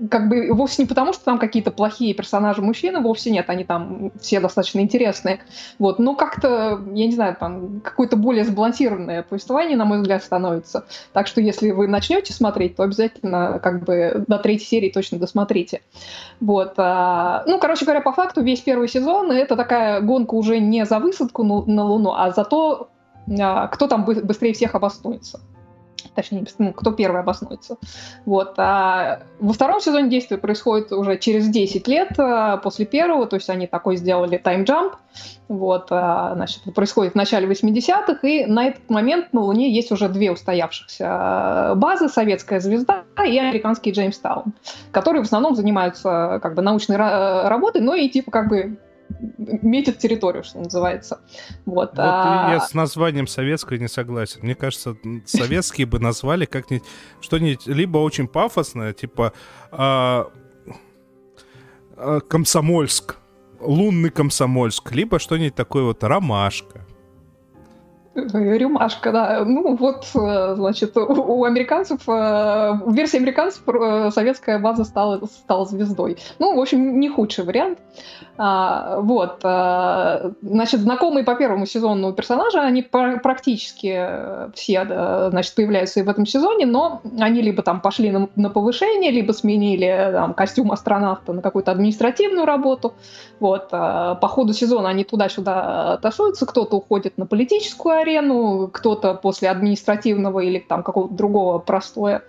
как 0.09 0.29
бы 0.29 0.51
вовсе 0.53 0.83
не 0.83 0.87
потому, 0.87 1.13
что 1.13 1.25
там 1.25 1.39
какие-то 1.39 1.71
плохие 1.71 2.13
персонажи 2.13 2.61
мужчины, 2.61 2.99
вовсе 2.99 3.31
нет, 3.31 3.49
они 3.49 3.63
там 3.63 4.11
все 4.19 4.39
достаточно 4.39 4.79
интересные. 4.79 5.41
Вот, 5.79 5.99
но 5.99 6.15
как-то, 6.15 6.81
я 6.93 7.05
не 7.05 7.13
знаю, 7.13 7.35
там 7.39 7.81
какое-то 7.81 8.15
более 8.15 8.43
сбалансированное 8.43 9.23
повествование, 9.23 9.77
на 9.77 9.85
мой 9.85 9.99
взгляд, 9.99 10.23
становится. 10.23 10.85
Так 11.13 11.27
что 11.27 11.41
если 11.41 11.71
вы 11.71 11.87
начнете 11.87 12.33
смотреть, 12.33 12.75
то 12.75 12.83
обязательно 12.83 13.59
как 13.59 13.83
бы 13.83 14.23
до 14.27 14.37
третьей 14.39 14.67
серии 14.67 14.89
точно 14.89 15.19
досмотрите. 15.19 15.81
Вот. 16.39 16.73
А, 16.77 17.43
ну, 17.47 17.59
короче 17.59 17.85
говоря, 17.85 18.01
по 18.01 18.13
факту 18.13 18.41
весь 18.41 18.61
первый 18.61 18.87
сезон 18.87 19.31
это 19.31 19.55
такая 19.55 20.01
гонка 20.01 20.35
уже 20.35 20.59
не 20.59 20.85
за 20.85 20.99
высадку 20.99 21.43
на 21.43 21.83
Луну, 21.83 22.13
а 22.13 22.31
за 22.31 22.43
то, 22.43 22.89
а, 23.39 23.67
кто 23.67 23.87
там 23.87 24.05
быстрее 24.05 24.53
всех 24.53 24.75
обоснуется 24.75 25.39
точнее, 26.15 26.45
кто 26.75 26.91
первый 26.91 27.21
обоснуется. 27.21 27.77
Вот. 28.25 28.53
А 28.57 29.23
во 29.39 29.53
втором 29.53 29.79
сезоне 29.79 30.09
действие 30.09 30.37
происходит 30.37 30.91
уже 30.91 31.17
через 31.17 31.47
10 31.47 31.87
лет 31.87 32.13
а, 32.17 32.57
после 32.57 32.85
первого, 32.85 33.27
то 33.27 33.35
есть 33.35 33.49
они 33.49 33.67
такой 33.67 33.97
сделали 33.97 34.37
таймджамп. 34.37 34.95
Вот, 35.47 35.87
а, 35.89 36.33
значит, 36.35 36.63
происходит 36.73 37.13
в 37.13 37.15
начале 37.15 37.47
80-х, 37.47 38.25
и 38.27 38.45
на 38.45 38.67
этот 38.67 38.89
момент 38.89 39.33
на 39.33 39.41
Луне 39.41 39.73
есть 39.73 39.91
уже 39.91 40.07
две 40.07 40.31
устоявшихся 40.31 41.05
а, 41.07 41.75
базы, 41.75 42.07
советская 42.09 42.59
звезда 42.59 43.03
и 43.17 43.37
американский 43.37 43.91
Джеймстаун, 43.91 44.53
которые 44.91 45.23
в 45.23 45.25
основном 45.25 45.55
занимаются 45.55 46.39
как 46.41 46.55
бы 46.55 46.61
научной 46.61 46.95
работой, 46.95 47.81
но 47.81 47.95
и 47.95 48.07
типа 48.09 48.31
как 48.31 48.47
бы 48.47 48.77
метит 49.37 49.97
территорию, 49.99 50.43
что 50.43 50.59
называется. 50.59 51.21
Вот, 51.65 51.91
вот 51.91 51.99
а... 51.99 52.51
Я 52.53 52.59
с 52.59 52.73
названием 52.73 53.27
советской 53.27 53.79
не 53.79 53.87
согласен. 53.87 54.39
Мне 54.43 54.55
кажется, 54.55 54.95
советские 55.25 55.87
бы 55.87 55.99
назвали 55.99 56.45
как-нибудь 56.45 56.87
что-нибудь 57.21 57.67
либо 57.67 57.97
очень 57.99 58.27
пафосное, 58.27 58.93
типа 58.93 59.33
а... 59.71 60.31
А, 62.01 62.19
Комсомольск, 62.19 63.17
лунный 63.59 64.09
Комсомольск, 64.09 64.91
либо 64.91 65.19
что-нибудь 65.19 65.55
такое 65.55 65.83
вот 65.83 66.03
ромашка. 66.03 66.80
Рюмашка, 68.13 69.11
да. 69.13 69.45
Ну 69.45 69.77
вот, 69.77 70.05
э, 70.15 70.55
значит, 70.55 70.97
у 70.97 71.45
американцев, 71.45 72.01
э, 72.09 72.11
в 72.11 72.93
версии 72.93 73.15
американцев 73.17 73.63
э, 73.69 74.11
советская 74.11 74.59
база 74.59 74.83
стала, 74.83 75.25
стала 75.25 75.65
звездой. 75.65 76.17
Ну, 76.37 76.53
в 76.53 76.59
общем, 76.59 76.99
не 76.99 77.07
худший 77.07 77.45
вариант. 77.45 77.79
А, 78.37 78.99
вот. 78.99 79.39
Значит, 80.41 80.81
знакомые 80.81 81.23
по 81.23 81.35
первому 81.35 81.65
сезону 81.65 82.11
персонажи, 82.11 82.57
они 82.59 82.81
практически 82.81 84.09
все, 84.55 85.29
значит, 85.29 85.53
появляются 85.55 85.99
и 85.99 86.03
в 86.03 86.09
этом 86.09 86.25
сезоне, 86.25 86.65
но 86.65 87.01
они 87.19 87.41
либо 87.41 87.61
там 87.61 87.81
пошли 87.81 88.09
на, 88.09 88.29
на 88.35 88.49
повышение, 88.49 89.11
либо 89.11 89.31
сменили 89.31 90.09
там, 90.11 90.33
костюм 90.33 90.71
астронавта 90.71 91.33
на 91.33 91.41
какую-то 91.41 91.71
административную 91.71 92.45
работу. 92.45 92.93
Вот. 93.39 93.69
По 93.69 94.27
ходу 94.27 94.53
сезона 94.53 94.89
они 94.89 95.03
туда-сюда 95.03 95.99
тасуются, 96.01 96.45
кто-то 96.45 96.77
уходит 96.77 97.17
на 97.17 97.27
политическую 97.27 98.00
арену, 98.01 98.69
кто-то 98.71 99.13
после 99.13 99.49
административного 99.49 100.39
или 100.41 100.59
там 100.59 100.83
какого-то 100.83 101.13
другого 101.13 101.59
простоя 101.59 102.23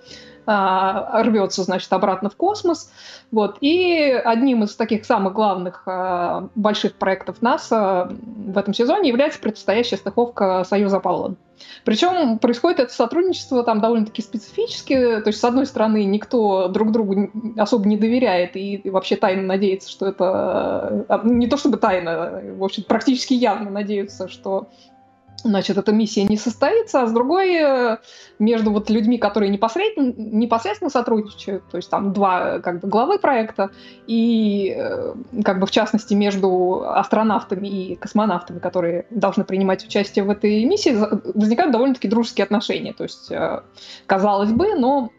а, 0.45 1.23
рвется, 1.23 1.63
значит, 1.63 1.93
обратно 1.93 2.29
в 2.29 2.37
космос. 2.37 2.91
Вот. 3.31 3.59
И 3.61 4.11
одним 4.25 4.65
из 4.65 4.75
таких 4.75 5.05
самых 5.05 5.35
главных 5.35 5.85
а, 5.87 6.49
больших 6.55 6.95
проектов 6.95 7.43
НАСА 7.43 8.11
в 8.11 8.59
этом 8.59 8.75
сезоне 8.75 9.09
является 9.09 9.39
предстоящая 9.41 9.97
стыковка 9.97 10.65
Союза 10.65 10.97
Аполлон. 10.97 11.37
Причем 11.85 12.39
происходит 12.39 12.81
это 12.81 12.93
сотрудничество 12.93 13.63
там 13.63 13.81
довольно-таки 13.81 14.21
специфически. 14.21 14.95
То 15.21 15.29
есть, 15.29 15.39
с 15.39 15.45
одной 15.45 15.67
стороны, 15.67 16.05
никто 16.05 16.67
друг 16.69 16.91
другу 16.91 17.31
особо 17.57 17.89
не 17.89 17.97
доверяет 17.97 18.57
и 18.57 18.83
вообще 18.91 19.15
тайно 19.15 19.43
надеется, 19.43 19.89
что 19.89 20.07
это... 20.07 21.05
А, 21.09 21.21
не 21.23 21.47
то 21.47 21.57
чтобы 21.57 21.77
тайно, 21.77 22.43
в 22.57 22.65
общем, 22.65 22.83
практически 22.83 23.35
явно 23.35 23.71
надеются, 23.71 24.27
что 24.27 24.69
значит, 25.45 25.79
эта 25.79 25.93
миссия 25.93 26.25
не 26.25 26.37
состоится, 26.37 27.03
а 27.03 27.07
с 27.07 27.13
другой, 27.13 27.55
э, 27.55 27.99
между 28.39 28.71
вот 28.71 28.91
людьми, 28.91 29.19
которые 29.19 29.51
непосредственно, 29.51 30.13
непосредственно 30.17 30.91
сотрудничают, 30.91 31.65
то 31.71 31.77
есть 31.77 31.91
там 31.91 32.13
два 32.13 32.61
как 32.61 32.81
бы 32.81 32.89
главы 32.89 33.19
проекта, 33.19 33.71
и 34.07 34.75
э, 34.77 35.15
как 35.45 35.61
бы 35.61 35.67
в 35.67 35.71
частности 35.71 36.15
между 36.15 36.85
астронавтами 36.89 37.69
и 37.69 37.97
космонавтами, 37.97 38.59
которые 38.59 39.07
должны 39.11 39.45
принимать 39.45 39.85
участие 39.85 40.25
в 40.25 40.31
этой 40.31 40.65
миссии, 40.65 40.97
возникают 41.35 41.73
довольно-таки 41.73 42.09
дружеские 42.09 42.45
отношения. 42.45 42.93
То 42.93 43.05
есть, 43.05 43.31
э, 43.31 43.63
казалось 44.07 44.53
бы, 44.53 44.75
но 44.75 45.11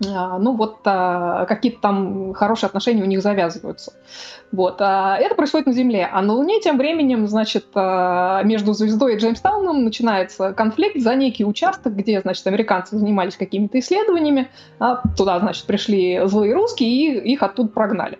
ну 0.00 0.54
вот 0.54 0.78
а, 0.84 1.44
какие-то 1.46 1.80
там 1.80 2.32
хорошие 2.32 2.68
отношения 2.68 3.02
у 3.02 3.06
них 3.06 3.20
завязываются. 3.20 3.92
Вот. 4.52 4.76
А, 4.80 5.16
это 5.16 5.34
происходит 5.34 5.66
на 5.66 5.72
Земле. 5.72 6.08
А 6.10 6.22
на 6.22 6.34
Луне 6.34 6.60
тем 6.60 6.78
временем, 6.78 7.26
значит, 7.26 7.66
между 7.74 8.72
звездой 8.72 9.14
и 9.14 9.18
Джеймстауном 9.18 9.84
начинается 9.84 10.52
конфликт 10.52 11.00
за 11.00 11.14
некий 11.14 11.44
участок, 11.44 11.96
где, 11.96 12.20
значит, 12.20 12.46
американцы 12.46 12.96
занимались 12.96 13.36
какими-то 13.36 13.78
исследованиями, 13.78 14.48
а 14.78 15.02
туда, 15.16 15.38
значит, 15.40 15.66
пришли 15.66 16.20
злые 16.24 16.54
русские 16.54 17.20
и 17.20 17.32
их 17.32 17.42
оттуда 17.42 17.68
прогнали. 17.68 18.18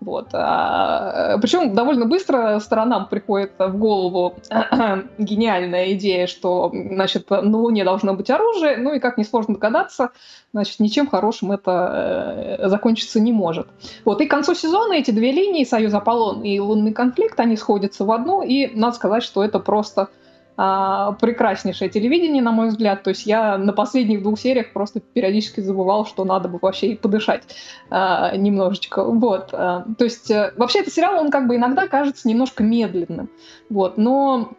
Вот. 0.00 0.28
А, 0.32 1.36
причем 1.38 1.74
довольно 1.74 2.06
быстро 2.06 2.58
сторонам 2.60 3.06
приходит 3.06 3.52
в 3.58 3.76
голову 3.76 4.34
гениальная 5.18 5.92
идея, 5.92 6.26
что 6.26 6.72
значит, 6.72 7.28
на 7.28 7.58
Луне 7.58 7.84
должно 7.84 8.14
быть 8.14 8.30
оружие, 8.30 8.78
ну 8.78 8.94
и, 8.94 8.98
как 8.98 9.18
несложно 9.18 9.54
догадаться, 9.54 10.10
значит, 10.54 10.80
ничем 10.80 11.06
хорошим 11.06 11.52
это 11.52 12.56
э, 12.60 12.68
закончиться 12.68 13.20
не 13.20 13.32
может. 13.32 13.68
Вот. 14.06 14.22
И 14.22 14.26
к 14.26 14.30
концу 14.30 14.54
сезона 14.54 14.94
эти 14.94 15.10
две 15.10 15.32
линии, 15.32 15.64
Союз 15.64 15.92
Аполлон 15.92 16.42
и 16.42 16.58
Лунный 16.58 16.92
конфликт, 16.92 17.38
они 17.38 17.56
сходятся 17.56 18.04
в 18.04 18.10
одну, 18.10 18.42
и 18.42 18.74
надо 18.74 18.96
сказать, 18.96 19.22
что 19.22 19.44
это 19.44 19.58
просто 19.58 20.08
прекраснейшее 20.56 21.88
телевидение, 21.88 22.42
на 22.42 22.52
мой 22.52 22.68
взгляд. 22.68 23.02
То 23.02 23.10
есть 23.10 23.24
я 23.24 23.56
на 23.56 23.72
последних 23.72 24.22
двух 24.22 24.38
сериях 24.38 24.72
просто 24.72 25.00
периодически 25.00 25.60
забывал, 25.60 26.04
что 26.06 26.24
надо 26.24 26.48
бы 26.48 26.58
вообще 26.60 26.88
и 26.88 26.96
подышать 26.96 27.44
а, 27.88 28.36
немножечко. 28.36 29.04
Вот. 29.04 29.50
А, 29.52 29.86
то 29.96 30.04
есть 30.04 30.30
а, 30.30 30.52
вообще 30.56 30.80
этот 30.80 30.92
сериал, 30.92 31.18
он 31.18 31.30
как 31.30 31.46
бы 31.46 31.56
иногда 31.56 31.88
кажется 31.88 32.28
немножко 32.28 32.62
медленным. 32.62 33.30
Вот. 33.70 33.96
Но 33.96 34.52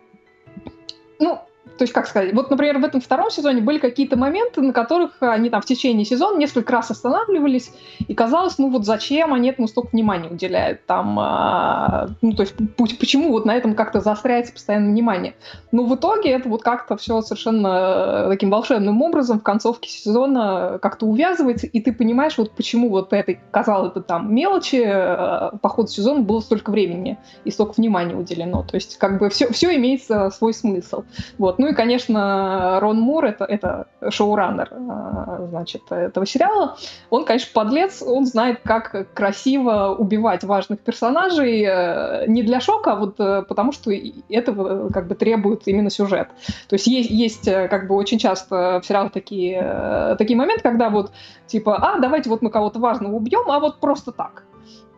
ну, 1.20 1.40
то 1.78 1.84
есть, 1.84 1.94
как 1.94 2.08
сказать, 2.08 2.34
вот, 2.34 2.50
например, 2.52 2.78
в 2.78 2.84
этом 2.84 3.02
втором 3.02 3.30
сезоне 3.32 3.62
были 3.62 3.80
какие-то 3.80 4.18
моменты, 4.18 4.62
на 4.62 4.74
которых 4.74 5.12
они 5.20 5.50
там 5.50 5.62
в 5.62 5.66
течение 5.66 6.06
сезона 6.06 6.38
несколько 6.38 6.74
раз 6.74 6.92
останавливались, 6.92 7.72
и 8.08 8.14
казалось, 8.14 8.58
ну 8.58 8.70
вот 8.70 8.86
зачем 8.86 9.34
они 9.34 9.50
этому 9.50 9.68
столько 9.68 9.90
внимания 9.94 10.30
уделяют, 10.30 10.86
там, 10.86 11.18
а, 11.20 12.10
ну, 12.22 12.34
то 12.34 12.44
есть, 12.44 12.56
почему 13.00 13.32
вот 13.32 13.46
на 13.46 13.56
этом 13.56 13.74
как-то 13.74 14.00
заостряется 14.00 14.54
постоянно 14.54 14.92
внимание. 14.92 15.34
Но 15.72 15.84
в 15.86 15.96
итоге 15.96 16.32
это 16.32 16.50
вот 16.50 16.62
как-то 16.62 16.98
все 16.98 17.22
совершенно 17.22 18.28
таким 18.30 18.52
волшебным 18.52 19.02
образом 19.02 19.40
в 19.40 19.44
концовке 19.44 19.90
сезона 19.90 20.80
как-то 20.82 21.06
увязывается, 21.06 21.68
и 21.68 21.82
ты 21.82 21.94
понимаешь, 21.94 22.38
вот 22.38 22.52
почему 22.52 22.90
вот 22.90 23.14
этой, 23.14 23.40
казалось 23.52 23.94
бы, 23.94 24.02
там, 24.02 24.34
мелочи 24.34 24.84
э, 24.86 25.58
по 25.62 25.70
ходу 25.70 25.88
сезона 25.88 26.22
было 26.22 26.42
столько 26.42 26.70
времени 26.70 27.18
и 27.44 27.52
столько 27.52 27.74
внимания 27.78 28.16
уделено. 28.16 28.64
То 28.64 28.76
есть, 28.76 28.98
как 28.98 29.20
бы 29.20 29.30
все, 29.30 29.52
все 29.52 29.76
имеет 29.76 30.04
свой 30.34 30.54
смысл. 30.54 31.04
Вот. 31.38 31.60
Ну 31.60 31.71
и, 31.72 31.74
конечно, 31.74 32.80
Рон 32.80 33.00
Мур, 33.00 33.26
это, 33.26 33.46
это 33.46 33.88
шоураннер, 34.10 34.70
а, 34.72 35.48
значит, 35.50 35.84
этого 35.92 36.26
сериала, 36.26 36.78
он, 37.10 37.26
конечно, 37.26 37.50
подлец, 37.54 38.02
он 38.02 38.26
знает, 38.26 38.60
как 38.64 39.14
красиво 39.14 39.96
убивать 39.98 40.44
важных 40.44 40.80
персонажей 40.80 41.64
э, 41.64 42.26
не 42.28 42.44
для 42.44 42.60
шока, 42.60 42.94
а 42.94 42.96
вот 42.96 43.20
э, 43.20 43.44
потому 43.48 43.72
что 43.72 43.92
этого 44.30 44.90
как 44.90 45.08
бы 45.08 45.16
требует 45.16 45.68
именно 45.68 45.90
сюжет. 45.90 46.30
То 46.68 46.76
есть 46.76 46.88
есть, 46.88 47.10
есть 47.10 47.48
э, 47.48 47.68
как 47.68 47.88
бы 47.88 47.96
очень 47.96 48.20
часто 48.20 48.80
в 48.82 48.86
сериалах 48.86 49.12
такие, 49.12 50.16
такие 50.18 50.38
моменты, 50.38 50.64
когда 50.64 50.90
вот 50.90 51.12
типа, 51.48 51.78
а, 51.78 52.00
давайте 52.00 52.30
вот 52.30 52.42
мы 52.42 52.50
кого-то 52.50 52.80
важного 52.80 53.16
убьем, 53.16 53.50
а 53.50 53.60
вот 53.60 53.80
просто 53.80 54.12
так. 54.12 54.44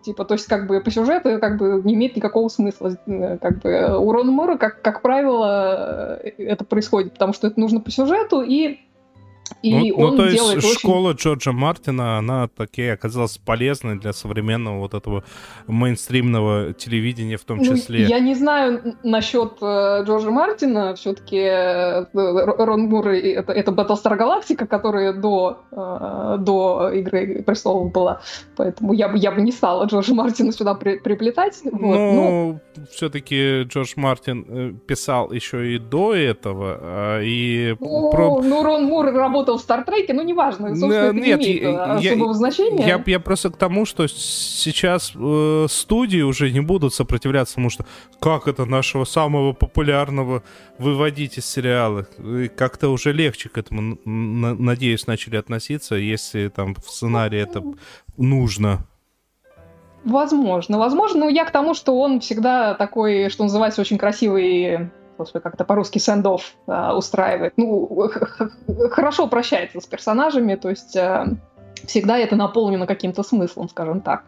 Типа, 0.04 0.26
то 0.26 0.34
есть, 0.34 0.47
как 0.47 0.68
бы 0.68 0.82
по 0.82 0.91
сюжету 0.91 1.39
как 1.39 1.58
бы 1.58 1.82
не 1.84 1.93
имеет 1.93 2.16
никакого 2.16 2.49
смысла. 2.49 2.97
Э, 3.06 3.38
как 3.38 3.60
бы 3.60 3.97
у 3.97 4.12
Рона 4.12 4.32
Мура, 4.32 4.58
как, 4.58 4.82
как 4.82 5.01
правило, 5.01 6.20
э, 6.22 6.32
это 6.38 6.66
происходит, 6.66 7.14
потому 7.14 7.34
что 7.34 7.47
это 7.47 7.60
нужно 7.60 7.80
по 7.80 7.89
сюжету, 7.89 8.41
и 8.41 8.80
и 9.62 9.91
ну, 9.91 9.98
он 9.98 10.12
ну, 10.12 10.18
то 10.18 10.26
есть 10.30 10.80
школа 10.80 11.10
очень... 11.10 11.20
Джорджа 11.20 11.52
Мартина, 11.52 12.18
она 12.18 12.48
таки 12.48 12.88
оказалась 12.88 13.38
полезной 13.38 13.98
для 13.98 14.14
современного 14.14 14.80
вот 14.80 14.94
этого 14.94 15.24
мейнстримного 15.68 16.74
телевидения 16.74 17.38
в 17.38 17.44
том 17.46 17.60
ну, 17.60 17.64
числе. 17.64 18.06
Я 18.06 18.20
не 18.20 18.36
знаю 18.36 18.96
насчет 19.04 19.54
э, 19.62 20.04
Джорджа 20.06 20.32
Мартина, 20.32 20.96
все-таки 20.96 21.38
э, 21.38 22.06
Рон 22.14 22.82
Мур 22.82 23.08
это, 23.08 23.54
это 23.54 23.72
Battlestar 23.72 24.18
Galactica, 24.18 24.66
которая 24.66 25.14
до, 25.14 25.60
э, 25.72 26.38
до 26.39 26.91
Игры 26.94 27.44
престолов 27.44 27.91
была, 27.91 28.22
поэтому 28.56 28.94
я 28.94 29.08
бы, 29.08 29.18
я 29.18 29.32
бы 29.32 29.41
не 29.41 29.52
стала 29.52 29.86
Джорджа 29.86 30.14
Мартина 30.14 30.52
сюда 30.52 30.74
при, 30.74 30.98
приплетать. 30.98 31.60
Вот. 31.64 31.96
Ну, 31.96 32.60
ну, 32.76 32.86
все-таки 32.91 33.64
Джордж 33.64 33.94
Мартин 33.96 34.46
э, 34.48 34.74
писал 34.88 35.32
еще 35.32 35.76
и 35.76 35.80
до 35.80 36.14
этого, 36.14 36.78
а, 36.82 37.22
и... 37.22 37.76
Ну, 37.80 38.12
про... 38.12 38.41
ну 38.41 38.64
Рон 38.64 38.86
Мур 38.86 39.12
работал 39.34 39.58
в 39.58 39.62
Стартреке, 39.62 40.14
ну, 40.14 40.24
неважно, 40.24 40.70
собственно, 40.70 40.94
это 40.94 41.16
Нет, 41.16 41.40
не 41.40 41.46
имеет 41.46 41.62
я, 41.62 41.94
особого 41.94 42.30
я, 42.30 42.34
значения. 42.34 42.88
Я, 42.88 43.04
я 43.06 43.20
просто 43.20 43.50
к 43.50 43.58
тому, 43.58 43.86
что 43.86 44.08
сейчас 44.08 45.12
э, 45.16 45.66
студии 45.70 46.22
уже 46.22 46.52
не 46.52 46.62
будут 46.62 46.94
сопротивляться 46.94 47.56
тому, 47.56 47.70
что 47.70 47.86
как 48.20 48.48
это 48.48 48.66
нашего 48.66 49.06
самого 49.06 49.54
популярного 49.54 50.44
выводить 50.78 51.38
из 51.38 51.46
сериала. 51.46 52.08
Как-то 52.56 52.90
уже 52.90 53.12
легче 53.12 53.50
к 53.50 53.58
этому, 53.58 53.98
надеюсь, 54.06 55.08
начали 55.08 55.38
относиться, 55.38 55.96
если 55.96 56.50
там 56.50 56.76
в 56.76 56.90
сценарии 56.90 57.40
это 57.40 57.64
нужно. 58.18 58.86
Возможно, 60.06 60.78
возможно. 60.78 61.22
Но 61.22 61.30
я 61.30 61.46
к 61.46 61.52
тому, 61.52 61.74
что 61.74 61.98
он 61.98 62.20
всегда 62.20 62.74
такой, 62.74 63.30
что 63.30 63.44
называется, 63.44 63.82
очень 63.82 63.98
красивый 63.98 64.90
господи, 65.18 65.43
как-то 65.43 65.64
по-русски 65.66 65.99
сендов 65.99 66.53
а, 66.68 66.95
устраивает. 66.95 67.53
Ну, 67.57 68.09
хорошо 68.91 69.28
прощается 69.28 69.80
с 69.80 69.86
персонажами, 69.86 70.55
то 70.55 70.70
есть 70.70 70.95
а, 70.95 71.28
всегда 71.86 72.18
это 72.18 72.36
наполнено 72.36 72.88
каким-то 72.88 73.24
смыслом, 73.24 73.70
скажем 73.70 74.01
так. 74.01 74.24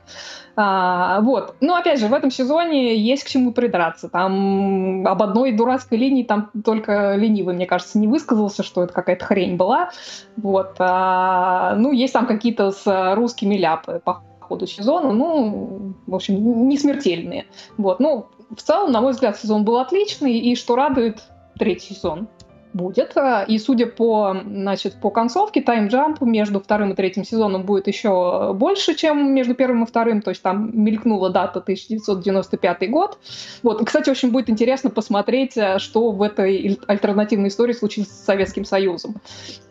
А, 0.56 1.22
вот. 1.22 1.56
Но 1.62 1.76
опять 1.76 2.00
же, 2.00 2.08
в 2.08 2.14
этом 2.14 2.32
сезоне 2.32 2.96
есть 2.98 3.24
к 3.24 3.28
чему 3.28 3.52
придраться. 3.52 4.10
Там 4.10 5.06
об 5.08 5.22
одной 5.22 5.52
дурацкой 5.52 5.98
линии 5.98 6.24
там 6.24 6.52
только 6.64 7.16
ленивый, 7.16 7.56
мне 7.56 7.66
кажется, 7.66 8.00
не 8.00 8.08
высказался, 8.08 8.64
что 8.64 8.84
это 8.84 8.94
какая-то 8.94 9.26
хрень 9.26 9.58
была. 9.58 9.90
Вот. 10.38 10.76
А, 10.80 11.76
ну, 11.76 11.92
есть 11.92 12.14
там 12.14 12.26
какие-то 12.26 12.72
с 12.72 13.16
русскими 13.16 13.56
ляпы 13.56 14.02
по 14.04 14.24
ходу 14.40 14.68
сезона, 14.68 15.12
ну, 15.12 15.96
в 16.06 16.16
общем, 16.16 16.70
не 16.70 16.78
смертельные. 16.78 17.46
Вот. 17.78 18.00
Ну, 18.00 18.28
в 18.50 18.62
целом, 18.62 18.92
на 18.92 19.02
мой 19.02 19.14
взгляд, 19.14 19.38
сезон 19.38 19.64
был 19.64 19.78
отличный, 19.78 20.38
и 20.40 20.56
что 20.56 20.76
радует, 20.76 21.24
третий 21.58 21.94
сезон 21.94 22.28
будет. 22.76 23.16
Э, 23.16 23.46
и 23.48 23.58
судя 23.58 23.88
по, 23.88 24.38
значит, 24.46 24.96
по 24.96 25.10
концовке, 25.10 25.62
таймджамп 25.62 26.22
между 26.22 26.60
вторым 26.60 26.92
и 26.92 26.96
третьим 26.96 27.24
сезоном 27.24 27.64
будет 27.64 27.88
еще 27.88 28.54
больше, 28.54 28.96
чем 28.96 29.34
между 29.34 29.56
первым 29.56 29.84
и 29.84 29.88
вторым. 29.88 30.22
То 30.22 30.30
есть 30.30 30.42
там 30.42 30.72
мелькнула 30.74 31.30
дата 31.30 31.60
1995 31.60 32.90
год. 32.90 33.18
Вот. 33.64 33.84
Кстати, 33.86 34.10
очень 34.10 34.32
будет 34.32 34.50
интересно 34.50 34.90
посмотреть, 34.90 35.58
э, 35.58 35.80
что 35.80 36.12
в 36.12 36.22
этой 36.22 36.78
альтернативной 36.88 37.48
истории 37.48 37.74
случилось 37.74 38.10
с 38.10 38.26
Советским 38.26 38.66
Союзом. 38.66 39.16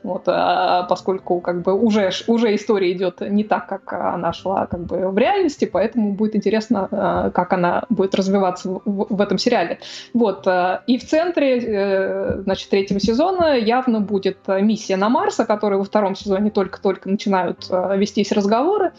Вот. 0.02 0.22
Э, 0.26 0.84
поскольку 0.88 1.40
как 1.40 1.62
бы 1.62 1.74
уже, 1.74 2.10
уже 2.26 2.54
история 2.54 2.90
идет 2.92 3.20
не 3.20 3.44
так, 3.44 3.66
как 3.66 3.92
она 3.92 4.32
шла 4.32 4.66
как 4.66 4.80
бы 4.84 5.10
в 5.10 5.18
реальности, 5.18 5.66
поэтому 5.66 6.12
будет 6.12 6.36
интересно, 6.36 7.30
как 7.34 7.52
она 7.52 7.84
будет 7.90 8.14
развиваться 8.14 8.68
в, 8.84 9.06
в 9.10 9.20
этом 9.20 9.38
сериале. 9.38 9.78
Вот. 10.14 10.46
И 10.86 10.98
в 10.98 11.04
центре, 11.04 12.40
значит, 12.44 12.70
третьего 12.70 12.93
третьего 12.94 13.00
сезона 13.00 13.58
явно 13.58 14.00
будет 14.00 14.38
э, 14.46 14.60
миссия 14.62 14.96
на 14.96 15.08
Марс, 15.08 15.40
о 15.40 15.46
которой 15.46 15.78
во 15.78 15.84
втором 15.84 16.14
сезоне 16.14 16.50
только-только 16.50 17.08
начинают 17.08 17.66
э, 17.70 17.96
вестись 17.98 18.32
разговоры. 18.32 18.92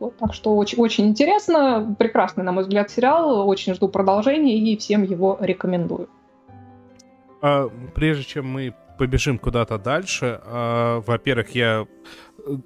Вот, 0.00 0.16
так 0.18 0.34
что 0.34 0.56
очень, 0.56 0.78
очень 0.78 1.06
интересно, 1.06 1.94
прекрасный, 1.98 2.44
на 2.44 2.52
мой 2.52 2.64
взгляд, 2.64 2.90
сериал, 2.90 3.48
очень 3.48 3.74
жду 3.74 3.88
продолжения 3.88 4.58
и 4.58 4.76
всем 4.76 5.02
его 5.02 5.38
рекомендую. 5.40 6.08
А, 7.40 7.70
прежде 7.94 8.24
чем 8.24 8.46
мы 8.46 8.74
побежим 8.98 9.38
куда-то 9.38 9.78
дальше, 9.78 10.40
а, 10.44 11.00
во-первых, 11.00 11.54
я 11.54 11.86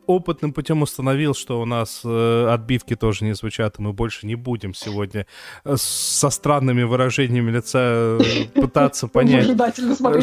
опытным 0.07 0.53
путем 0.53 0.83
установил, 0.83 1.35
что 1.35 1.61
у 1.61 1.65
нас 1.65 2.03
э, 2.05 2.49
отбивки 2.51 2.97
тоже 2.97 3.25
не 3.25 3.35
звучат, 3.35 3.79
и 3.79 3.83
мы 3.83 3.93
больше 3.93 4.27
не 4.27 4.35
будем 4.35 4.75
сегодня 4.75 5.27
э, 5.65 5.77
со 5.77 6.31
странными 6.31 6.83
выражениями 6.83 7.51
лица 7.51 7.79
э, 7.81 8.21
пытаться 8.55 9.09
понять, 9.09 9.47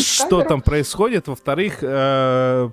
что 0.01 0.41
там 0.43 0.61
происходит. 0.61 1.27
Во-вторых, 1.27 1.79
э, 1.81 2.69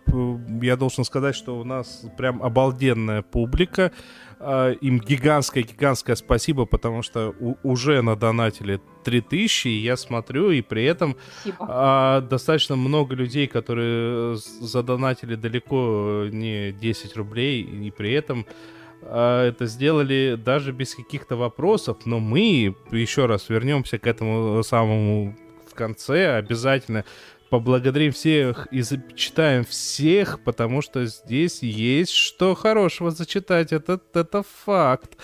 я 0.63 0.77
должен 0.77 1.05
сказать, 1.05 1.35
что 1.35 1.59
у 1.59 1.65
нас 1.65 2.05
прям 2.17 2.43
обалденная 2.43 3.23
публика. 3.23 3.93
Э, 4.45 4.75
им 4.81 4.99
гигантское-гигантское 4.99 6.17
спасибо, 6.17 6.67
потому 6.67 7.03
что 7.03 7.33
у, 7.39 7.55
уже 7.63 8.03
надонатили 8.03 8.81
3000, 9.05 9.69
и 9.69 9.79
я 9.79 9.97
смотрю, 9.97 10.51
и 10.51 10.63
при 10.63 10.85
этом 10.85 11.17
а, 11.61 12.21
достаточно 12.23 12.75
много 12.75 13.15
людей, 13.15 13.47
которые 13.47 14.37
задонатили 14.37 15.37
далеко 15.37 16.27
не 16.31 16.73
10 16.73 17.17
рублей, 17.17 17.63
и 17.63 17.91
при 17.93 18.13
этом 18.13 18.47
а, 19.03 19.47
это 19.47 19.67
сделали 19.67 20.37
даже 20.37 20.73
без 20.73 20.97
каких-то 20.97 21.37
вопросов, 21.37 21.99
но 22.05 22.19
мы, 22.19 22.75
еще 22.91 23.27
раз 23.27 23.49
вернемся 23.49 23.99
к 23.99 24.09
этому 24.09 24.61
самому 24.65 25.37
в 25.73 25.75
конце, 25.75 26.37
обязательно 26.37 27.05
поблагодарим 27.53 28.13
всех 28.13 28.67
и 28.71 28.81
зачитаем 28.81 29.65
всех, 29.67 30.43
потому 30.43 30.81
что 30.81 31.05
здесь 31.05 31.63
есть 31.63 32.13
что 32.13 32.55
хорошего 32.55 33.11
зачитать. 33.11 33.75
Это, 33.75 34.01
это 34.15 34.43
факт. 34.65 35.19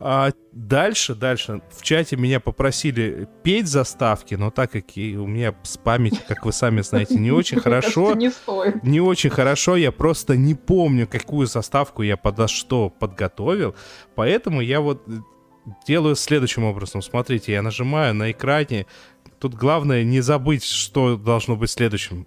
А 0.00 0.32
дальше, 0.50 1.14
дальше, 1.14 1.62
в 1.70 1.82
чате 1.82 2.16
меня 2.16 2.40
попросили 2.40 3.28
петь 3.44 3.68
заставки, 3.68 4.34
но 4.34 4.50
так 4.50 4.72
как 4.72 4.96
и 4.96 5.16
у 5.16 5.28
меня 5.28 5.54
с 5.62 5.76
памятью, 5.76 6.22
как 6.26 6.44
вы 6.44 6.52
сами 6.52 6.80
знаете, 6.80 7.14
не 7.14 7.30
очень 7.30 7.60
хорошо. 7.60 8.14
Не 8.14 8.30
стоит. 8.30 8.82
Не 8.82 9.00
очень 9.00 9.30
хорошо, 9.30 9.76
я 9.76 9.92
просто 9.92 10.36
не 10.36 10.56
помню, 10.56 11.06
какую 11.06 11.46
заставку 11.46 12.02
я 12.02 12.16
подо 12.16 12.48
что 12.48 12.90
подготовил, 12.90 13.76
поэтому 14.16 14.60
я 14.60 14.80
вот 14.80 15.06
делаю 15.86 16.16
следующим 16.16 16.64
образом. 16.64 17.02
Смотрите, 17.02 17.52
я 17.52 17.62
нажимаю 17.62 18.14
на 18.14 18.30
экране 18.30 18.86
Тут 19.40 19.54
главное 19.54 20.04
не 20.04 20.20
забыть, 20.20 20.64
что 20.64 21.16
должно 21.16 21.56
быть 21.56 21.70
следующим. 21.70 22.26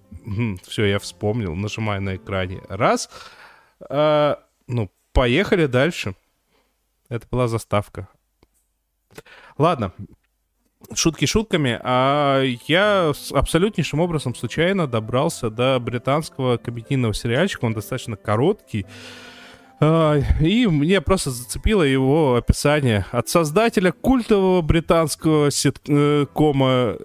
Все, 0.68 0.86
я 0.86 0.97
вспомнил. 0.97 1.53
Нажимаю 1.53 2.01
на 2.01 2.16
экране. 2.16 2.61
Раз. 2.70 3.09
А, 3.88 4.39
ну, 4.66 4.91
поехали 5.11 5.68
дальше. 5.68 6.16
Это 7.09 7.28
была 7.30 7.47
заставка. 7.47 8.07
Ладно. 9.59 9.93
Шутки 10.95 11.26
шутками, 11.26 11.80
а 11.82 12.41
я 12.68 13.14
абсолютнейшим 13.32 13.99
образом 13.99 14.34
случайно 14.36 14.88
добрался 14.88 15.49
до 15.49 15.80
британского 15.80 16.57
комедийного 16.57 17.14
сериальчика. 17.14 17.66
Он 17.66 17.74
достаточно 17.74 18.18
короткий. 18.18 18.88
А, 19.86 20.17
и 20.39 20.65
мне 20.65 21.01
просто 21.01 21.29
зацепило 21.29 21.84
его 21.84 22.36
описание 22.36 23.05
от 23.11 23.27
создателя 23.27 23.91
культового 23.91 24.61
британского 24.61 25.51
ситкома 25.51 26.95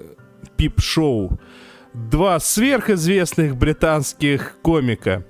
Пип 0.56 0.80
Шоу. 0.80 1.40
два 1.92 2.38
сверхизвестных 2.38 3.56
британских 3.56 4.58
комика. 4.62 5.26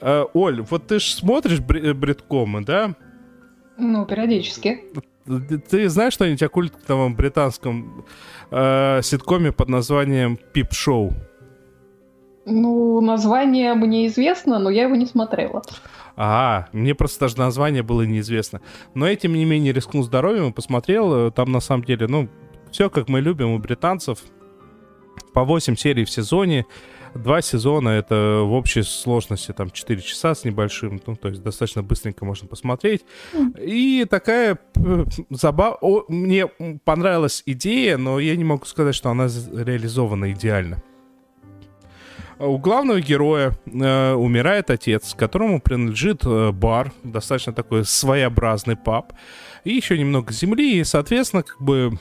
Э, 0.00 0.24
Оль, 0.32 0.62
вот 0.62 0.86
ты 0.86 1.00
же 1.00 1.12
смотришь 1.12 1.60
бриткомы, 1.60 2.64
да? 2.64 2.94
Ну, 3.76 4.06
периодически. 4.06 4.84
Ты 5.68 5.88
знаешь 5.90 6.14
что-нибудь 6.14 6.42
о 6.42 6.48
культовом 6.48 7.14
британском 7.14 8.06
э, 8.50 9.00
ситкоме 9.02 9.52
под 9.52 9.68
названием 9.68 10.38
Пип 10.54 10.72
Шоу? 10.72 11.12
Ну, 12.50 13.00
название 13.00 13.74
мне 13.74 14.06
известно, 14.06 14.58
но 14.58 14.70
я 14.70 14.82
его 14.84 14.96
не 14.96 15.06
смотрела. 15.06 15.62
А, 16.16 16.66
мне 16.72 16.94
просто 16.94 17.20
даже 17.20 17.38
название 17.38 17.82
было 17.82 18.02
неизвестно. 18.02 18.60
Но 18.94 19.08
я, 19.08 19.16
тем 19.16 19.32
не 19.34 19.44
менее, 19.44 19.72
рискнул 19.72 20.02
здоровьем 20.02 20.48
и 20.48 20.52
посмотрел. 20.52 21.28
Э, 21.28 21.30
там, 21.30 21.50
на 21.50 21.60
самом 21.60 21.84
деле, 21.84 22.06
ну, 22.08 22.28
все 22.70 22.90
как 22.90 23.08
мы 23.08 23.20
любим 23.20 23.52
у 23.52 23.58
британцев. 23.58 24.18
По 25.32 25.44
8 25.44 25.76
серий 25.76 26.04
в 26.04 26.10
сезоне. 26.10 26.66
Два 27.14 27.42
сезона— 27.42 27.88
это 27.90 28.42
в 28.44 28.52
общей 28.52 28.82
сложности 28.82 29.52
там 29.52 29.70
4 29.70 30.00
часа 30.00 30.34
с 30.34 30.44
небольшим. 30.44 31.00
Ну, 31.06 31.16
то 31.16 31.28
есть 31.28 31.42
достаточно 31.42 31.82
быстренько 31.82 32.24
можно 32.24 32.46
посмотреть. 32.46 33.04
И 33.58 34.06
такая 34.08 34.58
э, 34.76 35.04
забав... 35.30 35.78
О, 35.80 36.04
мне 36.08 36.46
понравилась 36.84 37.42
идея, 37.46 37.96
но 37.96 38.20
я 38.20 38.36
не 38.36 38.44
могу 38.44 38.64
сказать, 38.64 38.94
что 38.94 39.10
она 39.10 39.24
реализована 39.24 40.32
идеально. 40.32 40.82
У 42.40 42.56
главного 42.56 43.02
героя 43.02 43.52
э, 43.66 44.12
умирает 44.14 44.70
отец, 44.70 45.14
которому 45.14 45.60
принадлежит 45.60 46.22
э, 46.24 46.52
бар, 46.52 46.90
достаточно 47.02 47.52
такой 47.52 47.84
своеобразный 47.84 48.76
паб, 48.76 49.12
и 49.64 49.74
еще 49.74 49.98
немного 49.98 50.32
земли, 50.32 50.78
и, 50.78 50.84
соответственно, 50.84 51.42
как 51.42 51.60
бы 51.60 51.98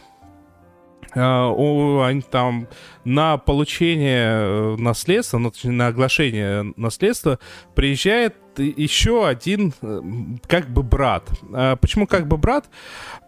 они 1.14 2.22
там 2.22 2.68
на 3.03 3.38
получение 3.38 4.30
э, 4.30 4.76
наследства, 4.78 5.38
ну, 5.38 5.51
точнее, 5.51 5.72
на 5.72 5.88
оглашение 5.88 6.74
наследства 6.76 7.39
приезжает 7.74 8.36
еще 8.57 9.28
один 9.28 9.74
э, 9.82 10.01
как 10.47 10.70
бы 10.70 10.84
брат. 10.84 11.28
А 11.53 11.76
почему 11.78 12.05
как 12.05 12.28
бы 12.28 12.38
брат? 12.38 12.70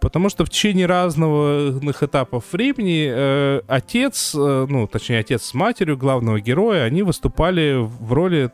Потому 0.00 0.28
что 0.28 0.44
в 0.44 0.50
течение 0.50 0.86
разных 0.86 2.02
этапов 2.02 2.44
времени 2.52 3.10
э, 3.10 3.60
отец, 3.66 4.34
ну, 4.34 4.86
точнее, 4.86 5.20
отец 5.20 5.42
с 5.42 5.54
матерью 5.54 5.96
главного 5.96 6.40
героя, 6.40 6.84
они 6.84 7.02
выступали 7.02 7.76
в 7.78 8.12
роли, 8.12 8.52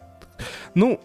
ну, 0.75 1.01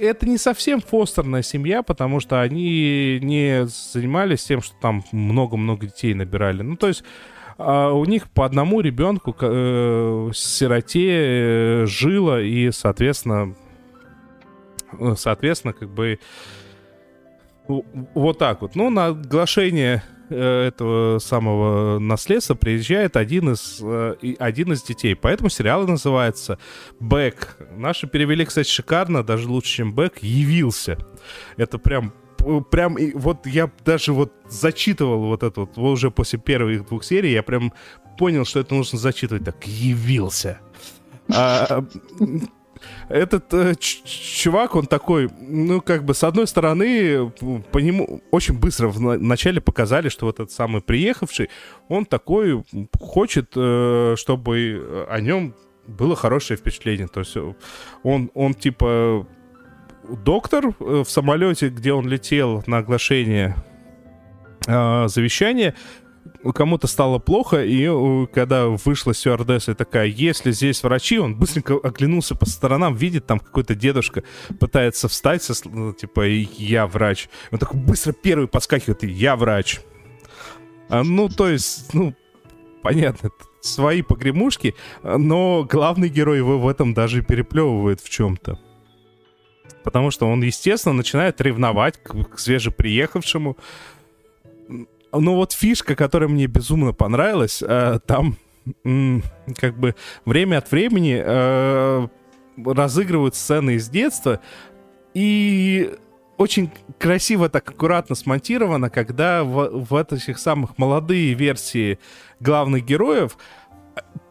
это 0.00 0.28
не 0.28 0.38
совсем 0.38 0.80
фостерная 0.80 1.42
семья, 1.42 1.82
потому 1.82 2.20
что 2.20 2.40
они 2.40 3.18
не 3.22 3.66
занимались 3.66 4.44
тем, 4.44 4.60
что 4.60 4.74
там 4.80 5.04
много-много 5.12 5.86
детей 5.86 6.14
набирали. 6.14 6.62
Ну, 6.62 6.76
то 6.76 6.88
есть 6.88 7.04
а 7.64 7.92
у 7.92 8.04
них 8.04 8.30
по 8.30 8.44
одному 8.44 8.80
ребенку 8.80 9.36
э, 9.40 10.30
сироте 10.34 11.10
э, 11.10 11.86
жило, 11.86 12.40
и, 12.40 12.70
соответственно, 12.70 13.54
э, 14.98 15.14
соответственно, 15.16 15.72
как 15.72 15.88
бы 15.90 16.18
вот 17.68 18.38
так 18.38 18.62
вот. 18.62 18.74
Ну, 18.74 18.90
на 18.90 19.06
оглашение 19.06 20.02
э, 20.28 20.66
этого 20.68 21.18
самого 21.18 21.98
наследства 21.98 22.54
приезжает 22.54 23.16
один 23.16 23.52
из, 23.52 23.80
э, 23.82 24.16
один 24.38 24.72
из 24.72 24.82
детей. 24.82 25.14
Поэтому 25.14 25.48
сериал 25.48 25.86
называется 25.86 26.58
«Бэк». 27.00 27.56
Наши 27.76 28.06
перевели, 28.06 28.44
кстати, 28.44 28.68
шикарно, 28.68 29.22
даже 29.22 29.48
лучше, 29.48 29.76
чем 29.76 29.94
«Бэк», 29.94 30.18
«Явился». 30.20 30.98
Это 31.56 31.78
прям 31.78 32.12
прям 32.70 32.96
вот 33.14 33.46
я 33.46 33.70
даже 33.84 34.12
вот 34.12 34.32
зачитывал 34.48 35.26
вот 35.26 35.42
это 35.42 35.60
вот, 35.60 35.78
уже 35.78 36.10
после 36.10 36.38
первых 36.38 36.86
двух 36.86 37.04
серий, 37.04 37.32
я 37.32 37.42
прям 37.42 37.72
понял, 38.18 38.44
что 38.44 38.60
это 38.60 38.74
нужно 38.74 38.98
зачитывать 38.98 39.44
так 39.44 39.64
«Явился». 39.66 40.58
А, 41.34 41.84
этот 43.08 43.52
э, 43.54 43.74
чувак, 43.76 44.74
он 44.74 44.86
такой, 44.86 45.28
ну, 45.40 45.80
как 45.80 46.04
бы, 46.04 46.14
с 46.14 46.24
одной 46.24 46.46
стороны, 46.46 47.30
по 47.70 47.78
нему 47.78 48.22
очень 48.30 48.58
быстро 48.58 48.88
в 48.88 49.00
начале 49.00 49.60
показали, 49.60 50.08
что 50.08 50.26
вот 50.26 50.40
этот 50.40 50.52
самый 50.52 50.82
приехавший, 50.82 51.48
он 51.88 52.06
такой 52.06 52.64
хочет, 53.00 53.52
э, 53.54 54.14
чтобы 54.16 55.06
о 55.08 55.20
нем 55.20 55.54
было 55.86 56.16
хорошее 56.16 56.56
впечатление. 56.56 57.08
То 57.08 57.20
есть 57.20 57.36
он, 58.02 58.30
он 58.34 58.54
типа 58.54 59.26
доктор 60.08 60.66
э, 60.66 61.02
в 61.04 61.10
самолете, 61.10 61.68
где 61.68 61.92
он 61.92 62.08
летел 62.08 62.62
на 62.66 62.78
оглашение 62.78 63.56
э, 64.66 65.08
завещания, 65.08 65.74
кому-то 66.54 66.86
стало 66.86 67.18
плохо, 67.18 67.64
и 67.64 67.86
э, 67.88 68.26
когда 68.32 68.66
вышла 68.66 69.14
стюардесса 69.14 69.74
такая, 69.74 70.06
если 70.06 70.50
здесь 70.50 70.82
врачи, 70.82 71.18
он 71.18 71.36
быстренько 71.36 71.74
оглянулся 71.74 72.34
по 72.34 72.46
сторонам, 72.46 72.94
видит, 72.94 73.26
там 73.26 73.38
какой-то 73.38 73.74
дедушка 73.74 74.24
пытается 74.58 75.08
встать, 75.08 75.42
со, 75.42 75.54
ну, 75.68 75.92
типа, 75.92 76.26
я 76.26 76.86
врач. 76.86 77.28
Он 77.50 77.58
такой 77.58 77.80
быстро 77.80 78.12
первый 78.12 78.48
подскакивает, 78.48 79.02
я 79.04 79.36
врач. 79.36 79.80
А, 80.88 81.02
ну, 81.04 81.28
то 81.28 81.48
есть, 81.48 81.94
ну, 81.94 82.14
понятно, 82.82 83.30
свои 83.60 84.02
погремушки, 84.02 84.74
но 85.02 85.66
главный 85.70 86.08
герой 86.08 86.38
его 86.38 86.58
в 86.58 86.66
этом 86.66 86.94
даже 86.94 87.22
переплевывает 87.22 88.00
в 88.00 88.08
чем-то. 88.08 88.58
Потому 89.82 90.10
что 90.10 90.28
он, 90.28 90.42
естественно, 90.42 90.94
начинает 90.94 91.40
ревновать 91.40 92.02
к, 92.02 92.24
к 92.24 92.38
свежеприехавшему, 92.38 93.56
ну 95.12 95.34
вот 95.34 95.52
фишка, 95.52 95.94
которая 95.94 96.28
мне 96.28 96.46
безумно 96.46 96.92
понравилась, 96.92 97.62
э, 97.62 97.98
там 98.06 98.36
как 99.58 99.78
бы 99.78 99.94
время 100.24 100.58
от 100.58 100.70
времени 100.70 101.20
э, 101.22 102.08
разыгрывают 102.64 103.34
сцены 103.34 103.74
из 103.74 103.88
детства, 103.88 104.40
и 105.14 105.94
очень 106.38 106.70
красиво, 106.98 107.48
так 107.48 107.68
аккуратно 107.68 108.14
смонтировано, 108.14 108.90
когда 108.90 109.44
в, 109.44 109.84
в 109.84 109.94
этих 109.94 110.38
самых 110.38 110.78
молодые 110.78 111.34
версии 111.34 111.98
главных 112.40 112.84
героев 112.84 113.36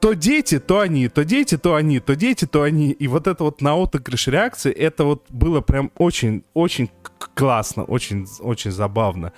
то 0.02 0.14
дети, 0.14 0.60
то 0.60 0.80
они, 0.80 1.08
то 1.10 1.24
дети, 1.24 1.58
то 1.58 1.76
они, 1.76 2.00
то 2.00 2.16
дети, 2.16 2.46
то 2.46 2.64
они. 2.64 2.92
И 2.92 3.08
вот 3.08 3.28
это 3.28 3.44
вот 3.44 3.62
на 3.62 3.76
отыгрыш 3.76 4.28
реакции, 4.28 4.72
это 4.72 5.06
вот 5.06 5.26
было 5.30 5.62
прям 5.62 5.92
очень, 5.96 6.44
очень 6.56 6.90
классно, 7.36 7.84
очень, 7.84 8.26
очень 8.40 8.72
забавно. 8.72 9.32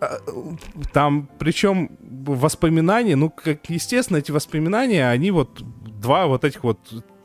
А, 0.00 0.18
там, 0.92 1.28
причем 1.38 1.90
воспоминания, 2.00 3.16
ну, 3.16 3.30
как 3.30 3.68
естественно, 3.68 4.18
эти 4.18 4.30
воспоминания, 4.30 5.10
они 5.10 5.32
вот 5.32 5.60
два 6.00 6.26
вот 6.26 6.44
этих 6.44 6.62
вот 6.62 6.78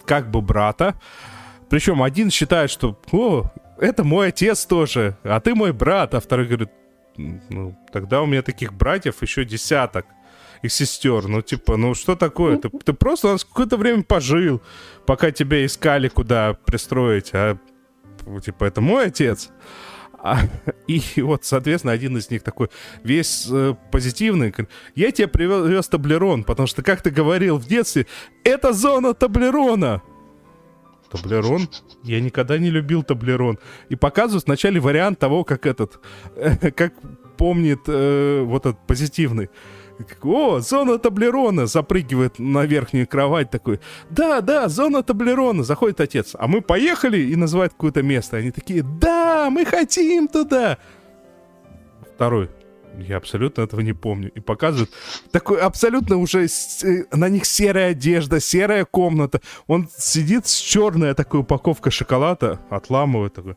как 0.06 0.32
бы 0.32 0.42
брата. 0.42 1.00
Причем 1.70 2.02
один 2.02 2.32
считает, 2.32 2.72
что, 2.72 3.00
о, 3.12 3.44
это 3.78 4.04
мой 4.04 4.30
отец 4.30 4.66
тоже, 4.66 5.18
а 5.24 5.40
ты 5.40 5.54
мой 5.54 5.72
брат, 5.72 6.16
а 6.16 6.20
второй 6.20 6.48
говорит, 6.48 6.70
ну, 7.18 7.78
тогда 7.94 8.24
у 8.24 8.26
меня 8.26 8.42
таких 8.42 8.74
братьев 8.74 9.22
еще 9.22 9.46
десяток 9.46 10.06
и 10.62 10.70
сестер. 10.70 11.28
Ну, 11.28 11.42
типа, 11.42 11.78
ну 11.78 11.94
что 11.94 12.16
такое? 12.16 12.58
Ты, 12.58 12.70
ты 12.70 12.94
просто 12.94 13.28
у 13.28 13.32
нас 13.32 13.44
какое-то 13.44 13.78
время 13.78 14.04
пожил, 14.04 14.62
пока 15.06 15.32
тебя 15.32 15.66
искали, 15.66 16.08
куда 16.08 16.54
пристроить. 16.54 17.32
А, 17.34 17.58
типа, 18.44 18.66
это 18.66 18.82
мой 18.82 19.08
отец. 19.08 19.50
А, 20.26 20.40
и 20.88 21.02
вот, 21.22 21.46
соответственно, 21.46 21.94
один 21.94 22.18
из 22.18 22.32
них 22.32 22.42
такой 22.42 22.70
весь 23.04 23.48
э, 23.52 23.76
позитивный. 23.92 24.54
Я 24.96 25.12
тебе 25.12 25.28
привез 25.28 25.88
таблерон, 25.88 26.44
потому 26.44 26.68
что, 26.68 26.82
как 26.82 27.02
ты 27.02 27.12
говорил 27.12 27.58
в 27.58 27.68
детстве, 27.68 28.08
это 28.44 28.74
зона 28.74 29.14
таблерона. 29.14 30.02
Таблерон? 31.12 31.70
Я 32.04 32.20
никогда 32.20 32.58
не 32.58 32.72
любил 32.72 33.04
таблерон. 33.04 33.60
И 33.90 33.96
показывают 33.96 34.46
вначале 34.48 34.80
вариант 34.80 35.20
того, 35.20 35.44
как 35.44 35.66
этот, 35.66 36.00
как 36.76 36.94
помнит 37.38 37.82
э, 37.88 38.42
вот 38.44 38.66
этот 38.66 38.86
позитивный. 38.88 39.50
О, 40.24 40.60
зона 40.60 40.98
таблерона! 40.98 41.68
Запрыгивает 41.68 42.40
на 42.40 42.66
верхнюю 42.66 43.08
кровать 43.08 43.50
такой. 43.50 43.80
Да, 44.10 44.42
да, 44.42 44.68
зона 44.68 45.04
таблерона. 45.04 45.64
Заходит 45.64 46.02
отец. 46.02 46.36
А 46.38 46.48
мы 46.48 46.62
поехали 46.62 47.20
и 47.20 47.36
называют 47.36 47.74
какое-то 47.74 48.02
место. 48.02 48.38
Они 48.38 48.52
такие, 48.52 48.84
да, 48.84 49.50
мы 49.50 49.66
хотим 49.66 50.28
туда. 50.28 50.78
Второй. 52.16 52.50
Я 52.98 53.18
абсолютно 53.18 53.62
этого 53.62 53.82
не 53.82 53.94
помню. 53.94 54.32
И 54.32 54.40
показывают 54.40 54.92
такой 55.32 55.60
абсолютно 55.60 56.18
уже 56.18 56.46
э, 56.46 57.04
на 57.12 57.30
них 57.30 57.46
серая 57.46 57.92
одежда, 57.92 58.40
серая 58.40 58.86
комната. 58.86 59.42
Он 59.68 59.90
сидит 59.98 60.48
с 60.48 60.56
черная 60.56 61.14
такая 61.14 61.42
упаковка 61.42 61.92
шоколада, 61.92 62.60
отламывает 62.70 63.34
такой 63.34 63.56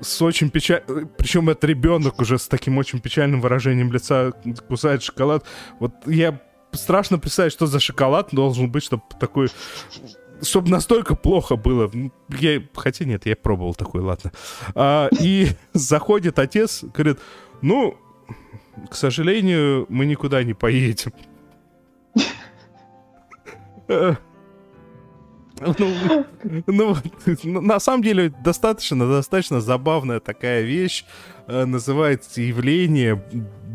с 0.00 0.22
очень 0.22 0.50
печальным... 0.50 1.08
Причем 1.16 1.48
это 1.50 1.66
ребенок 1.66 2.20
уже 2.20 2.38
с 2.38 2.48
таким 2.48 2.78
очень 2.78 3.00
печальным 3.00 3.40
выражением 3.40 3.92
лица 3.92 4.32
кусает 4.68 5.02
шоколад. 5.02 5.44
Вот 5.78 5.92
я 6.06 6.40
страшно 6.72 7.18
представить, 7.18 7.52
что 7.52 7.66
за 7.66 7.80
шоколад 7.80 8.28
должен 8.32 8.70
быть, 8.70 8.84
чтобы 8.84 9.02
такой... 9.18 9.48
Чтобы 10.42 10.70
настолько 10.70 11.14
плохо 11.14 11.56
было. 11.56 11.90
Я... 12.28 12.62
Хотя 12.74 13.04
нет, 13.04 13.26
я 13.26 13.36
пробовал 13.36 13.74
такой, 13.74 14.00
ладно. 14.02 14.32
А, 14.74 15.08
и 15.20 15.48
заходит 15.72 16.38
отец, 16.38 16.82
говорит, 16.82 17.18
ну, 17.60 17.96
к 18.90 18.94
сожалению, 18.94 19.86
мы 19.88 20.06
никуда 20.06 20.42
не 20.42 20.54
поедем. 20.54 21.12
Ну, 26.66 26.96
ну, 27.44 27.60
на 27.60 27.80
самом 27.80 28.02
деле, 28.02 28.32
достаточно, 28.44 29.08
достаточно 29.08 29.60
забавная 29.60 30.20
такая 30.20 30.62
вещь. 30.62 31.04
Э, 31.46 31.64
называется 31.64 32.40
явление 32.40 33.22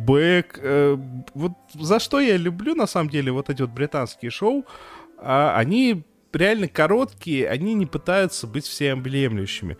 Бэк. 0.07 0.59
Э, 0.61 0.97
вот 1.33 1.51
за 1.73 1.99
что 1.99 2.19
я 2.19 2.37
люблю, 2.37 2.75
на 2.75 2.87
самом 2.87 3.09
деле, 3.09 3.31
вот 3.31 3.49
эти 3.49 3.61
вот 3.61 3.71
британские 3.71 4.31
шоу. 4.31 4.65
А, 5.19 5.55
они 5.57 6.03
реально 6.33 6.67
короткие, 6.67 7.49
они 7.49 7.73
не 7.73 7.85
пытаются 7.85 8.47
быть 8.47 8.65
всеобъемлющими. 8.65 9.77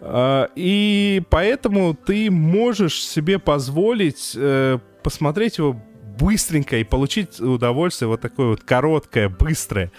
А, 0.00 0.48
и 0.56 1.22
поэтому 1.30 1.94
ты 1.94 2.30
можешь 2.30 3.04
себе 3.04 3.38
позволить 3.38 4.32
э, 4.36 4.78
посмотреть 5.02 5.58
его 5.58 5.80
быстренько 6.18 6.76
и 6.76 6.84
получить 6.84 7.40
удовольствие 7.40 8.08
вот 8.08 8.20
такое 8.20 8.48
вот 8.48 8.62
короткое, 8.62 9.28
быстрое. 9.28 9.90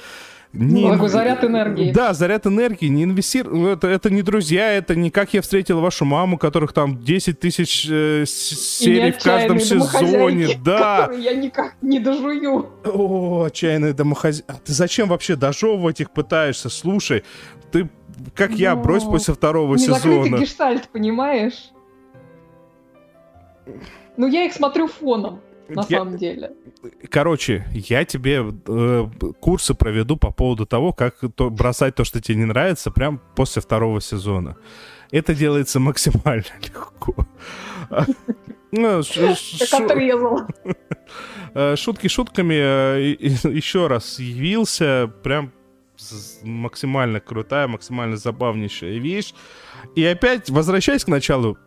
Не, 0.53 0.95
ну, 0.95 1.07
заряд 1.07 1.43
энергии. 1.43 1.91
Да, 1.91 2.13
заряд 2.13 2.45
энергии. 2.45 2.85
Не 2.85 3.05
инвестир... 3.05 3.49
Ну, 3.49 3.69
это, 3.69 3.87
это 3.87 4.11
не 4.11 4.21
друзья, 4.21 4.71
это 4.71 4.95
не 4.95 5.09
как 5.09 5.33
я 5.33 5.41
встретил 5.41 5.81
вашу 5.81 6.05
маму, 6.05 6.37
которых 6.37 6.73
там 6.73 7.03
10 7.03 7.39
тысяч 7.39 7.87
э, 7.89 8.25
серий 8.27 9.11
в 9.11 9.23
каждом 9.23 9.59
сезоне. 9.59 10.49
Да. 10.63 11.09
я 11.11 11.33
никак 11.33 11.75
не 11.81 11.99
дожую. 11.99 12.69
О, 12.85 13.45
отчаянные 13.45 13.93
домохозяйки. 13.93 14.45
А 14.47 14.53
ты 14.53 14.73
зачем 14.73 15.09
вообще 15.09 15.35
дожевывать 15.35 16.01
их 16.01 16.11
пытаешься? 16.11 16.69
Слушай, 16.69 17.23
ты 17.71 17.89
как 18.35 18.51
Но... 18.51 18.57
я, 18.57 18.75
брось 18.75 19.03
после 19.03 19.33
второго 19.33 19.75
не 19.75 19.85
сезона. 19.85 20.37
гештальт, 20.37 20.87
понимаешь? 20.89 21.71
Ну, 24.17 24.27
я 24.27 24.45
их 24.45 24.53
смотрю 24.53 24.87
фоном 24.87 25.41
на 25.69 25.85
я... 25.89 25.99
самом 25.99 26.17
деле. 26.17 26.51
Короче, 27.09 27.65
я 27.73 28.05
тебе 28.05 28.43
э, 28.67 29.07
курсы 29.39 29.73
проведу 29.73 30.17
по 30.17 30.31
поводу 30.31 30.65
того, 30.65 30.93
как 30.93 31.15
то, 31.35 31.49
бросать 31.49 31.95
то, 31.95 32.03
что 32.03 32.21
тебе 32.21 32.37
не 32.37 32.45
нравится, 32.45 32.91
прям 32.91 33.19
после 33.35 33.61
второго 33.61 34.01
сезона. 34.01 34.57
Это 35.11 35.35
делается 35.35 35.79
максимально 35.79 36.45
легко. 36.61 37.27
Ну, 38.71 39.01
как 39.03 39.81
отрезал. 39.81 40.41
Э, 41.55 41.75
шутки 41.75 42.07
шутками 42.07 42.55
э, 42.55 43.15
еще 43.19 43.85
раз 43.85 44.17
явился, 44.17 45.11
прям 45.21 45.51
максимально 46.41 47.19
крутая, 47.19 47.67
максимально 47.67 48.17
забавнейшая 48.17 48.97
вещь. 48.97 49.33
И 49.95 50.03
опять, 50.03 50.49
возвращаясь 50.49 51.05
к 51.05 51.09
началу, 51.09 51.57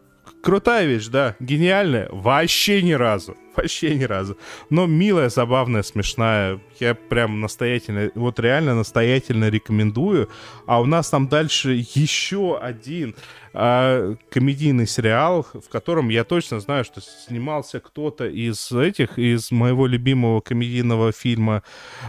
крутая 0.42 0.86
вещь, 0.86 1.06
да, 1.06 1.36
гениальная, 1.38 2.08
вообще 2.10 2.82
ни 2.82 2.92
разу, 2.92 3.36
вообще 3.56 3.94
ни 3.94 4.04
разу. 4.04 4.36
Но 4.70 4.86
милая, 4.86 5.28
забавная, 5.28 5.82
смешная. 5.82 6.60
Я 6.80 6.94
прям 6.94 7.40
настоятельно, 7.40 8.10
вот 8.14 8.40
реально 8.40 8.74
настоятельно 8.74 9.48
рекомендую. 9.48 10.28
А 10.66 10.80
у 10.80 10.86
нас 10.86 11.10
там 11.10 11.28
дальше 11.28 11.72
еще 11.94 12.58
один 12.58 13.14
а, 13.58 14.14
комедийный 14.30 14.86
сериал, 14.86 15.46
в 15.52 15.68
котором 15.70 16.10
я 16.10 16.24
точно 16.24 16.60
знаю, 16.60 16.84
что 16.84 17.00
снимался 17.00 17.80
кто-то 17.80 18.26
из 18.26 18.70
этих, 18.70 19.18
из 19.18 19.50
моего 19.50 19.86
любимого 19.86 20.40
комедийного 20.40 21.12
фильма, 21.12 21.62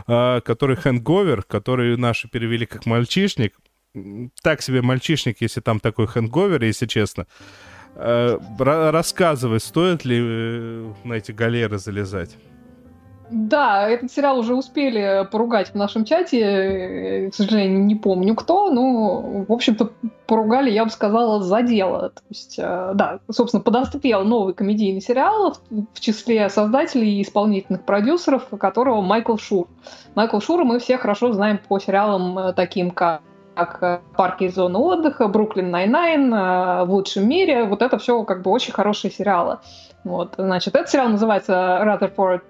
а, 0.07 0.41
который 0.41 0.75
«Хэнговер», 0.75 1.43
который 1.43 1.95
наши 1.97 2.27
перевели 2.27 2.65
как 2.65 2.85
«Мальчишник». 2.85 3.53
Так 4.41 4.61
себе 4.61 4.81
«Мальчишник», 4.81 5.37
если 5.39 5.61
там 5.61 5.79
такой 5.79 6.07
«Хэнговер», 6.07 6.63
если 6.63 6.85
честно. 6.85 7.27
Э, 7.99 8.37
рассказывай, 8.91 9.59
стоит 9.59 10.05
ли 10.05 10.19
э, 10.21 10.93
на 11.03 11.13
эти 11.13 11.31
галеры 11.31 11.79
залезать? 11.79 12.37
Да, 13.31 13.89
этот 13.89 14.11
сериал 14.11 14.39
уже 14.39 14.55
успели 14.55 15.27
поругать 15.31 15.71
в 15.71 15.75
нашем 15.75 16.05
чате, 16.05 16.39
э, 16.39 17.29
к 17.31 17.35
сожалению, 17.35 17.83
не 17.85 17.95
помню 17.95 18.35
кто, 18.35 18.69
но, 18.69 19.45
в 19.47 19.51
общем-то, 19.51 19.91
поругали, 20.27 20.69
я 20.69 20.85
бы 20.85 20.91
сказала, 20.91 21.41
за 21.41 21.63
дело. 21.63 22.11
То 22.11 22.21
есть, 22.29 22.57
да, 22.57 23.19
собственно, 23.31 23.63
подоспел 23.63 24.23
новый 24.23 24.53
комедийный 24.53 25.01
сериал 25.01 25.57
в 25.69 25.99
числе 25.99 26.47
создателей 26.49 27.17
и 27.17 27.23
исполнительных 27.23 27.83
продюсеров, 27.83 28.47
которого 28.59 29.01
Майкл 29.01 29.37
Шур. 29.37 29.67
Майкла 30.13 30.39
Шура 30.39 30.63
мы 30.63 30.79
все 30.79 30.97
хорошо 30.99 31.33
знаем 31.33 31.59
по 31.67 31.79
сериалам 31.79 32.53
таким, 32.53 32.91
как 32.91 33.21
как 33.57 33.83
э, 33.83 33.99
парки 34.15 34.45
и 34.45 34.49
зоны 34.49 34.77
отдыха, 34.77 35.27
Brooklyn 35.27 35.71
Nine-Nine, 35.71 36.33
э, 36.33 36.85
в 36.85 36.91
лучшем 36.91 37.27
мире. 37.27 37.65
Вот 37.65 37.81
это 37.81 37.97
все 37.97 38.23
как 38.23 38.43
бы 38.43 38.51
очень 38.51 38.71
хорошие 38.71 39.11
сериалы. 39.11 39.59
Вот, 40.03 40.35
значит, 40.37 40.75
этот 40.75 40.89
сериал 40.89 41.09
называется 41.09 41.81
Rutherford 41.83 42.43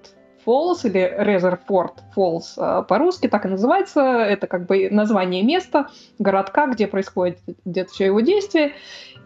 Falls 0.46 0.80
или 0.84 1.14
Резерфорд 1.18 1.94
Фоллс 2.14 2.54
э, 2.56 2.84
по-русски, 2.84 3.28
так 3.28 3.46
и 3.46 3.48
называется. 3.48 4.00
Это 4.00 4.46
как 4.46 4.66
бы 4.66 4.88
название 4.90 5.42
места, 5.42 5.88
городка, 6.18 6.66
где 6.68 6.86
происходит 6.86 7.38
где-то 7.64 7.90
все 7.90 8.06
его 8.06 8.20
действие. 8.20 8.72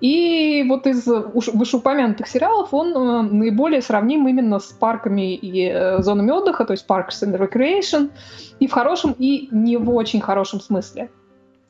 И 0.01 0.64
вот 0.68 0.87
из 0.87 1.07
вышеупомянутых 1.07 2.26
сериалов 2.26 2.74
он 2.74 3.39
наиболее 3.39 3.83
сравним 3.83 4.26
именно 4.26 4.59
с 4.59 4.72
парками 4.72 5.37
и 5.37 6.01
зонами 6.03 6.33
отдыха, 6.33 6.64
то 6.64 6.72
есть 6.72 6.89
Parks 6.89 7.22
and 7.22 7.39
Recreation, 7.39 8.11
и 8.59 8.66
в 8.66 8.72
хорошем, 8.72 9.14
и 9.16 9.49
не 9.53 9.76
в 9.76 9.89
очень 9.95 10.20
хорошем 10.20 10.61
смысле. 10.61 11.09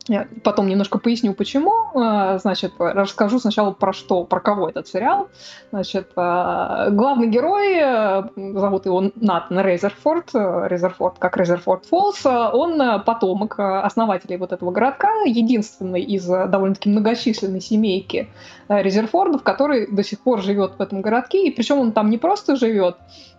Я 0.08 0.26
потом 0.42 0.68
немножко 0.68 0.98
поясню, 0.98 1.32
почему. 1.32 1.72
А, 1.94 2.38
значит, 2.38 2.72
расскажу 2.78 3.38
сначала 3.38 3.70
про 3.70 3.92
что, 3.92 4.24
про 4.24 4.40
кого 4.40 4.68
этот 4.68 4.88
сериал. 4.88 5.28
Значит, 5.70 6.10
а, 6.16 6.90
главный 6.90 7.28
герой, 7.28 7.76
э, 7.76 8.22
зовут 8.36 8.86
его 8.86 9.12
Натан 9.14 9.60
Резерфорд, 9.60 10.30
э, 10.34 10.66
Резерфорд, 10.68 11.18
как 11.18 11.36
Резерфорд 11.36 11.86
Фолс, 11.86 12.26
он 12.26 13.02
потомок 13.02 13.58
основателей 13.58 14.38
вот 14.38 14.52
этого 14.52 14.72
городка, 14.72 15.08
единственный 15.24 16.02
из 16.02 16.26
довольно-таки 16.26 16.90
многочисленной 16.90 17.60
семейки 17.60 18.28
э, 18.68 18.82
Резерфордов, 18.82 19.42
который 19.42 19.86
до 19.86 20.02
сих 20.02 20.20
пор 20.20 20.42
живет 20.42 20.72
в 20.78 20.82
этом 20.82 21.00
городке, 21.00 21.46
и 21.46 21.50
причем 21.50 21.78
он 21.78 21.92
там 21.92 22.10
не 22.10 22.18
просто 22.18 22.56
живет, 22.56 22.96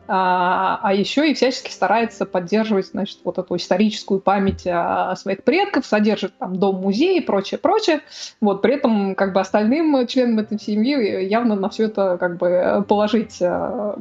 а, 0.07 0.79
а 0.81 0.93
еще 0.93 1.29
и 1.29 1.33
всячески 1.33 1.71
старается 1.71 2.25
поддерживать, 2.25 2.87
значит, 2.87 3.19
вот 3.23 3.37
эту 3.37 3.55
историческую 3.55 4.19
память 4.19 4.67
о 4.67 5.15
своих 5.15 5.43
предков, 5.43 5.85
содержит 5.85 6.37
там 6.37 6.57
дом-музей 6.57 7.19
и 7.19 7.21
прочее, 7.21 7.57
прочее. 7.57 8.01
Вот, 8.41 8.61
при 8.61 8.75
этом, 8.75 9.15
как 9.15 9.33
бы, 9.33 9.39
остальным 9.39 10.05
членам 10.07 10.39
этой 10.39 10.59
семьи 10.59 11.25
явно 11.25 11.55
на 11.55 11.69
все 11.69 11.85
это, 11.85 12.17
как 12.17 12.37
бы, 12.37 12.83
положить, 12.87 13.37
э, 13.41 13.95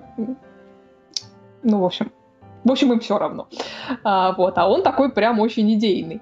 ну, 1.62 1.78
в 1.78 1.84
общем, 1.84 2.10
в 2.64 2.70
общем, 2.70 2.92
им 2.92 3.00
все 3.00 3.18
равно. 3.18 3.48
А, 4.04 4.32
вот, 4.32 4.56
а 4.56 4.68
он 4.68 4.82
такой 4.82 5.10
прям 5.10 5.40
очень 5.40 5.72
идейный. 5.74 6.20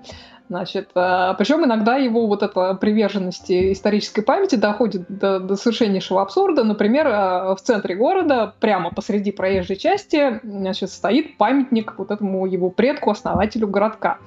Значит, 0.51 0.91
э, 0.97 1.35
причем 1.39 1.65
иногда 1.65 1.95
его 1.95 2.27
вот 2.27 2.43
эта 2.43 2.75
приверженность 2.75 3.49
исторической 3.53 4.23
памяти 4.23 4.57
доходит 4.57 5.05
до, 5.09 5.39
до 5.39 5.55
совершеннейшего 5.55 6.23
абсурда. 6.23 6.65
Например, 6.65 7.07
э, 7.07 7.55
в 7.55 7.61
центре 7.63 7.95
города, 7.95 8.53
прямо 8.59 8.91
посреди 8.91 9.31
проезжей 9.31 9.77
части, 9.77 10.41
значит, 10.43 10.91
стоит 10.91 11.39
памятник 11.39 11.95
вот 11.97 12.11
этому 12.11 12.47
его 12.47 12.69
предку, 12.69 13.13
основателю 13.13 13.69
городка. 13.69 14.19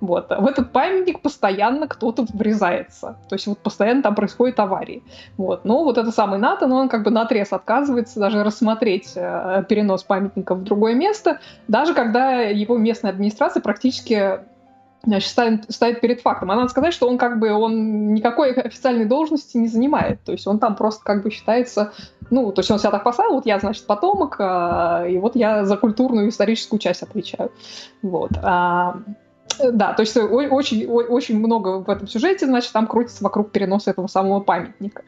Вот. 0.00 0.30
В 0.30 0.46
этот 0.46 0.72
памятник 0.72 1.20
постоянно 1.20 1.86
кто-то 1.88 2.24
врезается. 2.32 3.18
То 3.28 3.34
есть 3.34 3.46
вот 3.46 3.58
постоянно 3.58 4.02
там 4.02 4.14
происходят 4.14 4.58
аварии. 4.58 5.02
Вот. 5.36 5.66
Но 5.66 5.84
вот 5.84 5.98
это 5.98 6.10
самый 6.10 6.38
НАТО, 6.38 6.66
но 6.66 6.76
он 6.76 6.88
как 6.88 7.02
бы 7.02 7.10
на 7.10 7.20
отрез 7.20 7.52
отказывается 7.52 8.18
даже 8.18 8.42
рассмотреть 8.44 9.12
э, 9.14 9.62
перенос 9.68 10.04
памятника 10.04 10.54
в 10.54 10.64
другое 10.64 10.94
место, 10.94 11.40
даже 11.68 11.92
когда 11.92 12.40
его 12.40 12.78
местная 12.78 13.10
администрация 13.10 13.60
практически 13.60 14.40
значит, 15.06 15.30
ставит, 15.30 15.72
ставит 15.72 16.00
перед 16.00 16.20
фактом. 16.20 16.50
А 16.50 16.56
надо 16.56 16.68
сказать, 16.68 16.92
что 16.92 17.08
он 17.08 17.16
как 17.16 17.38
бы 17.38 17.52
он 17.52 18.12
никакой 18.12 18.52
официальной 18.52 19.06
должности 19.06 19.56
не 19.56 19.68
занимает. 19.68 20.22
То 20.24 20.32
есть 20.32 20.46
он 20.46 20.58
там 20.58 20.76
просто 20.76 21.02
как 21.04 21.22
бы 21.22 21.30
считается, 21.30 21.92
ну, 22.30 22.52
то 22.52 22.60
есть 22.60 22.70
он 22.70 22.78
себя 22.78 22.90
так 22.90 23.04
поставил, 23.04 23.34
вот 23.34 23.46
я, 23.46 23.58
значит, 23.58 23.86
потомок, 23.86 24.36
а, 24.38 25.06
и 25.06 25.18
вот 25.18 25.36
я 25.36 25.64
за 25.64 25.76
культурную 25.76 26.26
и 26.26 26.28
историческую 26.28 26.78
часть 26.78 27.02
отвечаю. 27.02 27.52
Вот. 28.02 28.32
А, 28.42 28.98
да, 29.72 29.92
то 29.92 30.02
есть 30.02 30.16
очень, 30.16 30.86
очень 30.86 31.38
много 31.38 31.80
в 31.80 31.90
этом 31.90 32.06
сюжете, 32.06 32.46
значит, 32.46 32.72
там 32.72 32.86
крутится 32.86 33.22
вокруг 33.24 33.50
переноса 33.50 33.90
этого 33.90 34.06
самого 34.06 34.40
памятника. 34.40 35.02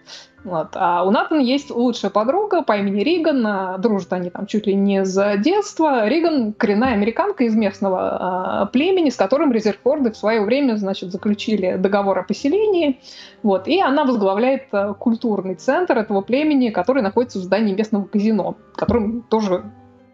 Вот. 0.44 0.68
А 0.74 1.04
у 1.04 1.10
Натана 1.10 1.40
есть 1.40 1.70
лучшая 1.70 2.10
подруга 2.10 2.62
по 2.62 2.76
имени 2.76 3.02
Риган. 3.02 3.46
А, 3.46 3.78
дружат 3.78 4.12
они 4.12 4.30
там 4.30 4.46
чуть 4.46 4.66
ли 4.66 4.74
не 4.74 5.04
с 5.04 5.36
детства. 5.38 6.08
Риган— 6.08 6.52
коренная 6.58 6.92
американка 6.92 7.44
из 7.44 7.54
местного 7.54 8.64
э, 8.64 8.72
племени, 8.72 9.10
с 9.10 9.16
которым 9.16 9.52
Резерфорды 9.52 10.12
в 10.12 10.16
свое 10.16 10.40
время, 10.40 10.76
значит, 10.76 11.10
заключили 11.10 11.76
договор 11.76 12.18
о 12.20 12.22
поселении. 12.22 13.00
Вот. 13.42 13.66
И 13.66 13.80
она 13.80 14.04
возглавляет 14.04 14.68
э, 14.72 14.94
культурный 14.98 15.56
центр 15.56 15.98
этого 15.98 16.20
племени, 16.20 16.70
который 16.70 17.02
находится 17.02 17.40
в 17.40 17.42
здании 17.42 17.74
местного 17.74 18.04
казино, 18.04 18.56
которым 18.76 19.22
тоже 19.22 19.64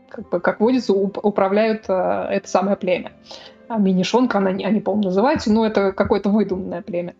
как, 0.08 0.28
бы, 0.30 0.40
как 0.40 0.60
водится, 0.60 0.94
управляют 0.94 1.84
э, 1.88 2.28
это 2.30 2.48
самое 2.48 2.76
племя. 2.76 3.12
А, 3.68 3.78
Минишонка, 3.78 4.38
она, 4.38 4.50
они, 4.50 4.80
по-моему, 4.80 5.08
называются, 5.08 5.52
но 5.52 5.66
это 5.66 5.92
какое-то 5.92 6.30
выдуманное 6.30 6.82
племя. 6.82 7.14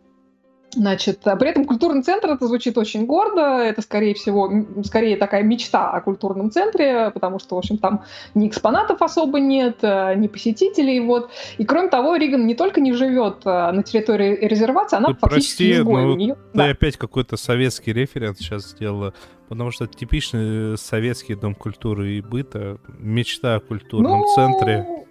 Значит, 0.77 1.21
а 1.25 1.37
при 1.37 1.51
этом 1.51 1.67
культурный 1.67 2.03
центр 2.03 2.31
это 2.31 2.47
звучит 2.47 2.77
очень 2.79 3.07
гордо, 3.07 3.59
это 3.59 3.81
скорее 3.83 4.15
всего, 4.15 4.51
скорее 4.85 5.17
такая 5.17 5.43
мечта 5.43 5.91
о 5.91 6.01
культурном 6.01 6.51
центре, 6.51 7.11
потому 7.13 7.39
что, 7.39 7.55
в 7.55 7.59
общем, 7.59 7.79
там 7.79 8.03
ни 8.35 8.49
экспонатов 8.49 9.01
особо 9.03 9.39
нет, 9.41 9.79
э, 9.83 10.15
ни 10.17 10.27
посетителей, 10.27 11.01
вот. 11.01 11.31
И 11.59 11.65
кроме 11.65 11.89
того, 11.89 12.17
Риган 12.17 12.47
не 12.47 12.55
только 12.55 12.81
не 12.81 12.93
живет 12.93 13.43
э, 13.45 13.71
на 13.71 13.83
территории 13.83 14.37
резервации, 14.47 14.97
она 14.97 15.09
ты 15.09 15.15
фактически 15.15 15.63
прости, 15.63 15.73
изгой 15.75 16.03
но 16.03 16.13
у 16.13 16.17
нее. 16.17 16.37
Ты 16.53 16.63
опять 16.63 16.97
какой-то 16.97 17.37
советский 17.37 17.93
референс 17.93 18.39
сейчас 18.39 18.71
сделала, 18.71 19.15
потому 19.49 19.71
что 19.71 19.87
типичный 19.87 20.77
советский 20.77 21.37
дом 21.37 21.55
культуры 21.55 22.15
и 22.15 22.21
быта, 22.21 22.79
мечта 22.99 23.57
о 23.57 23.61
культурном 23.61 24.21
Ну, 24.21 24.35
центре. 24.35 25.05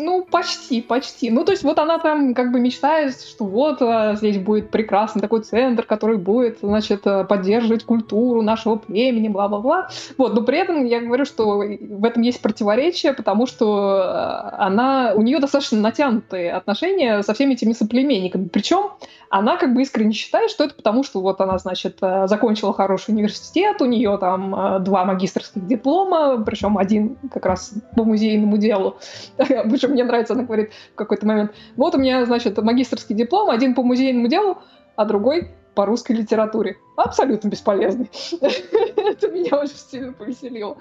Ну, 0.00 0.24
почти, 0.24 0.80
почти. 0.80 1.30
Ну, 1.30 1.44
то 1.44 1.52
есть 1.52 1.64
вот 1.64 1.78
она 1.78 1.98
там 1.98 2.32
как 2.34 2.52
бы 2.52 2.60
мечтает, 2.60 3.20
что 3.20 3.44
вот 3.44 3.82
а, 3.82 4.14
здесь 4.14 4.38
будет 4.38 4.70
прекрасный 4.70 5.20
такой 5.20 5.42
центр, 5.42 5.82
который 5.82 6.18
будет, 6.18 6.58
значит, 6.62 7.06
а, 7.06 7.24
поддерживать 7.24 7.84
культуру 7.84 8.42
нашего 8.42 8.76
племени, 8.76 9.28
бла-бла-бла. 9.28 9.88
Вот, 10.16 10.34
но 10.34 10.42
при 10.42 10.58
этом 10.58 10.84
я 10.84 11.00
говорю, 11.00 11.24
что 11.24 11.58
в 11.58 12.04
этом 12.04 12.22
есть 12.22 12.40
противоречие, 12.40 13.12
потому 13.12 13.46
что 13.46 14.02
а, 14.04 14.66
она, 14.66 15.12
у 15.14 15.22
нее 15.22 15.40
достаточно 15.40 15.80
натянутые 15.80 16.52
отношения 16.52 17.22
со 17.22 17.34
всеми 17.34 17.54
этими 17.54 17.72
соплеменниками. 17.72 18.48
Причем 18.48 18.90
она 19.30 19.56
как 19.56 19.74
бы 19.74 19.82
искренне 19.82 20.12
считает, 20.12 20.50
что 20.50 20.64
это 20.64 20.74
потому, 20.74 21.02
что 21.04 21.20
вот 21.20 21.40
она, 21.40 21.58
значит, 21.58 21.98
а, 22.00 22.26
закончила 22.26 22.72
хороший 22.72 23.10
университет, 23.10 23.80
у 23.80 23.84
нее 23.84 24.16
там 24.18 24.54
а, 24.54 24.78
два 24.78 25.04
магистрских 25.04 25.66
диплома, 25.66 26.42
причем 26.44 26.78
один 26.78 27.16
как 27.32 27.44
раз 27.46 27.74
по 27.94 28.04
музейному 28.04 28.56
делу. 28.56 28.96
Причем 29.36 29.90
мне 29.90 30.04
нравится, 30.04 30.34
она 30.34 30.44
говорит 30.44 30.72
в 30.92 30.96
какой-то 30.96 31.26
момент, 31.26 31.52
вот 31.76 31.94
у 31.94 31.98
меня, 31.98 32.24
значит, 32.24 32.56
магистрский 32.58 33.14
диплом, 33.14 33.50
один 33.50 33.74
по 33.74 33.82
музейному 33.82 34.28
делу, 34.28 34.58
а 34.96 35.04
другой 35.04 35.50
по 35.74 35.86
русской 35.86 36.12
литературе. 36.12 36.78
Абсолютно 36.96 37.48
бесполезный. 37.48 38.10
Это 38.40 39.28
меня 39.28 39.58
очень 39.58 39.76
сильно 39.76 40.12
повеселило. 40.12 40.78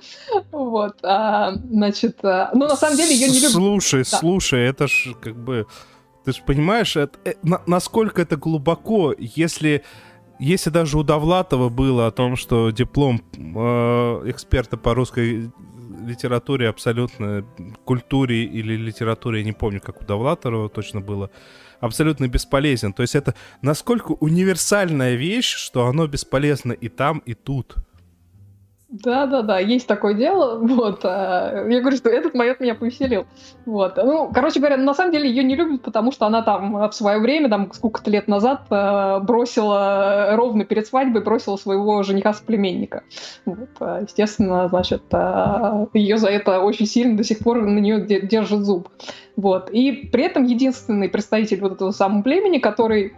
Вот. 0.52 0.98
А, 1.04 1.54
значит, 1.54 2.24
но 2.24 2.50
на 2.54 2.76
самом 2.76 2.98
деле 2.98 3.14
ее 3.14 3.28
не 3.28 3.40
любят. 3.40 3.52
Слушай, 3.52 4.06
слушай, 4.06 4.64
это 4.64 4.88
ж 4.88 5.14
как 5.22 5.36
бы... 5.36 5.68
Ты 6.28 6.34
же 6.34 6.42
понимаешь, 6.46 6.98
это, 6.98 7.18
э, 7.24 7.36
на- 7.42 7.62
насколько 7.68 8.22
это 8.22 8.36
глубоко, 8.36 9.16
если... 9.18 9.82
Если 10.40 10.70
даже 10.70 10.98
у 10.98 11.04
Довлатова 11.04 11.70
было 11.70 12.06
о 12.06 12.12
том, 12.12 12.36
что 12.36 12.70
диплом 12.70 13.24
э, 13.34 14.30
эксперта 14.30 14.76
по 14.76 14.94
русской 14.94 15.50
литературе 16.06 16.68
абсолютно 16.68 17.46
культуре 17.86 18.44
или 18.44 18.76
литературе, 18.76 19.40
я 19.40 19.46
не 19.46 19.54
помню, 19.54 19.80
как 19.80 20.02
у 20.02 20.06
Довлатова 20.06 20.68
точно 20.68 21.00
было, 21.00 21.32
абсолютно 21.80 22.28
бесполезен. 22.28 22.92
То 22.92 23.04
есть 23.04 23.16
это 23.16 23.34
насколько 23.62 24.12
универсальная 24.12 25.16
вещь, 25.16 25.56
что 25.56 25.88
оно 25.88 26.08
бесполезно 26.08 26.74
и 26.74 26.90
там, 26.90 27.20
и 27.20 27.36
тут. 27.36 27.78
Да, 28.90 29.26
да, 29.26 29.42
да, 29.42 29.60
есть 29.60 29.86
такое 29.86 30.14
дело. 30.14 30.60
Вот. 30.78 31.02
а, 31.04 31.66
Я 31.68 31.82
говорю, 31.82 31.98
что 31.98 32.10
этот 32.10 32.34
момент 32.34 32.60
меня 32.62 32.74
повеселил. 32.74 33.26
Вот. 33.66 33.98
Ну, 33.98 34.32
короче 34.34 34.60
говоря, 34.60 34.78
на 34.78 34.94
самом 34.94 35.12
деле 35.12 35.30
ее 35.30 35.44
не 35.44 35.56
любят, 35.56 35.82
потому 35.82 36.12
что 36.14 36.26
она 36.26 36.42
там 36.42 36.90
в 36.90 36.94
свое 36.94 37.20
время, 37.20 37.50
там 37.50 37.72
сколько-то 37.74 38.10
лет 38.10 38.28
назад, 38.30 38.62
э, 38.70 39.20
бросила 39.20 40.30
ровно 40.38 40.64
перед 40.64 40.88
свадьбой 40.88 41.22
бросила 41.22 41.58
своего 41.58 42.02
жениха-соплеменника. 42.04 43.04
Вот. 43.46 43.70
а, 43.82 44.02
Естественно, 44.02 44.68
значит, 44.70 45.04
ее 45.94 46.18
за 46.18 46.30
это 46.30 46.62
очень 46.62 46.86
сильно 46.86 47.18
до 47.18 47.24
сих 47.26 47.40
пор 47.40 47.62
на 47.62 47.80
нее 47.80 48.02
де- 48.02 48.22
держит 48.22 48.62
зуб. 48.64 48.88
Вот. 49.36 49.70
И 49.70 49.92
при 49.92 50.24
этом 50.24 50.46
единственный 50.46 51.10
представитель 51.10 51.60
вот 51.62 51.74
этого 51.74 51.92
самого 51.92 52.22
племени, 52.24 52.60
который 52.60 53.14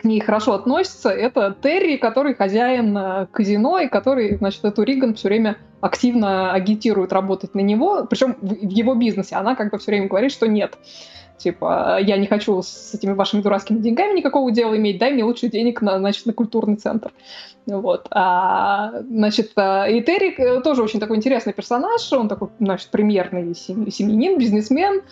к 0.00 0.04
ней 0.04 0.20
хорошо 0.20 0.54
относится, 0.54 1.10
это 1.10 1.56
Терри, 1.60 1.96
который 1.96 2.34
хозяин 2.34 2.96
э, 2.96 3.26
казино, 3.30 3.78
и 3.78 3.88
который, 3.88 4.36
значит, 4.36 4.64
эту 4.64 4.82
Риган 4.82 5.14
все 5.14 5.28
время 5.28 5.56
активно 5.80 6.52
агитирует 6.52 7.12
работать 7.12 7.54
на 7.54 7.60
него, 7.60 8.06
причем 8.08 8.36
в, 8.40 8.52
его 8.52 8.94
бизнесе. 8.94 9.36
Она 9.36 9.54
как 9.54 9.70
бы 9.70 9.78
все 9.78 9.92
время 9.92 10.08
говорит, 10.08 10.32
что 10.32 10.46
нет. 10.46 10.78
Типа, 11.38 11.98
я 12.00 12.16
не 12.16 12.26
хочу 12.26 12.60
с 12.62 12.94
этими 12.94 13.12
вашими 13.12 13.42
дурацкими 13.42 13.78
деньгами 13.78 14.18
никакого 14.18 14.50
дела 14.50 14.76
иметь, 14.76 14.98
дай 14.98 15.12
мне 15.12 15.22
лучше 15.22 15.48
денег 15.48 15.80
на, 15.82 15.98
значит, 15.98 16.26
на 16.26 16.32
культурный 16.32 16.76
центр. 16.76 17.12
Вот. 17.66 18.08
А, 18.10 19.02
значит, 19.02 19.52
а, 19.54 19.86
и 19.86 20.00
Терри 20.00 20.34
э, 20.36 20.60
тоже 20.62 20.82
очень 20.82 20.98
такой 20.98 21.16
интересный 21.16 21.52
персонаж, 21.52 22.12
он 22.12 22.28
такой, 22.28 22.48
значит, 22.58 22.88
премьерный 22.88 23.54
сем- 23.54 23.88
семьянин, 23.90 24.38
бизнесмен, 24.38 25.02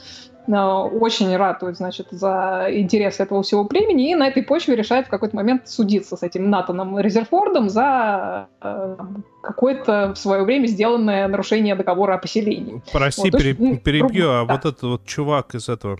очень 0.48 1.34
ратует, 1.36 1.76
значит, 1.76 2.08
за 2.10 2.68
интерес 2.70 3.20
этого 3.20 3.42
всего 3.42 3.64
племени, 3.64 4.10
и 4.10 4.14
на 4.14 4.28
этой 4.28 4.42
почве 4.42 4.76
решает 4.76 5.06
в 5.06 5.10
какой-то 5.10 5.34
момент 5.36 5.68
судиться 5.68 6.16
с 6.16 6.22
этим 6.22 6.50
Натаном 6.50 6.98
Резерфордом 6.98 7.68
за 7.68 8.48
э, 8.60 8.96
какое-то 9.42 10.12
в 10.14 10.18
свое 10.18 10.44
время 10.44 10.66
сделанное 10.66 11.26
нарушение 11.28 11.74
договора 11.74 12.14
о 12.14 12.18
поселении. 12.18 12.82
Прости, 12.92 13.30
Вот, 13.30 13.40
пере- 13.40 13.56
ну, 13.58 13.76
перебью, 13.76 14.30
а 14.30 14.44
да. 14.44 14.54
вот 14.54 14.64
этот 14.64 14.82
вот 14.82 15.04
чувак 15.04 15.54
из 15.54 15.68
этого... 15.68 15.98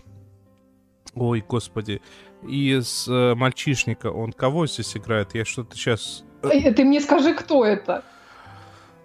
Ой, 1.15 1.43
господи. 1.47 2.01
Из 2.47 3.07
э, 3.07 3.33
мальчишника, 3.35 4.11
он 4.11 4.31
кого 4.31 4.67
здесь 4.67 4.95
играет? 4.95 5.33
Я 5.33 5.45
что-то 5.45 5.75
сейчас... 5.75 6.23
Эй, 6.43 6.71
Ты 6.73 6.85
мне 6.85 7.01
скажи, 7.01 7.33
кто 7.33 7.65
это? 7.65 8.03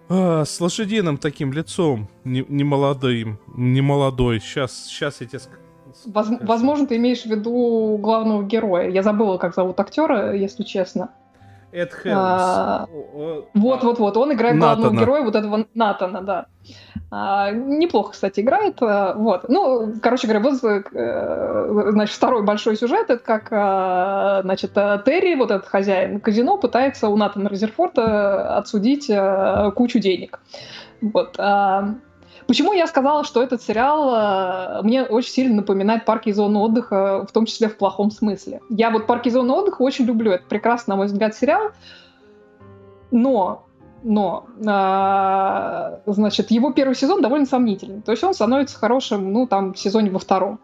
А, 0.08 0.44
с 0.44 0.60
лошадиным 0.60 1.16
таким 1.18 1.52
лицом, 1.52 2.08
не, 2.24 2.44
не 2.48 2.64
молодым, 2.64 3.38
не 3.56 3.80
молодой. 3.80 4.40
Сейчас, 4.40 4.86
сейчас 4.86 5.20
я 5.20 5.26
тебе 5.26 5.38
ск- 5.38 6.06
Воз- 6.06 6.26
скажу. 6.26 6.46
возможно, 6.46 6.86
ты 6.86 6.96
имеешь 6.96 7.22
в 7.22 7.26
виду 7.26 7.98
главного 8.00 8.42
героя. 8.42 8.88
Я 8.90 9.02
забыла, 9.02 9.38
как 9.38 9.54
зовут 9.54 9.78
актера, 9.80 10.34
если 10.34 10.62
честно. 10.64 11.10
Эд 11.72 11.90
А, 12.06 12.86
Хелмс. 12.86 13.48
Вот, 13.54 13.82
вот, 13.82 13.98
вот. 13.98 14.16
Он 14.16 14.32
играет 14.32 14.58
главного 14.58 14.92
героя, 15.00 15.22
вот 15.22 15.34
этого 15.34 15.66
Натана, 15.74 16.20
да. 16.22 16.46
А, 17.10 17.50
неплохо, 17.50 18.12
кстати, 18.12 18.40
играет. 18.40 18.76
а, 18.82 19.14
Вот. 19.14 19.48
Ну, 19.48 19.94
короче 20.02 20.26
говоря, 20.26 20.40
вот, 20.40 20.62
э, 20.62 21.90
значит, 21.90 22.14
второй 22.16 22.42
большой 22.42 22.76
сюжет, 22.76 23.10
это 23.10 23.22
как, 23.22 23.48
а, 23.50 24.42
значит, 24.42 24.72
а, 24.76 24.98
Терри, 24.98 25.34
вот 25.34 25.50
этот 25.50 25.68
хозяин 25.68 26.20
казино, 26.20 26.58
пытается 26.58 27.08
у 27.08 27.16
Натана 27.16 27.48
Резерфорда 27.48 28.56
отсудить 28.56 29.10
а, 29.10 29.70
кучу 29.72 29.98
денег. 29.98 30.40
Вот. 31.00 31.36
Почему 32.52 32.74
я 32.74 32.86
сказала, 32.86 33.24
что 33.24 33.42
этот 33.42 33.62
сериал 33.62 34.10
а, 34.12 34.82
мне 34.82 35.04
очень 35.04 35.30
сильно 35.32 35.56
напоминает 35.56 36.04
парки 36.04 36.28
и 36.28 36.32
зоны 36.32 36.58
отдыха, 36.58 37.24
в 37.26 37.32
том 37.32 37.46
числе 37.46 37.66
в 37.66 37.78
плохом 37.78 38.10
смысле? 38.10 38.60
Я 38.68 38.90
вот 38.90 39.06
парки 39.06 39.28
и 39.28 39.30
зоны 39.30 39.54
отдыха 39.54 39.80
очень 39.80 40.04
люблю. 40.04 40.32
Это 40.32 40.44
прекрасный, 40.46 40.90
на 40.92 40.96
мой 40.96 41.06
взгляд, 41.06 41.34
сериал. 41.34 41.70
Но, 43.10 43.64
но, 44.02 44.48
а, 44.66 46.00
значит, 46.04 46.50
его 46.50 46.74
первый 46.74 46.94
сезон 46.94 47.22
довольно 47.22 47.46
сомнительный. 47.46 48.02
То 48.02 48.12
есть 48.12 48.22
он 48.22 48.34
становится 48.34 48.78
хорошим, 48.78 49.32
ну, 49.32 49.46
там, 49.46 49.72
в 49.72 49.78
сезоне 49.78 50.10
во 50.10 50.18
втором. 50.18 50.60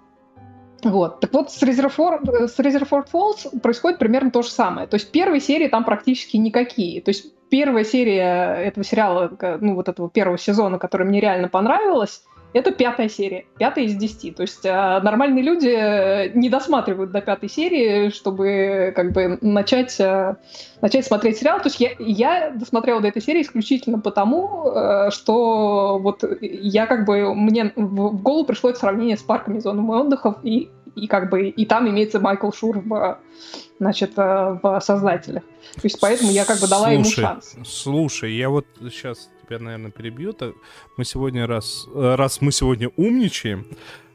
Вот. 0.85 1.21
Так 1.21 1.33
вот, 1.33 1.51
с 1.51 1.63
Резерфорд, 1.63 2.29
с 2.29 2.59
Резерфорд 2.59 3.09
Falls 3.11 3.61
происходит 3.61 3.99
примерно 3.99 4.31
то 4.31 4.43
же 4.43 4.51
самое. 4.51 4.87
То 4.87 4.97
есть 4.97 5.11
первые 5.11 5.41
серии 5.41 5.69
там 5.69 5.85
практически 5.85 6.37
никакие. 6.37 7.01
То 7.01 7.13
есть 7.13 7.33
первая 7.51 7.85
серия 7.85 8.55
этого 8.55 8.85
сериала, 8.85 9.29
к- 9.29 9.59
ну, 9.61 9.75
вот 9.75 9.89
этого 9.89 10.11
первого 10.11 10.39
сезона, 10.39 10.79
который 10.79 11.07
мне 11.07 11.21
реально 11.21 11.49
понравилась, 11.49 12.23
это 12.55 12.73
пятая 12.73 13.09
серия, 13.09 13.45
пятая 13.59 13.85
из 13.85 13.95
десяти. 13.95 14.31
То 14.31 14.43
есть 14.43 14.65
а, 14.65 15.01
нормальные 15.01 15.45
люди 15.45 15.69
э, 15.69 16.31
не 16.31 16.49
досматривают 16.49 17.11
до 17.11 17.21
пятой 17.21 17.49
серии, 17.49 18.09
чтобы 18.09 18.93
как 18.97 19.13
бы 19.13 19.39
начать, 19.43 19.99
э, 20.01 20.37
начать 20.81 21.05
смотреть 21.05 21.39
сериал. 21.39 21.59
То 21.59 21.67
есть 21.67 21.79
я, 21.79 21.91
я 21.99 22.51
досмотрела 22.51 23.03
до 23.03 23.09
этой 23.09 23.21
серии 23.21 23.43
исключительно 23.43 23.99
потому, 23.99 24.71
э, 24.71 25.11
что 25.11 25.99
вот 25.99 26.25
я 26.41 26.87
как 26.87 27.05
бы 27.05 27.35
мне 27.35 27.73
в, 27.77 28.17
в 28.17 28.23
голову 28.23 28.47
пришло 28.47 28.71
это 28.71 28.79
сравнение 28.79 29.19
с 29.19 29.23
парками 29.23 29.59
зонами 29.59 30.01
отдыхов 30.01 30.37
и 30.43 30.71
и 30.97 31.07
как 31.07 31.31
бы 31.31 31.49
и 31.49 31.67
там 31.67 31.89
имеется 31.89 32.19
Майкл 32.19 32.51
Шур 32.51 32.81
в, 32.81 33.19
значит, 33.79 34.13
э, 34.17 34.59
в 34.63 34.81
создателях. 34.81 35.43
То 35.75 35.81
есть 35.85 35.99
поэтому 36.01 36.31
я 36.31 36.45
как 36.45 36.61
бы 36.61 36.69
дала 36.69 36.91
ему 36.91 37.05
Слушай, 37.05 37.21
шанс. 37.23 37.57
Слушай, 37.65 38.33
я 38.35 38.49
вот 38.49 38.67
сейчас 38.81 39.31
тебя, 39.45 39.59
наверное, 39.59 39.91
перебью. 39.91 40.35
Мы 40.97 41.05
сегодня 41.05 41.47
раз, 41.47 41.87
э, 41.95 42.15
раз 42.17 42.41
мы 42.41 42.53
сегодня 42.53 42.91
умничаем, 42.97 43.67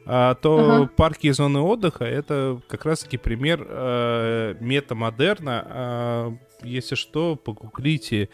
а, 0.05 0.35
то 0.35 0.57
Ага. 0.83 0.89
парки 0.95 1.27
и 1.27 1.31
зоны 1.31 1.59
отдыха 1.59 2.03
это 2.03 2.59
как 2.67 2.85
раз-таки 2.85 3.17
пример 3.17 3.65
э, 3.67 4.55
метамодерна. 4.59 5.65
А, 5.65 6.33
если 6.63 6.95
что, 6.95 7.35
погуглите 7.35 8.23
м- 8.23 8.27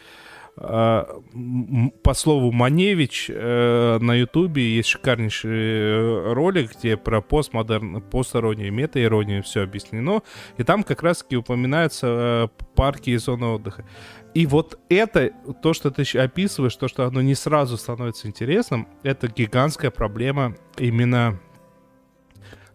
по 0.60 2.14
слову 2.14 2.52
Маневич 2.52 3.30
э, 3.30 3.98
на 3.98 4.14
Ютубе 4.14 4.76
есть 4.76 4.90
шикарнейший 4.90 5.50
э, 5.50 6.32
ролик, 6.34 6.76
где 6.76 6.98
про 6.98 7.22
постмодерн, 7.22 8.02
постиронию, 8.02 8.70
метаиронию 8.70 9.42
все 9.42 9.62
объяснено. 9.62 10.22
И 10.58 10.62
там 10.62 10.82
как 10.82 11.02
раз-таки 11.02 11.36
упоминаются 11.36 12.06
э, 12.06 12.64
парки 12.74 13.08
и 13.08 13.16
зоны 13.16 13.46
отдыха. 13.46 13.86
И 14.34 14.46
вот 14.46 14.78
это, 14.90 15.30
то, 15.62 15.72
что 15.72 15.90
ты 15.90 16.02
описываешь, 16.18 16.76
то, 16.76 16.88
что 16.88 17.06
оно 17.06 17.22
не 17.22 17.34
сразу 17.34 17.78
становится 17.78 18.28
интересным, 18.28 18.86
это 19.02 19.28
гигантская 19.28 19.90
проблема 19.90 20.56
именно 20.76 21.40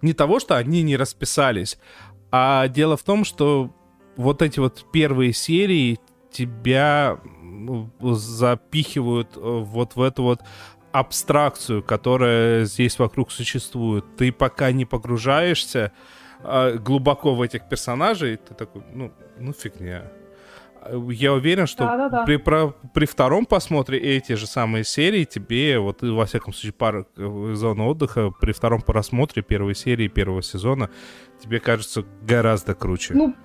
не 0.01 0.13
того, 0.13 0.39
что 0.39 0.57
они 0.57 0.81
не 0.81 0.97
расписались, 0.97 1.77
а 2.31 2.67
дело 2.67 2.97
в 2.97 3.03
том, 3.03 3.25
что 3.25 3.71
вот 4.17 4.41
эти 4.41 4.59
вот 4.59 4.85
первые 4.91 5.33
серии 5.33 5.99
тебя 6.35 7.17
запихивают 8.01 9.29
вот 9.35 9.95
в 9.95 10.01
эту 10.01 10.23
вот 10.23 10.41
абстракцию, 10.91 11.83
которая 11.83 12.65
здесь 12.65 12.99
вокруг 12.99 13.31
существует. 13.31 14.05
Ты 14.17 14.31
пока 14.31 14.71
не 14.71 14.85
погружаешься 14.85 15.91
э, 16.41 16.77
глубоко 16.77 17.35
в 17.35 17.41
этих 17.41 17.67
персонажей, 17.67 18.37
ты 18.37 18.53
такой, 18.53 18.83
ну, 18.93 19.11
ну 19.37 19.53
фигня. 19.53 20.03
Я 21.09 21.33
уверен, 21.33 21.65
что 21.65 21.83
да, 21.83 21.97
да, 21.97 22.09
да. 22.09 22.25
При, 22.25 22.37
про, 22.37 22.75
при 22.93 23.05
втором 23.05 23.45
посмотре 23.45 23.97
эти 23.97 24.33
же 24.33 24.45
самые 24.45 24.83
серии 24.83 25.23
тебе, 25.23 25.79
вот 25.79 26.01
во 26.01 26.25
всяком 26.25 26.53
случае, 26.53 26.73
пара 26.73 27.05
э, 27.17 27.51
зона 27.55 27.87
отдыха, 27.87 28.29
при 28.29 28.51
втором 28.51 28.81
просмотре 28.81 29.41
первой 29.41 29.75
серии 29.75 30.07
первого 30.07 30.43
сезона, 30.43 30.89
тебе 31.41 31.59
кажется 31.59 32.05
гораздо 32.21 32.73
круче. 32.75 33.15
Ну, 33.15 33.35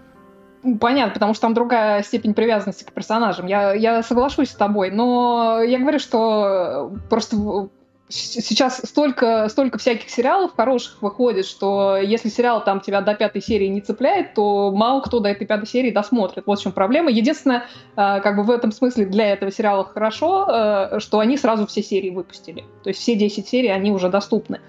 Понятно, 0.79 1.15
потому 1.15 1.33
что 1.33 1.43
там 1.43 1.55
другая 1.55 2.03
степень 2.03 2.35
привязанности 2.35 2.85
к 2.85 2.93
персонажам. 2.93 3.47
Я, 3.47 3.73
я 3.73 4.03
соглашусь 4.03 4.51
с 4.51 4.55
тобой, 4.55 4.91
но 4.91 5.63
я 5.63 5.79
говорю, 5.79 5.99
что 5.99 6.93
просто 7.09 7.71
сейчас 8.11 8.79
столько, 8.85 9.49
столько 9.49 9.79
всяких 9.79 10.11
сериалов 10.11 10.55
хороших 10.57 11.01
выходит, 11.01 11.47
что 11.47 11.97
если 11.97 12.29
сериал 12.29 12.63
там 12.63 12.81
тебя 12.81 13.01
до 13.01 13.15
пятой 13.15 13.41
серии 13.41 13.69
не 13.69 13.81
цепляет, 13.81 14.35
то 14.35 14.73
мало 14.73 15.01
кто 15.01 15.21
до 15.21 15.29
этой 15.29 15.47
пятой 15.47 15.67
серии 15.67 15.91
досмотрит. 15.91 16.45
Вот 16.47 16.59
в 16.59 16.63
чем 16.63 16.73
проблема. 16.73 17.11
Единственное, 17.11 17.67
э, 17.97 18.21
как 18.21 18.37
бы 18.37 18.43
в 18.43 18.51
этом 18.51 18.73
смысле 18.73 19.07
для 19.07 19.33
этого 19.33 19.53
сериала 19.53 19.85
хорошо, 19.85 20.47
э, 20.49 20.99
что 21.01 21.21
они 21.21 21.37
сразу 21.37 21.67
все 21.67 21.83
серии 21.83 22.11
выпустили. 22.11 22.65
То 22.83 22.91
есть 22.91 23.01
все 23.01 23.15
10 23.15 23.49
серий, 23.49 23.69
они 23.69 23.93
уже 23.93 24.09
доступны. 24.09 24.61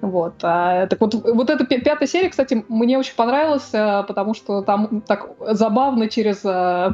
Вот. 0.00 0.34
А, 0.42 0.86
так 0.86 1.00
вот, 1.00 1.14
вот 1.14 1.50
эта 1.50 1.64
пятая 1.64 2.06
серия, 2.06 2.28
кстати, 2.28 2.64
мне 2.68 2.98
очень 2.98 3.14
понравилась, 3.14 3.68
э, 3.72 4.04
потому 4.06 4.34
что 4.34 4.62
там 4.62 5.00
так 5.00 5.30
забавно 5.40 6.08
через 6.08 6.42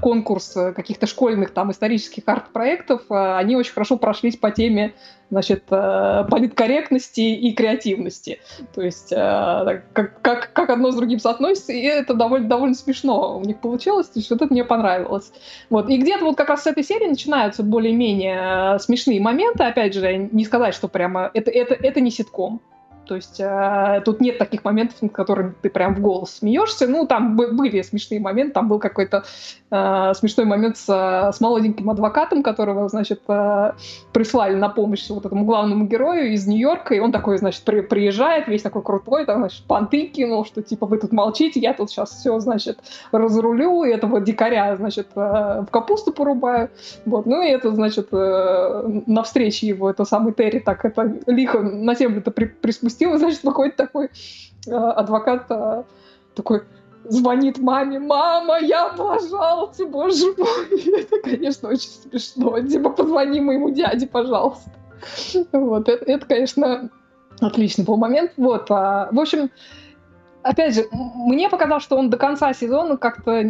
конкурс 0.00 0.56
каких-то 0.74 1.06
школьных 1.06 1.52
там 1.52 1.70
исторических 1.70 2.22
арт-проектов 2.26 3.02
они 3.08 3.56
очень 3.56 3.72
хорошо 3.72 3.96
прошлись 3.96 4.36
по 4.36 4.50
теме 4.50 4.94
значит, 5.30 5.64
э, 5.70 6.24
политкорректности 6.30 7.20
и 7.20 7.52
креативности. 7.54 8.40
То 8.74 8.82
есть 8.82 9.12
э, 9.12 9.82
как, 9.92 10.20
как, 10.22 10.52
как 10.52 10.70
одно 10.70 10.90
с 10.90 10.96
другим 10.96 11.18
соотносится, 11.18 11.72
и 11.72 11.82
это 11.82 12.14
довольно, 12.14 12.48
довольно 12.48 12.74
смешно 12.74 13.38
у 13.38 13.42
них 13.42 13.60
получилось, 13.60 14.06
то 14.08 14.18
есть 14.18 14.30
вот 14.30 14.42
это 14.42 14.52
мне 14.52 14.64
понравилось. 14.64 15.32
Вот. 15.70 15.88
И 15.88 15.96
где-то 15.96 16.24
вот 16.24 16.36
как 16.36 16.48
раз 16.48 16.62
с 16.62 16.66
этой 16.66 16.84
серии 16.84 17.08
начинаются 17.08 17.62
более-менее 17.62 18.76
э, 18.76 18.78
смешные 18.78 19.20
моменты, 19.20 19.64
опять 19.64 19.94
же, 19.94 20.16
не 20.16 20.44
сказать, 20.44 20.74
что 20.74 20.88
прямо 20.88 21.30
это, 21.34 21.50
это, 21.50 21.74
это 21.74 22.00
не 22.00 22.10
ситком. 22.10 22.60
То 23.06 23.16
есть 23.16 23.40
э, 23.40 24.02
тут 24.04 24.20
нет 24.20 24.38
таких 24.38 24.64
моментов, 24.64 25.02
над 25.02 25.12
которыми 25.12 25.54
ты 25.60 25.70
прям 25.70 25.94
в 25.94 26.00
голос 26.00 26.36
смеешься. 26.38 26.86
Ну, 26.86 27.06
там 27.06 27.36
были 27.36 27.82
смешные 27.82 28.20
моменты. 28.20 28.54
Там 28.54 28.68
был 28.68 28.78
какой-то 28.78 29.24
э, 29.70 30.12
смешной 30.14 30.46
момент 30.46 30.76
с, 30.76 30.88
с 30.88 31.40
молоденьким 31.40 31.90
адвокатом, 31.90 32.42
которого, 32.42 32.88
значит, 32.88 33.22
э, 33.28 33.72
прислали 34.12 34.54
на 34.54 34.68
помощь 34.68 35.08
вот 35.08 35.26
этому 35.26 35.44
главному 35.44 35.86
герою 35.86 36.32
из 36.32 36.46
Нью-Йорка. 36.46 36.94
И 36.94 37.00
он 37.00 37.12
такой, 37.12 37.38
значит, 37.38 37.62
при, 37.62 37.80
приезжает, 37.80 38.48
весь 38.48 38.62
такой 38.62 38.82
крутой, 38.82 39.26
там, 39.26 39.40
значит, 39.40 39.64
понты 39.64 40.06
кинул, 40.06 40.44
что 40.44 40.62
типа 40.62 40.86
вы 40.86 40.98
тут 40.98 41.12
молчите, 41.12 41.60
я 41.60 41.74
тут 41.74 41.90
сейчас 41.90 42.10
все, 42.10 42.38
значит, 42.40 42.78
разрулю, 43.12 43.84
и 43.84 43.90
этого 43.90 44.20
дикаря, 44.20 44.76
значит, 44.76 45.08
э, 45.14 45.20
в 45.20 45.68
капусту 45.70 46.12
порубаю. 46.12 46.70
Вот. 47.04 47.26
Ну, 47.26 47.42
и 47.42 47.48
это, 47.48 47.72
значит, 47.72 48.08
э, 48.12 49.02
на 49.06 49.22
встрече 49.22 49.66
его, 49.66 49.90
это 49.90 50.04
самый 50.04 50.32
Терри 50.32 50.58
так 50.58 50.84
это 50.84 51.14
лихо 51.26 51.60
на 51.60 51.94
землю-то 51.94 52.30
при, 52.30 52.46
приспустил 52.46 52.93
запустила, 52.94 53.18
значит, 53.18 53.42
выходит 53.42 53.76
такой 53.76 54.10
э, 54.66 54.70
адвокат, 54.70 55.46
э, 55.50 55.82
такой 56.34 56.62
звонит 57.04 57.58
маме, 57.58 57.98
мама, 57.98 58.58
я 58.60 58.88
пожалуйста, 58.88 59.86
боже 59.86 60.34
мой. 60.38 61.00
Это, 61.02 61.20
конечно, 61.22 61.68
очень 61.68 61.90
смешно. 61.90 62.60
Типа, 62.60 62.90
позвони 62.90 63.40
моему 63.40 63.70
дяде, 63.70 64.06
пожалуйста. 64.06 64.70
Вот, 65.52 65.88
это, 65.88 66.02
это 66.06 66.24
конечно, 66.24 66.88
отличный 67.40 67.84
был 67.84 67.98
момент. 67.98 68.32
Вот, 68.38 68.70
а, 68.70 69.08
в 69.12 69.20
общем, 69.20 69.50
опять 70.44 70.74
же, 70.74 70.86
мне 70.92 71.48
показалось, 71.48 71.82
что 71.82 71.96
он 71.96 72.10
до 72.10 72.16
конца 72.16 72.52
сезона 72.52 72.96
как-то 72.96 73.42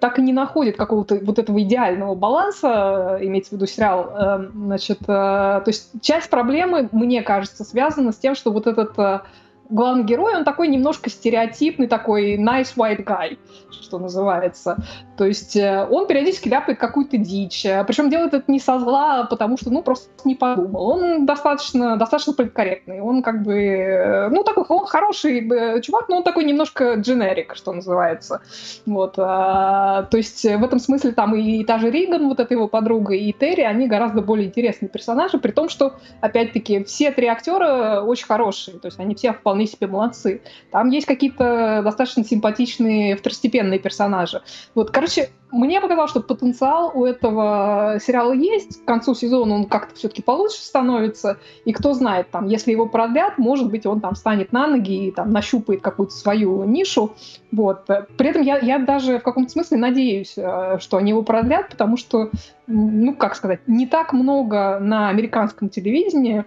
так 0.00 0.18
и 0.18 0.22
не 0.22 0.32
находит 0.32 0.76
какого-то 0.76 1.18
вот 1.22 1.38
этого 1.38 1.62
идеального 1.62 2.14
баланса, 2.14 3.18
имеется 3.20 3.50
в 3.50 3.52
виду 3.54 3.66
сериал. 3.66 4.10
Эм, 4.10 4.52
значит, 4.66 5.02
э, 5.02 5.04
то 5.06 5.64
есть 5.66 5.90
часть 6.02 6.28
проблемы, 6.28 6.88
мне 6.92 7.22
кажется, 7.22 7.64
связана 7.64 8.12
с 8.12 8.16
тем, 8.16 8.34
что 8.34 8.50
вот 8.50 8.66
этот 8.66 8.98
э, 8.98 9.20
главный 9.68 10.04
герой, 10.04 10.36
он 10.36 10.44
такой 10.44 10.68
немножко 10.68 11.10
стереотипный, 11.10 11.86
такой 11.86 12.36
nice 12.36 12.74
white 12.76 13.04
guy, 13.04 13.38
что 13.70 13.98
называется. 13.98 14.76
То 15.16 15.26
есть 15.26 15.56
э, 15.56 15.86
он 15.88 16.06
периодически 16.06 16.48
ляпает 16.48 16.78
какую-то 16.78 17.16
дичь. 17.16 17.64
Э, 17.64 17.84
Причем 17.84 18.10
делает 18.10 18.34
это 18.34 18.50
не 18.50 18.58
со 18.58 18.78
зла, 18.78 19.20
а 19.20 19.24
потому 19.24 19.56
что, 19.56 19.70
ну, 19.70 19.82
просто 19.82 20.08
не 20.24 20.34
подумал. 20.34 20.90
Он 20.90 21.26
достаточно, 21.26 21.96
достаточно 21.96 22.32
политкорректный. 22.32 23.00
Он 23.00 23.22
как 23.22 23.42
бы, 23.42 23.54
э, 23.54 24.28
ну, 24.30 24.42
такой, 24.44 24.64
он 24.68 24.86
хороший 24.86 25.80
чувак, 25.82 26.08
но 26.08 26.18
он 26.18 26.22
такой 26.22 26.44
немножко 26.44 26.94
дженерик, 26.94 27.54
что 27.54 27.72
называется. 27.72 28.42
Вот. 28.86 29.14
А, 29.18 30.04
то 30.04 30.16
есть 30.16 30.44
в 30.44 30.64
этом 30.64 30.78
смысле 30.78 31.12
там 31.12 31.34
и 31.34 31.64
та 31.64 31.78
же 31.78 31.90
Риган, 31.90 32.28
вот 32.28 32.40
эта 32.40 32.54
его 32.54 32.68
подруга, 32.68 33.14
и 33.14 33.32
Терри, 33.32 33.62
они 33.62 33.86
гораздо 33.86 34.22
более 34.22 34.46
интересные 34.46 34.88
персонажи, 34.88 35.38
при 35.38 35.52
том, 35.52 35.68
что, 35.68 35.94
опять-таки, 36.20 36.84
все 36.84 37.10
три 37.12 37.26
актера 37.26 38.00
очень 38.00 38.26
хорошие. 38.26 38.78
То 38.78 38.86
есть 38.86 38.98
они 38.98 39.14
все 39.14 39.32
вполне 39.32 39.61
вполне 39.62 39.66
себе 39.66 39.86
молодцы. 39.86 40.42
Там 40.70 40.90
есть 40.90 41.06
какие-то 41.06 41.82
достаточно 41.84 42.24
симпатичные 42.24 43.16
второстепенные 43.16 43.78
персонажи. 43.78 44.42
Вот, 44.74 44.90
короче, 44.90 45.30
мне 45.50 45.80
показалось, 45.80 46.10
что 46.10 46.20
потенциал 46.20 46.92
у 46.94 47.04
этого 47.04 47.98
сериала 48.00 48.32
есть. 48.32 48.82
К 48.82 48.86
концу 48.86 49.14
сезона 49.14 49.54
он 49.54 49.64
как-то 49.64 49.94
все-таки 49.94 50.22
получше 50.22 50.62
становится. 50.62 51.36
И 51.66 51.72
кто 51.72 51.92
знает, 51.92 52.30
там, 52.30 52.46
если 52.46 52.72
его 52.72 52.86
продлят, 52.86 53.38
может 53.38 53.70
быть, 53.70 53.84
он 53.86 54.00
там 54.00 54.14
станет 54.14 54.52
на 54.52 54.66
ноги 54.66 55.08
и 55.08 55.10
там 55.10 55.30
нащупает 55.30 55.82
какую-то 55.82 56.14
свою 56.14 56.64
нишу. 56.64 57.12
Вот. 57.50 57.86
При 58.16 58.28
этом 58.28 58.42
я, 58.42 58.58
я 58.58 58.78
даже 58.78 59.18
в 59.18 59.22
каком-то 59.22 59.50
смысле 59.50 59.76
надеюсь, 59.76 60.34
э, 60.36 60.78
что 60.80 60.96
они 60.96 61.10
его 61.10 61.22
продлят, 61.22 61.68
потому 61.68 61.98
что, 61.98 62.30
ну, 62.66 63.14
как 63.14 63.36
сказать, 63.36 63.60
не 63.66 63.86
так 63.86 64.14
много 64.14 64.78
на 64.80 65.10
американском 65.10 65.68
телевидении 65.68 66.44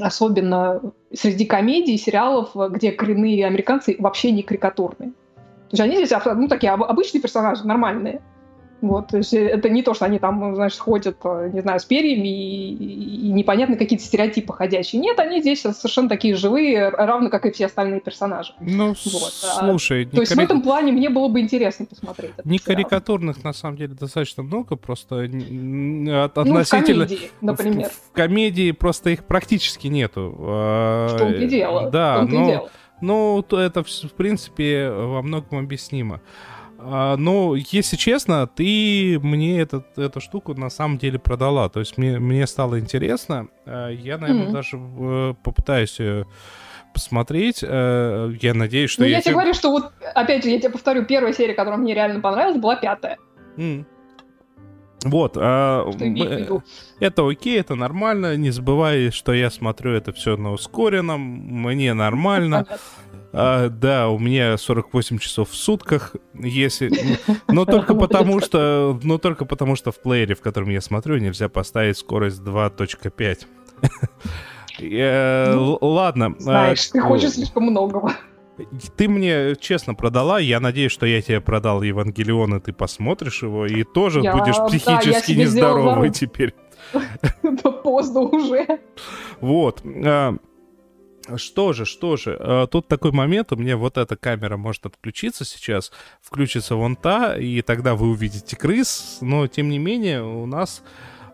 особенно 0.00 0.80
среди 1.14 1.44
комедий, 1.44 1.96
сериалов, 1.96 2.50
где 2.70 2.92
коренные 2.92 3.46
американцы 3.46 3.96
вообще 3.98 4.30
не 4.32 4.42
карикатурные. 4.42 5.10
То 5.10 5.76
есть 5.76 5.80
они 5.80 5.96
здесь 5.96 6.12
ну, 6.24 6.48
такие 6.48 6.72
обычные 6.72 7.20
персонажи, 7.20 7.66
нормальные. 7.66 8.22
Вот, 8.84 9.08
то 9.08 9.16
есть 9.16 9.32
это 9.32 9.70
не 9.70 9.82
то, 9.82 9.94
что 9.94 10.04
они 10.04 10.18
там, 10.18 10.54
знаешь, 10.54 10.76
ходят, 10.76 11.16
э, 11.24 11.50
не 11.54 11.60
знаю, 11.62 11.80
с 11.80 11.86
перьями 11.86 12.28
и, 12.28 13.28
и 13.28 13.32
непонятно 13.32 13.76
какие-то 13.76 14.04
стереотипы 14.04 14.52
ходящие. 14.52 15.00
Нет, 15.00 15.18
они 15.18 15.40
здесь 15.40 15.62
совершенно 15.62 16.10
такие 16.10 16.34
живые, 16.34 16.90
равно 16.90 17.30
как 17.30 17.46
и 17.46 17.50
все 17.50 17.64
остальные 17.64 18.00
персонажи. 18.00 18.52
Ну, 18.60 18.88
вот. 18.88 18.96
слушай... 19.32 20.04
То 20.04 20.20
есть 20.20 20.34
кари... 20.34 20.42
в 20.42 20.50
этом 20.50 20.60
плане 20.60 20.92
мне 20.92 21.08
было 21.08 21.28
бы 21.28 21.40
интересно 21.40 21.86
посмотреть. 21.86 22.32
Не 22.44 22.58
карикатурных, 22.58 23.42
на 23.42 23.54
самом 23.54 23.78
деле, 23.78 23.94
достаточно 23.94 24.42
много, 24.42 24.76
просто 24.76 25.20
от, 25.20 26.38
относительно... 26.38 26.54
Ну, 26.60 26.64
в 26.64 26.68
комедии, 26.68 27.30
например. 27.40 27.88
В, 27.88 28.10
в 28.10 28.12
комедии 28.12 28.72
просто 28.72 29.10
их 29.10 29.24
практически 29.24 29.86
нету. 29.86 30.36
А, 30.38 31.08
в 31.08 31.16
том-то 31.16 31.38
и 31.38 31.46
дело. 31.48 31.88
Да, 31.90 32.26
но... 32.28 32.68
Ну, 33.00 33.44
то 33.46 33.58
это, 33.58 33.82
в 33.82 34.12
принципе, 34.16 34.88
во 34.88 35.20
многом 35.20 35.58
объяснимо. 35.58 36.16
А, 36.16 36.53
ну, 36.84 37.54
если 37.54 37.96
честно, 37.96 38.46
ты 38.46 39.18
мне 39.22 39.60
этот, 39.60 39.98
эту 39.98 40.20
штуку 40.20 40.54
на 40.54 40.70
самом 40.70 40.98
деле 40.98 41.18
продала. 41.18 41.68
То 41.68 41.80
есть 41.80 41.96
мне, 41.96 42.18
мне 42.18 42.46
стало 42.46 42.78
интересно. 42.78 43.48
А, 43.66 43.88
я, 43.88 44.18
наверное, 44.18 44.48
mm-hmm. 44.48 44.52
даже 44.52 44.76
э, 44.76 45.34
попытаюсь 45.42 45.96
э, 45.98 46.24
посмотреть. 46.92 47.60
Э, 47.62 48.32
я 48.40 48.54
надеюсь, 48.54 48.90
что 48.90 49.02
ну, 49.02 49.08
я... 49.08 49.16
я 49.16 49.22
тебе 49.22 49.32
говорю, 49.32 49.54
что 49.54 49.70
вот, 49.70 49.92
опять 50.14 50.44
же, 50.44 50.50
я 50.50 50.58
тебе 50.58 50.70
повторю, 50.70 51.04
первая 51.04 51.32
серия, 51.32 51.54
которая 51.54 51.78
мне 51.78 51.94
реально 51.94 52.20
понравилась, 52.20 52.60
была 52.60 52.76
пятая. 52.76 53.18
Mm. 53.56 53.84
Вот, 55.04 55.36
а, 55.36 55.86
это 56.98 57.28
окей, 57.28 57.60
это 57.60 57.74
нормально. 57.74 58.36
Не 58.36 58.50
забывай, 58.50 59.10
что 59.10 59.34
я 59.34 59.50
смотрю 59.50 59.92
это 59.92 60.12
все 60.12 60.36
на 60.36 60.52
ускоренном. 60.52 61.20
Мне 61.20 61.92
нормально. 61.92 62.66
А, 63.36 63.68
да, 63.68 64.08
у 64.08 64.18
меня 64.18 64.56
48 64.56 65.18
часов 65.18 65.50
в 65.50 65.54
сутках, 65.54 66.14
если... 66.34 66.90
Но 67.48 67.64
только 67.64 67.94
потому 67.94 68.40
что... 68.40 68.98
Но 69.02 69.18
только 69.18 69.44
потому 69.44 69.76
что 69.76 69.90
в 69.92 70.00
плеере, 70.00 70.34
в 70.34 70.40
котором 70.40 70.70
я 70.70 70.80
смотрю, 70.80 71.18
нельзя 71.18 71.48
поставить 71.48 71.98
скорость 71.98 72.40
2.5. 72.40 73.46
Ну, 74.80 75.78
ладно. 75.80 76.34
А, 76.36 76.42
знаешь, 76.42 76.88
ты 76.88 77.00
хочешь 77.00 77.34
слишком 77.34 77.62
многого. 77.62 78.12
Ты 78.96 79.08
мне 79.08 79.54
честно 79.56 79.94
продала, 79.94 80.38
я 80.38 80.60
надеюсь, 80.60 80.92
что 80.92 81.06
я 81.06 81.22
тебе 81.22 81.40
продал 81.40 81.82
Евангелион, 81.82 82.56
и 82.56 82.60
ты 82.60 82.72
посмотришь 82.72 83.42
его, 83.42 83.66
и 83.66 83.82
тоже 83.82 84.20
я, 84.20 84.32
будешь 84.36 84.56
психически 84.56 85.34
да, 85.34 85.40
нездоровый 85.40 86.10
теперь. 86.10 86.54
Да 87.42 87.70
поздно 87.70 88.20
уже. 88.20 88.80
Вот. 89.40 89.82
А, 91.26 91.38
Что 91.38 91.72
же, 91.72 91.84
что 91.84 92.16
же, 92.16 92.36
э, 92.38 92.66
тут 92.70 92.88
такой 92.88 93.12
момент, 93.12 93.52
у 93.52 93.56
меня 93.56 93.76
вот 93.76 93.96
эта 93.98 94.16
камера 94.16 94.56
может 94.56 94.86
отключиться 94.86 95.44
сейчас, 95.44 95.90
включится 96.20 96.76
вон 96.76 96.96
та, 96.96 97.36
и 97.36 97.62
тогда 97.62 97.94
вы 97.94 98.08
увидите 98.10 98.56
крыс, 98.56 99.18
но 99.20 99.46
тем 99.46 99.68
не 99.68 99.78
менее 99.78 100.22
у 100.22 100.46
нас... 100.46 100.82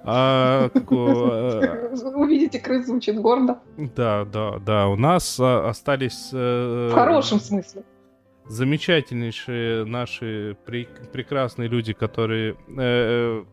А, 0.03 0.71
э, 0.73 0.79
Увидите 2.15 2.59
крыс 2.59 2.87
звучит 2.87 3.17
гордо. 3.21 3.59
Да, 3.77 4.25
да, 4.25 4.59
да. 4.59 4.89
У 4.89 4.97
нас 4.97 5.39
а, 5.39 5.69
остались... 5.69 6.31
Э, 6.33 6.91
В 6.91 6.95
хорошем 6.95 7.39
смысле. 7.41 7.83
Замечательнейшие 8.47 9.85
наши 9.85 10.57
пре- 10.67 10.89
прекрасные 11.12 11.69
люди, 11.69 11.93
которые 11.93 12.57
э, 12.79 13.45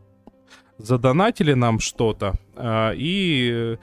задонатили 0.77 1.53
нам 1.53 1.80
что-то. 1.80 2.34
Э, 2.55 2.93
и 2.95 3.77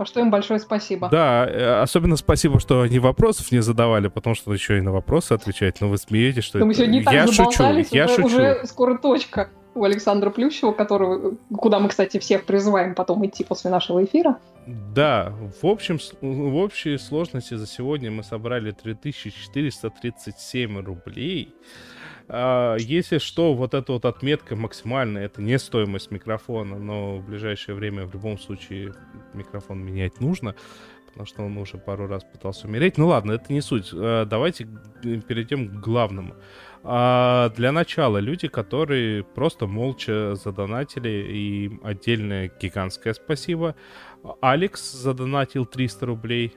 за 0.00 0.06
что 0.06 0.20
им 0.20 0.30
большое 0.30 0.58
спасибо. 0.60 1.10
Да, 1.10 1.46
э, 1.46 1.82
особенно 1.82 2.16
спасибо, 2.16 2.58
что 2.58 2.80
они 2.80 2.98
вопросов 2.98 3.52
не 3.52 3.60
задавали, 3.60 4.08
потому 4.08 4.34
что 4.34 4.50
еще 4.52 4.78
и 4.78 4.80
на 4.80 4.92
вопросы 4.92 5.32
отвечать. 5.32 5.82
Но 5.82 5.88
вы 5.88 5.98
смеетесь, 5.98 6.44
что... 6.44 6.64
Мы 6.64 6.74
сегодня 6.74 7.02
я 7.02 7.26
шучу, 7.26 7.62
я 7.90 8.06
уже, 8.06 8.14
шучу. 8.14 8.26
уже 8.26 8.60
скоро 8.64 8.96
точка 8.96 9.50
у 9.74 9.84
Александра 9.84 10.30
Плющева, 10.30 10.72
которого, 10.72 11.34
куда 11.54 11.78
мы, 11.78 11.90
кстати, 11.90 12.18
всех 12.18 12.44
призываем 12.44 12.94
потом 12.94 13.26
идти 13.26 13.44
после 13.44 13.70
нашего 13.70 14.02
эфира. 14.04 14.38
Да, 14.66 15.32
в 15.62 15.66
общем, 15.66 15.98
в 16.20 16.56
общей 16.56 16.98
сложности 16.98 17.54
за 17.54 17.66
сегодня 17.66 18.10
мы 18.10 18.22
собрали 18.22 18.72
3437 18.72 20.80
рублей. 20.80 21.54
А, 22.32 22.76
если 22.76 23.18
что, 23.18 23.54
вот 23.54 23.74
эта 23.74 23.92
вот 23.92 24.04
отметка 24.04 24.54
максимальная, 24.54 25.24
это 25.24 25.42
не 25.42 25.58
стоимость 25.58 26.12
микрофона, 26.12 26.78
но 26.78 27.16
в 27.16 27.26
ближайшее 27.26 27.74
время 27.74 28.06
в 28.06 28.12
любом 28.14 28.38
случае 28.38 28.94
микрофон 29.34 29.84
менять 29.84 30.20
нужно, 30.20 30.54
потому 31.08 31.26
что 31.26 31.42
он 31.42 31.56
уже 31.56 31.76
пару 31.76 32.06
раз 32.06 32.22
пытался 32.22 32.68
умереть. 32.68 32.98
Ну 32.98 33.08
ладно, 33.08 33.32
это 33.32 33.52
не 33.52 33.60
суть. 33.60 33.90
А, 33.92 34.26
давайте 34.26 34.68
перейдем 35.02 35.68
к 35.68 35.80
главному. 35.80 36.36
А 36.84 37.48
для 37.56 37.72
начала 37.72 38.18
люди, 38.18 38.46
которые 38.46 39.24
просто 39.24 39.66
молча 39.66 40.36
задонатили, 40.36 41.08
и 41.08 41.80
отдельное 41.82 42.48
гигантское 42.60 43.12
спасибо. 43.12 43.74
Алекс 44.40 44.92
задонатил 44.92 45.66
300 45.66 46.06
рублей. 46.06 46.54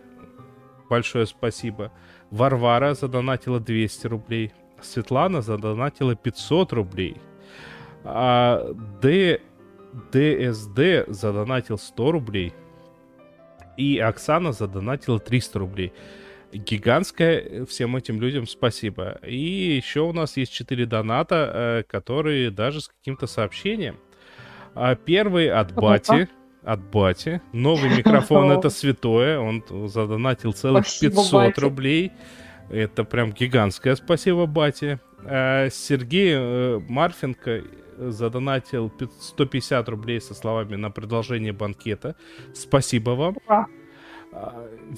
Большое 0.87 1.25
спасибо. 1.25 1.91
Варвара 2.29 2.93
задонатила 2.93 3.59
200 3.59 4.05
рублей. 4.05 4.53
Светлана 4.85 5.41
задонатила 5.41 6.15
500 6.15 6.73
рублей. 6.73 7.17
А 8.03 8.73
Д... 9.01 9.41
ДСД 10.11 11.05
задонатил 11.07 11.77
100 11.77 12.11
рублей. 12.11 12.53
И 13.77 13.99
Оксана 13.99 14.51
задонатила 14.51 15.19
300 15.19 15.59
рублей. 15.59 15.93
Гигантское 16.51 17.65
всем 17.65 17.95
этим 17.95 18.21
людям 18.21 18.45
спасибо. 18.45 19.19
И 19.25 19.75
еще 19.75 20.01
у 20.01 20.13
нас 20.13 20.37
есть 20.37 20.53
4 20.53 20.85
доната, 20.85 21.51
э, 21.53 21.83
которые 21.83 22.51
даже 22.51 22.81
с 22.81 22.87
каким-то 22.87 23.25
сообщением. 23.27 23.97
А 24.75 24.95
первый 24.95 25.49
от 25.49 25.73
Бати. 25.73 26.29
От 26.63 26.81
Бати. 26.91 27.41
Новый 27.53 27.95
микрофон 27.95 28.51
это 28.57 28.69
святое. 28.69 29.39
Он 29.39 29.63
задонатил 29.87 30.53
целых 30.53 30.85
500 30.85 31.57
рублей. 31.57 32.11
Это 32.69 33.03
прям 33.03 33.31
гигантское 33.31 33.95
спасибо, 33.95 34.45
Бате. 34.45 34.99
Э, 35.25 35.69
Сергей 35.71 36.33
э, 36.35 36.79
Марфенко 36.87 37.63
задонатил 37.97 38.91
150 39.21 39.89
рублей 39.89 40.19
со 40.19 40.33
словами 40.33 40.75
на 40.75 40.89
продолжение 40.89 41.53
банкета. 41.53 42.15
Спасибо 42.53 43.11
вам. 43.11 43.37
Ура. 43.47 43.67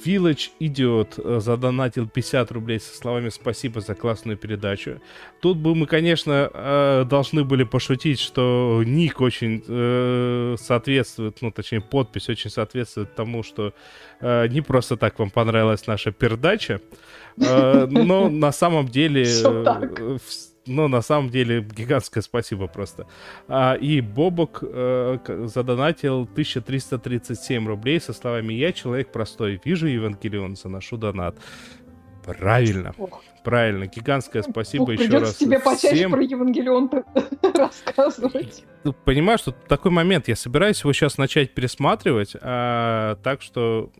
Village 0.05 0.51
Idiot 0.61 1.21
э, 1.21 1.39
задонатил 1.41 2.07
50 2.07 2.51
рублей 2.53 2.79
со 2.79 2.95
словами 2.95 3.27
«Спасибо 3.27 3.81
за 3.81 3.93
классную 3.93 4.37
передачу». 4.37 5.01
Тут 5.41 5.57
бы 5.57 5.75
мы, 5.75 5.87
конечно, 5.87 7.05
должны 7.09 7.43
были 7.43 7.65
пошутить, 7.65 8.21
что 8.21 8.81
ник 8.85 9.19
очень 9.19 9.61
соответствует, 10.57 11.41
ну, 11.41 11.51
точнее, 11.51 11.81
подпись 11.81 12.29
очень 12.29 12.49
соответствует 12.49 13.13
тому, 13.13 13.43
что 13.43 13.73
не 14.21 14.61
просто 14.61 14.95
так 14.95 15.19
вам 15.19 15.29
понравилась 15.29 15.85
наша 15.85 16.13
передача. 16.13 16.79
Э, 17.37 17.87
но 17.89 18.29
на 18.29 18.51
самом 18.51 18.87
деле... 18.87 19.25
Э, 19.45 20.17
ну, 20.67 20.87
на 20.87 21.01
самом 21.01 21.29
деле, 21.29 21.61
гигантское 21.61 22.23
спасибо 22.23 22.65
просто. 22.65 23.05
А, 23.47 23.75
и 23.75 24.01
Бобок 24.01 24.63
э, 24.63 25.19
задонатил 25.45 26.23
1337 26.23 27.67
рублей 27.67 28.01
со 28.01 28.13
словами 28.13 28.53
«Я 28.53 28.71
человек 28.71 29.11
простой, 29.11 29.61
вижу 29.63 29.85
Евангелион, 29.85 30.55
заношу 30.55 30.97
донат». 30.97 31.37
Правильно. 32.25 32.95
Ох. 32.97 33.21
Правильно. 33.43 33.85
Гигантское 33.85 34.41
спасибо 34.41 34.83
Ох, 34.83 34.93
еще 34.93 35.19
раз. 35.19 35.35
тебе 35.35 35.59
почаще 35.59 35.93
всем. 35.95 36.11
про 36.11 36.23
Евангелион 36.23 36.89
рассказывать. 37.53 38.63
Ну, 38.83 38.93
понимаешь, 38.93 39.41
что 39.41 39.51
такой 39.51 39.91
момент. 39.91 40.27
Я 40.27 40.35
собираюсь 40.35 40.79
его 40.81 40.91
сейчас 40.93 41.19
начать 41.19 41.53
пересматривать, 41.53 42.35
а, 42.41 43.17
так 43.17 43.43
что 43.43 43.91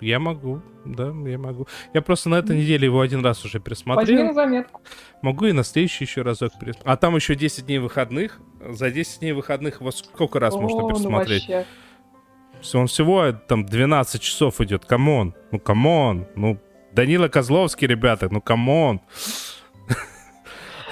я 0.00 0.18
могу, 0.18 0.62
да, 0.84 1.12
я 1.26 1.38
могу. 1.38 1.66
Я 1.94 2.02
просто 2.02 2.28
на 2.28 2.36
этой 2.36 2.56
неделе 2.56 2.86
его 2.86 3.00
один 3.00 3.24
раз 3.24 3.44
уже 3.44 3.60
пересмотрел. 3.60 4.16
Возьми 4.16 4.28
на 4.28 4.34
заметку. 4.34 4.80
Могу 5.22 5.46
и 5.46 5.52
на 5.52 5.64
следующий 5.64 6.04
еще 6.04 6.22
разок 6.22 6.52
пересмотреть. 6.58 6.86
А 6.86 6.96
там 6.96 7.16
еще 7.16 7.34
10 7.34 7.66
дней 7.66 7.78
выходных. 7.78 8.40
За 8.68 8.90
10 8.90 9.20
дней 9.20 9.32
выходных 9.32 9.80
его 9.80 9.90
сколько 9.90 10.38
раз 10.40 10.54
О, 10.54 10.60
можно 10.60 10.82
ну 10.82 10.88
пересмотреть? 10.88 11.46
Ну 11.48 11.54
вообще. 11.56 12.78
Он 12.78 12.86
всего 12.86 13.32
там 13.32 13.66
12 13.66 14.22
часов 14.22 14.60
идет. 14.60 14.84
Come 14.84 15.13
on. 15.13 15.34
Ну, 15.50 15.58
come 15.58 15.97
on. 15.97 16.26
Ну, 16.36 16.60
Данила 16.92 17.28
Козловский, 17.28 17.86
ребята, 17.86 18.28
ну, 18.30 18.40
come 18.40 18.74
on. 18.74 19.00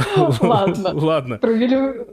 Ладно. 0.40 0.90
Ладно. 0.94 1.38
Про, 1.38 1.50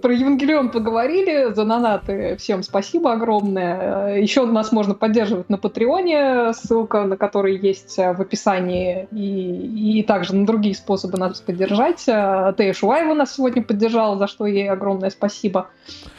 про 0.02 0.14
Евангелион 0.14 0.70
поговорили, 0.70 1.54
за 1.54 1.66
донаты 1.66 2.36
всем 2.38 2.64
спасибо 2.64 3.14
огромное. 3.14 4.18
Еще 4.18 4.46
нас 4.46 4.72
можно 4.72 4.94
поддерживать 4.94 5.50
на 5.50 5.58
Патреоне, 5.58 6.54
ссылка 6.54 7.04
на 7.04 7.18
который 7.18 7.58
есть 7.58 7.98
в 7.98 8.22
описании, 8.22 9.08
и, 9.12 10.00
и 10.00 10.04
также 10.04 10.36
на 10.36 10.46
другие 10.46 10.76
способы 10.76 11.18
нас 11.18 11.42
поддержать. 11.42 12.04
Тея 12.06 12.74
Шуаева 12.74 13.14
нас 13.14 13.36
сегодня 13.36 13.62
поддержала, 13.62 14.18
за 14.18 14.28
что 14.28 14.46
ей 14.46 14.70
огромное 14.70 15.10
спасибо. 15.10 15.68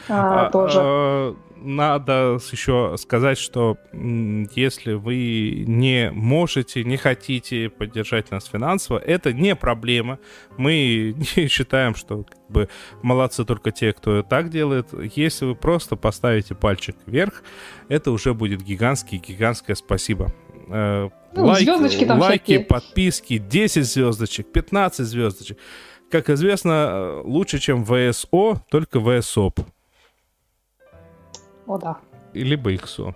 А, 0.07 0.47
а, 0.47 0.49
тоже. 0.49 0.79
А, 0.81 1.35
надо 1.61 2.39
еще 2.51 2.95
сказать, 2.97 3.37
что 3.37 3.77
если 3.93 4.93
вы 4.93 5.65
не 5.67 6.11
можете, 6.11 6.83
не 6.83 6.97
хотите 6.97 7.69
поддержать 7.69 8.31
нас 8.31 8.45
финансово, 8.45 8.99
это 8.99 9.33
не 9.33 9.55
проблема. 9.55 10.19
Мы 10.57 11.15
не 11.35 11.47
считаем, 11.47 11.95
что 11.95 12.23
как 12.23 12.49
бы, 12.49 12.69
молодцы 13.01 13.45
только 13.45 13.71
те, 13.71 13.93
кто 13.93 14.23
так 14.23 14.49
делает. 14.49 14.87
Если 15.15 15.45
вы 15.45 15.55
просто 15.55 15.95
поставите 15.95 16.55
пальчик 16.55 16.95
вверх, 17.05 17.43
это 17.87 18.11
уже 18.11 18.33
будет 18.33 18.61
гигантский, 18.61 19.17
гигантское 19.17 19.75
спасибо. 19.75 20.33
Э, 20.69 21.09
ну, 21.33 21.45
лайк, 21.45 21.63
звездочки 21.63 22.05
там 22.05 22.19
лайки, 22.19 22.43
всякие. 22.43 22.59
подписки, 22.65 23.37
10 23.37 23.85
звездочек, 23.85 24.51
15 24.51 25.05
звездочек. 25.05 25.57
Как 26.09 26.29
известно, 26.29 27.21
лучше, 27.23 27.59
чем 27.59 27.85
ВСО, 27.85 28.63
только 28.69 28.99
ВСОП. 28.99 29.59
О, 31.69 31.77
да. 31.77 31.99
Либо 32.33 32.71
иксу. 32.71 33.15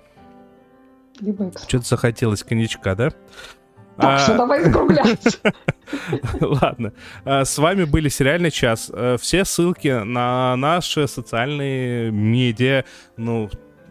Либо 1.20 1.48
иксу. 1.48 1.68
Что-то 1.68 1.88
захотелось 1.88 2.44
коньячка, 2.44 2.94
да? 2.94 3.10
Так 3.98 4.20
что 4.20 4.36
а, 4.36 4.38
давай 4.38 4.64
закругляться. 4.66 5.40
Ладно. 6.40 6.94
А, 7.26 7.46
с 7.46 7.58
вами 7.58 7.86
были 7.86 8.10
«Сериальный 8.10 8.52
час». 8.52 8.92
А, 8.94 9.18
все 9.18 9.44
ссылки 9.44 10.04
на 10.04 10.56
наши 10.56 11.08
социальные 11.08 12.12
медиа, 12.12 12.86
ну, 13.18 13.50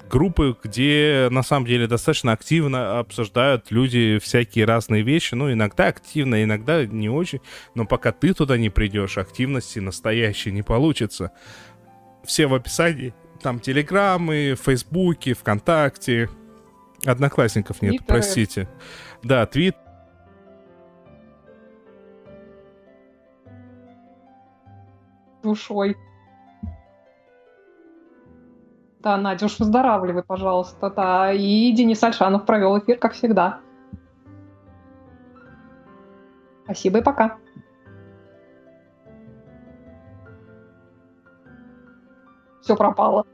группы, 0.09 0.56
где 0.62 1.26
на 1.32 1.43
самом 1.43 1.66
деле 1.66 1.89
достаточно 1.89 2.30
активно 2.30 3.01
обсуждают 3.01 3.72
люди 3.72 4.20
всякие 4.22 4.64
разные 4.64 5.02
вещи. 5.02 5.34
Ну, 5.34 5.52
иногда 5.52 5.89
активно, 5.89 6.44
иногда 6.44 6.86
не 6.86 7.09
очень. 7.09 7.40
Но 7.74 7.84
пока 7.84 8.12
ты 8.12 8.32
туда 8.32 8.56
не 8.59 8.70
придешь, 8.70 9.18
активности 9.18 9.80
настоящей 9.80 10.52
не 10.52 10.62
получится. 10.62 11.32
Все 12.24 12.47
в 12.47 12.55
описании 12.55 13.12
там 13.43 13.60
телеграммы, 13.60 14.55
фейсбуки, 14.59 15.35
вконтакте. 15.35 16.31
Одноклассников 17.05 17.82
нет, 17.82 17.90
Твиттеры. 17.90 18.06
простите. 18.06 18.69
Да, 19.23 19.44
твит. 19.47 19.77
Душой. 25.43 25.97
Да, 29.01 29.16
Надюш, 29.16 29.59
выздоравливай, 29.59 30.23
пожалуйста. 30.23 30.90
Да, 30.90 31.32
и 31.32 31.73
Денис 31.73 32.01
Альшанов 32.02 32.47
провел 32.47 32.78
эфир, 32.78 32.98
как 32.98 33.14
всегда. 33.14 33.59
Спасибо 36.64 36.98
и 36.98 37.02
пока. 37.02 37.39
Все 42.62 42.76
пропало. 42.76 43.26